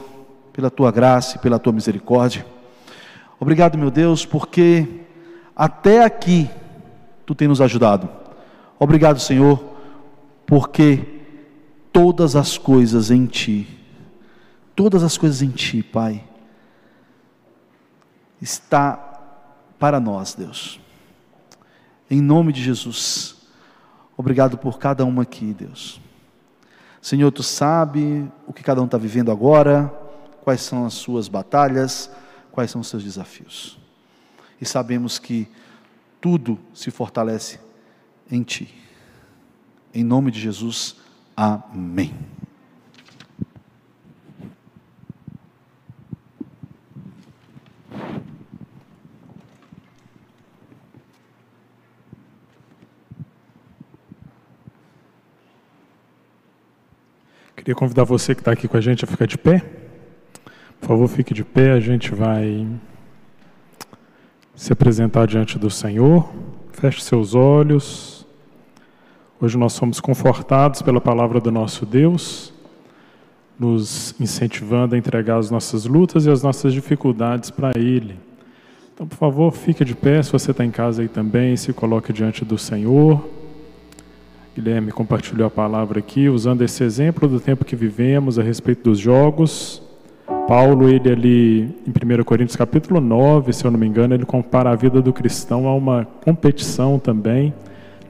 pela 0.51 0.69
tua 0.69 0.91
graça 0.91 1.37
e 1.37 1.39
pela 1.39 1.57
tua 1.57 1.71
misericórdia. 1.71 2.45
Obrigado, 3.43 3.77
meu 3.77 3.91
Deus, 3.91 4.25
porque 4.25 4.87
até 5.53 6.05
aqui 6.05 6.49
tu 7.25 7.35
tem 7.35 7.45
nos 7.45 7.59
ajudado. 7.59 8.09
Obrigado, 8.79 9.19
Senhor, 9.19 9.61
porque 10.45 11.19
todas 11.91 12.37
as 12.37 12.57
coisas 12.57 13.11
em 13.11 13.25
ti, 13.25 13.67
todas 14.73 15.03
as 15.03 15.17
coisas 15.17 15.41
em 15.41 15.49
ti, 15.49 15.83
Pai, 15.83 16.23
está 18.41 18.95
para 19.77 19.99
nós, 19.99 20.33
Deus. 20.35 20.79
Em 22.09 22.21
nome 22.21 22.53
de 22.53 22.63
Jesus. 22.63 23.35
Obrigado 24.15 24.57
por 24.57 24.79
cada 24.79 25.03
uma 25.03 25.23
aqui, 25.23 25.53
Deus. 25.53 25.99
Senhor, 27.01 27.29
tu 27.29 27.43
sabe 27.43 28.25
o 28.47 28.53
que 28.53 28.63
cada 28.63 28.81
um 28.81 28.85
está 28.85 28.97
vivendo 28.97 29.33
agora, 29.33 29.93
quais 30.39 30.61
são 30.61 30.85
as 30.85 30.93
suas 30.93 31.27
batalhas, 31.27 32.09
quais 32.53 32.69
são 32.69 32.81
os 32.81 32.87
seus 32.87 33.03
desafios. 33.03 33.79
E 34.61 34.65
sabemos 34.65 35.17
que 35.17 35.47
tudo 36.21 36.59
se 36.71 36.91
fortalece 36.91 37.59
em 38.31 38.43
Ti. 38.43 38.71
Em 39.91 40.03
nome 40.03 40.29
de 40.29 40.39
Jesus, 40.39 40.95
amém. 41.35 42.13
Queria 57.55 57.73
convidar 57.73 58.03
você 58.03 58.35
que 58.35 58.41
está 58.41 58.51
aqui 58.51 58.67
com 58.67 58.77
a 58.77 58.81
gente 58.81 59.03
a 59.03 59.07
ficar 59.07 59.25
de 59.25 59.39
pé. 59.39 59.82
Por 60.83 60.89
favor, 60.89 61.07
fique 61.07 61.33
de 61.33 61.45
pé. 61.45 61.71
A 61.71 61.79
gente 61.79 62.13
vai 62.13 62.67
se 64.53 64.73
apresentar 64.73 65.25
diante 65.25 65.57
do 65.57 65.69
Senhor. 65.69 66.29
Feche 66.73 66.99
seus 66.99 67.33
olhos. 67.33 68.27
Hoje 69.39 69.57
nós 69.57 69.71
somos 69.71 70.01
confortados 70.01 70.81
pela 70.81 70.99
palavra 70.99 71.39
do 71.39 71.49
nosso 71.49 71.85
Deus, 71.85 72.53
nos 73.57 74.13
incentivando 74.19 74.95
a 74.95 74.97
entregar 74.97 75.37
as 75.37 75.49
nossas 75.49 75.85
lutas 75.85 76.25
e 76.25 76.29
as 76.29 76.43
nossas 76.43 76.73
dificuldades 76.73 77.49
para 77.49 77.71
Ele. 77.77 78.17
Então, 78.93 79.07
por 79.07 79.15
favor, 79.15 79.53
fique 79.53 79.85
de 79.85 79.95
pé. 79.95 80.21
Se 80.21 80.33
você 80.33 80.51
está 80.51 80.65
em 80.65 80.71
casa 80.71 81.01
aí 81.01 81.07
também, 81.07 81.55
se 81.55 81.71
coloque 81.71 82.11
diante 82.11 82.43
do 82.43 82.57
Senhor. 82.57 83.25
Guilherme 84.53 84.91
compartilhou 84.91 85.47
a 85.47 85.49
palavra 85.49 85.99
aqui, 85.99 86.27
usando 86.27 86.61
esse 86.61 86.83
exemplo 86.83 87.25
do 87.29 87.39
tempo 87.39 87.63
que 87.63 87.73
vivemos 87.73 88.37
a 88.37 88.43
respeito 88.43 88.83
dos 88.83 88.99
jogos. 88.99 89.82
Paulo, 90.47 90.89
ele 90.89 91.09
ali 91.09 91.61
em 91.87 92.19
1 92.19 92.23
Coríntios 92.25 92.57
capítulo 92.57 92.99
9, 92.99 93.53
se 93.53 93.63
eu 93.63 93.71
não 93.71 93.79
me 93.79 93.87
engano, 93.87 94.13
ele 94.13 94.25
compara 94.25 94.71
a 94.71 94.75
vida 94.75 95.01
do 95.01 95.13
cristão 95.13 95.67
a 95.67 95.73
uma 95.73 96.05
competição 96.23 96.99
também, 96.99 97.53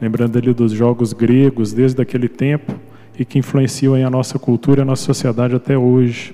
lembrando 0.02 0.38
ali 0.38 0.52
dos 0.52 0.72
jogos 0.72 1.14
gregos 1.14 1.74
desde 1.74 2.02
aquele 2.02 2.28
tempo 2.28 2.74
e 3.18 3.24
que 3.24 3.38
influenciam 3.38 3.94
a 3.96 4.10
nossa 4.10 4.40
cultura 4.40 4.82
e 4.82 4.84
a 4.84 4.86
nossa 4.86 5.04
sociedade 5.04 5.56
até 5.56 5.78
hoje. 5.78 6.34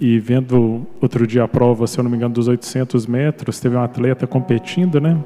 E 0.00 0.20
vendo 0.20 0.86
outro 1.00 1.26
dia 1.26 1.42
a 1.42 1.48
prova, 1.48 1.86
se 1.88 1.98
eu 1.98 2.04
não 2.04 2.10
me 2.10 2.16
engano, 2.16 2.34
dos 2.34 2.46
800 2.46 3.04
metros, 3.06 3.58
teve 3.58 3.76
um 3.76 3.82
atleta 3.82 4.24
competindo, 4.26 5.00
né? 5.00 5.18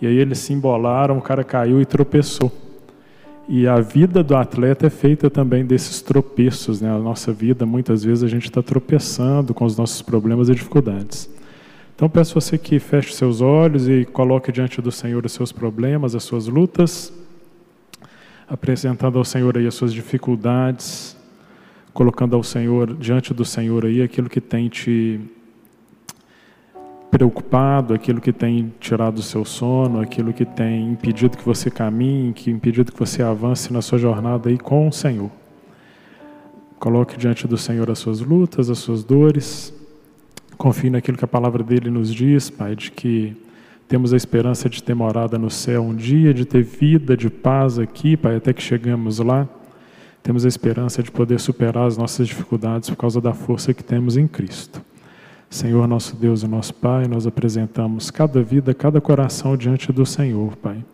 E 0.00 0.06
aí 0.06 0.16
eles 0.16 0.38
se 0.38 0.52
embolaram, 0.52 1.18
o 1.18 1.22
cara 1.22 1.42
caiu 1.42 1.80
e 1.80 1.84
tropeçou. 1.84 2.52
E 3.48 3.68
a 3.68 3.80
vida 3.80 4.24
do 4.24 4.36
atleta 4.36 4.88
é 4.88 4.90
feita 4.90 5.30
também 5.30 5.64
desses 5.64 6.02
tropeços, 6.02 6.80
né? 6.80 6.90
A 6.90 6.98
nossa 6.98 7.32
vida, 7.32 7.64
muitas 7.64 8.02
vezes, 8.02 8.24
a 8.24 8.28
gente 8.28 8.46
está 8.46 8.60
tropeçando 8.60 9.54
com 9.54 9.64
os 9.64 9.76
nossos 9.76 10.02
problemas 10.02 10.48
e 10.48 10.54
dificuldades. 10.54 11.30
Então, 11.94 12.08
peço 12.08 12.34
você 12.34 12.58
que 12.58 12.78
feche 12.80 13.14
seus 13.14 13.40
olhos 13.40 13.88
e 13.88 14.04
coloque 14.04 14.50
diante 14.50 14.82
do 14.82 14.90
Senhor 14.90 15.24
os 15.24 15.32
seus 15.32 15.52
problemas, 15.52 16.16
as 16.16 16.24
suas 16.24 16.48
lutas, 16.48 17.12
apresentando 18.48 19.16
ao 19.16 19.24
Senhor 19.24 19.56
aí 19.56 19.66
as 19.66 19.74
suas 19.74 19.94
dificuldades, 19.94 21.16
colocando 21.94 22.34
ao 22.34 22.42
Senhor, 22.42 22.94
diante 22.94 23.32
do 23.32 23.44
Senhor 23.44 23.86
aí, 23.86 24.02
aquilo 24.02 24.28
que 24.28 24.40
tem 24.40 24.68
te 24.68 25.20
preocupado, 27.10 27.94
aquilo 27.94 28.20
que 28.20 28.32
tem 28.32 28.72
tirado 28.80 29.18
o 29.18 29.22
seu 29.22 29.44
sono, 29.44 30.00
aquilo 30.00 30.32
que 30.32 30.44
tem 30.44 30.90
impedido 30.90 31.36
que 31.36 31.44
você 31.44 31.70
caminhe, 31.70 32.32
que 32.32 32.50
impedido 32.50 32.92
que 32.92 32.98
você 32.98 33.22
avance 33.22 33.72
na 33.72 33.80
sua 33.80 33.98
jornada 33.98 34.48
aí 34.48 34.58
com 34.58 34.88
o 34.88 34.92
Senhor. 34.92 35.30
Coloque 36.78 37.16
diante 37.16 37.46
do 37.46 37.56
Senhor 37.56 37.90
as 37.90 37.98
suas 37.98 38.20
lutas, 38.20 38.68
as 38.68 38.78
suas 38.78 39.02
dores. 39.02 39.72
Confie 40.58 40.90
naquilo 40.90 41.16
que 41.16 41.24
a 41.24 41.28
palavra 41.28 41.62
dele 41.62 41.90
nos 41.90 42.12
diz, 42.12 42.50
Pai, 42.50 42.76
de 42.76 42.90
que 42.90 43.36
temos 43.88 44.12
a 44.12 44.16
esperança 44.16 44.68
de 44.68 44.82
ter 44.82 44.94
morada 44.94 45.38
no 45.38 45.48
céu 45.48 45.82
um 45.82 45.94
dia, 45.94 46.34
de 46.34 46.44
ter 46.44 46.62
vida, 46.62 47.16
de 47.16 47.30
paz 47.30 47.78
aqui, 47.78 48.16
Pai, 48.16 48.36
até 48.36 48.52
que 48.52 48.62
chegamos 48.62 49.18
lá. 49.18 49.48
Temos 50.22 50.44
a 50.44 50.48
esperança 50.48 51.02
de 51.02 51.10
poder 51.10 51.38
superar 51.38 51.86
as 51.86 51.96
nossas 51.96 52.26
dificuldades 52.26 52.90
por 52.90 52.96
causa 52.96 53.20
da 53.20 53.32
força 53.32 53.72
que 53.72 53.84
temos 53.84 54.16
em 54.16 54.26
Cristo. 54.26 54.82
Senhor 55.56 55.88
nosso 55.88 56.14
Deus 56.14 56.42
e 56.42 56.46
nosso 56.46 56.74
Pai, 56.74 57.08
nós 57.08 57.26
apresentamos 57.26 58.10
cada 58.10 58.42
vida, 58.42 58.74
cada 58.74 59.00
coração 59.00 59.56
diante 59.56 59.90
do 59.90 60.04
Senhor, 60.04 60.54
Pai. 60.56 60.84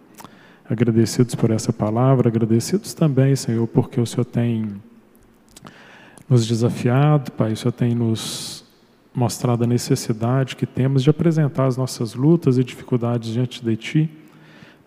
Agradecidos 0.70 1.34
por 1.34 1.50
essa 1.50 1.72
palavra, 1.72 2.28
agradecidos 2.28 2.94
também, 2.94 3.34
Senhor, 3.34 3.66
porque 3.66 4.00
o 4.00 4.06
Senhor 4.06 4.24
tem 4.24 4.80
nos 6.28 6.46
desafiado, 6.46 7.32
Pai, 7.32 7.54
o 7.54 7.56
Senhor 7.56 7.72
tem 7.72 7.92
nos 7.92 8.64
mostrado 9.12 9.64
a 9.64 9.66
necessidade 9.66 10.54
que 10.54 10.64
temos 10.64 11.02
de 11.02 11.10
apresentar 11.10 11.66
as 11.66 11.76
nossas 11.76 12.14
lutas 12.14 12.56
e 12.56 12.62
dificuldades 12.62 13.32
diante 13.32 13.64
de 13.64 13.76
Ti, 13.76 14.10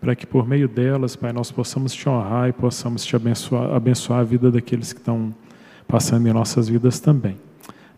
para 0.00 0.16
que 0.16 0.26
por 0.26 0.48
meio 0.48 0.68
delas, 0.68 1.14
Pai, 1.14 1.34
nós 1.34 1.52
possamos 1.52 1.92
Te 1.92 2.08
honrar 2.08 2.48
e 2.48 2.52
possamos 2.54 3.04
Te 3.04 3.14
abençoar, 3.14 3.74
abençoar 3.74 4.20
a 4.20 4.24
vida 4.24 4.50
daqueles 4.50 4.94
que 4.94 5.00
estão 5.00 5.34
passando 5.86 6.26
em 6.26 6.32
nossas 6.32 6.66
vidas 6.66 6.98
também. 6.98 7.36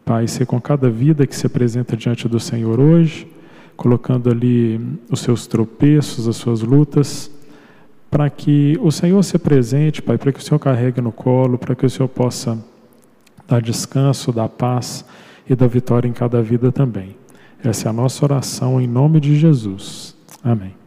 Pai, 0.08 0.26
ser 0.26 0.46
com 0.46 0.58
cada 0.58 0.88
vida 0.88 1.26
que 1.26 1.36
se 1.36 1.46
apresenta 1.46 1.94
diante 1.94 2.26
do 2.26 2.40
Senhor 2.40 2.80
hoje, 2.80 3.30
colocando 3.76 4.30
ali 4.30 4.80
os 5.10 5.20
seus 5.20 5.46
tropeços, 5.46 6.26
as 6.26 6.34
suas 6.36 6.62
lutas, 6.62 7.30
para 8.10 8.30
que 8.30 8.78
o 8.80 8.90
Senhor 8.90 9.22
se 9.22 9.38
presente, 9.38 10.00
Pai, 10.00 10.16
para 10.16 10.32
que 10.32 10.38
o 10.38 10.42
Senhor 10.42 10.58
carregue 10.58 11.02
no 11.02 11.12
colo, 11.12 11.58
para 11.58 11.74
que 11.74 11.84
o 11.84 11.90
Senhor 11.90 12.08
possa 12.08 12.58
dar 13.46 13.60
descanso, 13.60 14.32
dar 14.32 14.48
paz 14.48 15.04
e 15.46 15.54
dar 15.54 15.66
vitória 15.66 16.08
em 16.08 16.14
cada 16.14 16.40
vida 16.40 16.72
também. 16.72 17.14
Essa 17.62 17.88
é 17.88 17.90
a 17.90 17.92
nossa 17.92 18.24
oração 18.24 18.80
em 18.80 18.86
nome 18.86 19.20
de 19.20 19.36
Jesus. 19.36 20.16
Amém. 20.42 20.77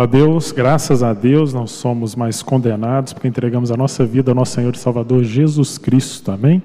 A 0.00 0.06
Deus, 0.06 0.50
graças 0.50 1.02
a 1.02 1.12
Deus, 1.12 1.52
não 1.52 1.66
somos 1.66 2.16
mais 2.16 2.42
condenados 2.42 3.12
porque 3.12 3.28
entregamos 3.28 3.70
a 3.70 3.76
nossa 3.76 4.06
vida 4.06 4.30
ao 4.30 4.34
nosso 4.34 4.54
Senhor 4.54 4.74
e 4.74 4.78
Salvador 4.78 5.22
Jesus 5.22 5.76
Cristo, 5.76 6.32
amém? 6.32 6.62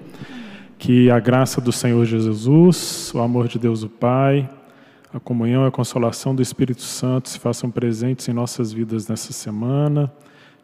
Que 0.80 1.12
a 1.12 1.20
graça 1.20 1.60
do 1.60 1.70
Senhor 1.70 2.06
Jesus, 2.06 3.12
o 3.14 3.20
amor 3.20 3.50
de 3.50 3.60
Deus 3.60 3.84
o 3.84 3.90
Pai, 3.90 4.50
a 5.14 5.20
comunhão 5.20 5.66
e 5.66 5.68
a 5.68 5.72
consolação 5.72 6.34
do 6.34 6.42
Espírito 6.42 6.82
Santo 6.82 7.28
se 7.28 7.38
façam 7.38 7.70
presentes 7.70 8.30
em 8.30 8.34
nossas 8.34 8.72
vidas 8.72 9.10
nessa 9.10 9.34
semana. 9.34 10.10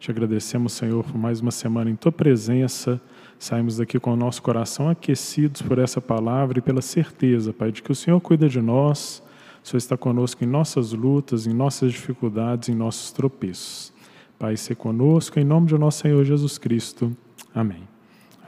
Te 0.00 0.10
agradecemos, 0.10 0.72
Senhor, 0.72 1.04
por 1.04 1.18
mais 1.18 1.40
uma 1.40 1.50
semana 1.50 1.90
em 1.90 1.94
tua 1.94 2.10
presença. 2.10 2.98
Saímos 3.38 3.76
daqui 3.76 4.00
com 4.00 4.14
o 4.14 4.16
nosso 4.16 4.40
coração 4.40 4.88
aquecidos 4.88 5.60
por 5.60 5.78
essa 5.78 6.00
palavra 6.00 6.58
e 6.58 6.62
pela 6.62 6.80
certeza, 6.80 7.52
Pai, 7.52 7.70
de 7.70 7.82
que 7.82 7.92
o 7.92 7.94
Senhor 7.94 8.18
cuida 8.18 8.48
de 8.48 8.62
nós, 8.62 9.22
o 9.62 9.68
Senhor 9.68 9.78
está 9.78 9.96
conosco 9.96 10.42
em 10.42 10.46
nossas 10.46 10.92
lutas, 10.92 11.46
em 11.46 11.52
nossas 11.54 11.92
dificuldades, 11.92 12.68
em 12.68 12.74
nossos 12.74 13.12
tropeços. 13.12 13.92
Pai, 14.38 14.56
ser 14.56 14.74
conosco, 14.74 15.38
em 15.38 15.44
nome 15.44 15.68
de 15.68 15.78
nosso 15.78 16.00
Senhor 16.00 16.24
Jesus 16.24 16.58
Cristo. 16.58 17.16
Amém. 17.54 17.82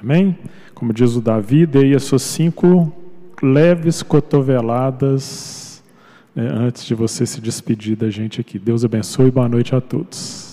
Amém? 0.01 0.37
Como 0.75 0.93
diz 0.93 1.15
o 1.15 1.21
Davi, 1.21 1.67
dei 1.67 1.95
as 1.95 2.03
suas 2.03 2.23
cinco 2.23 2.93
leves 3.41 4.03
cotoveladas 4.03 5.83
né, 6.35 6.49
antes 6.53 6.85
de 6.85 6.95
você 6.95 7.25
se 7.25 7.41
despedir 7.41 7.97
da 7.97 8.11
gente 8.11 8.41
aqui. 8.41 8.59
Deus 8.59 8.85
abençoe 8.85 9.29
e 9.29 9.31
boa 9.31 9.49
noite 9.49 9.75
a 9.75 9.81
todos. 9.81 10.44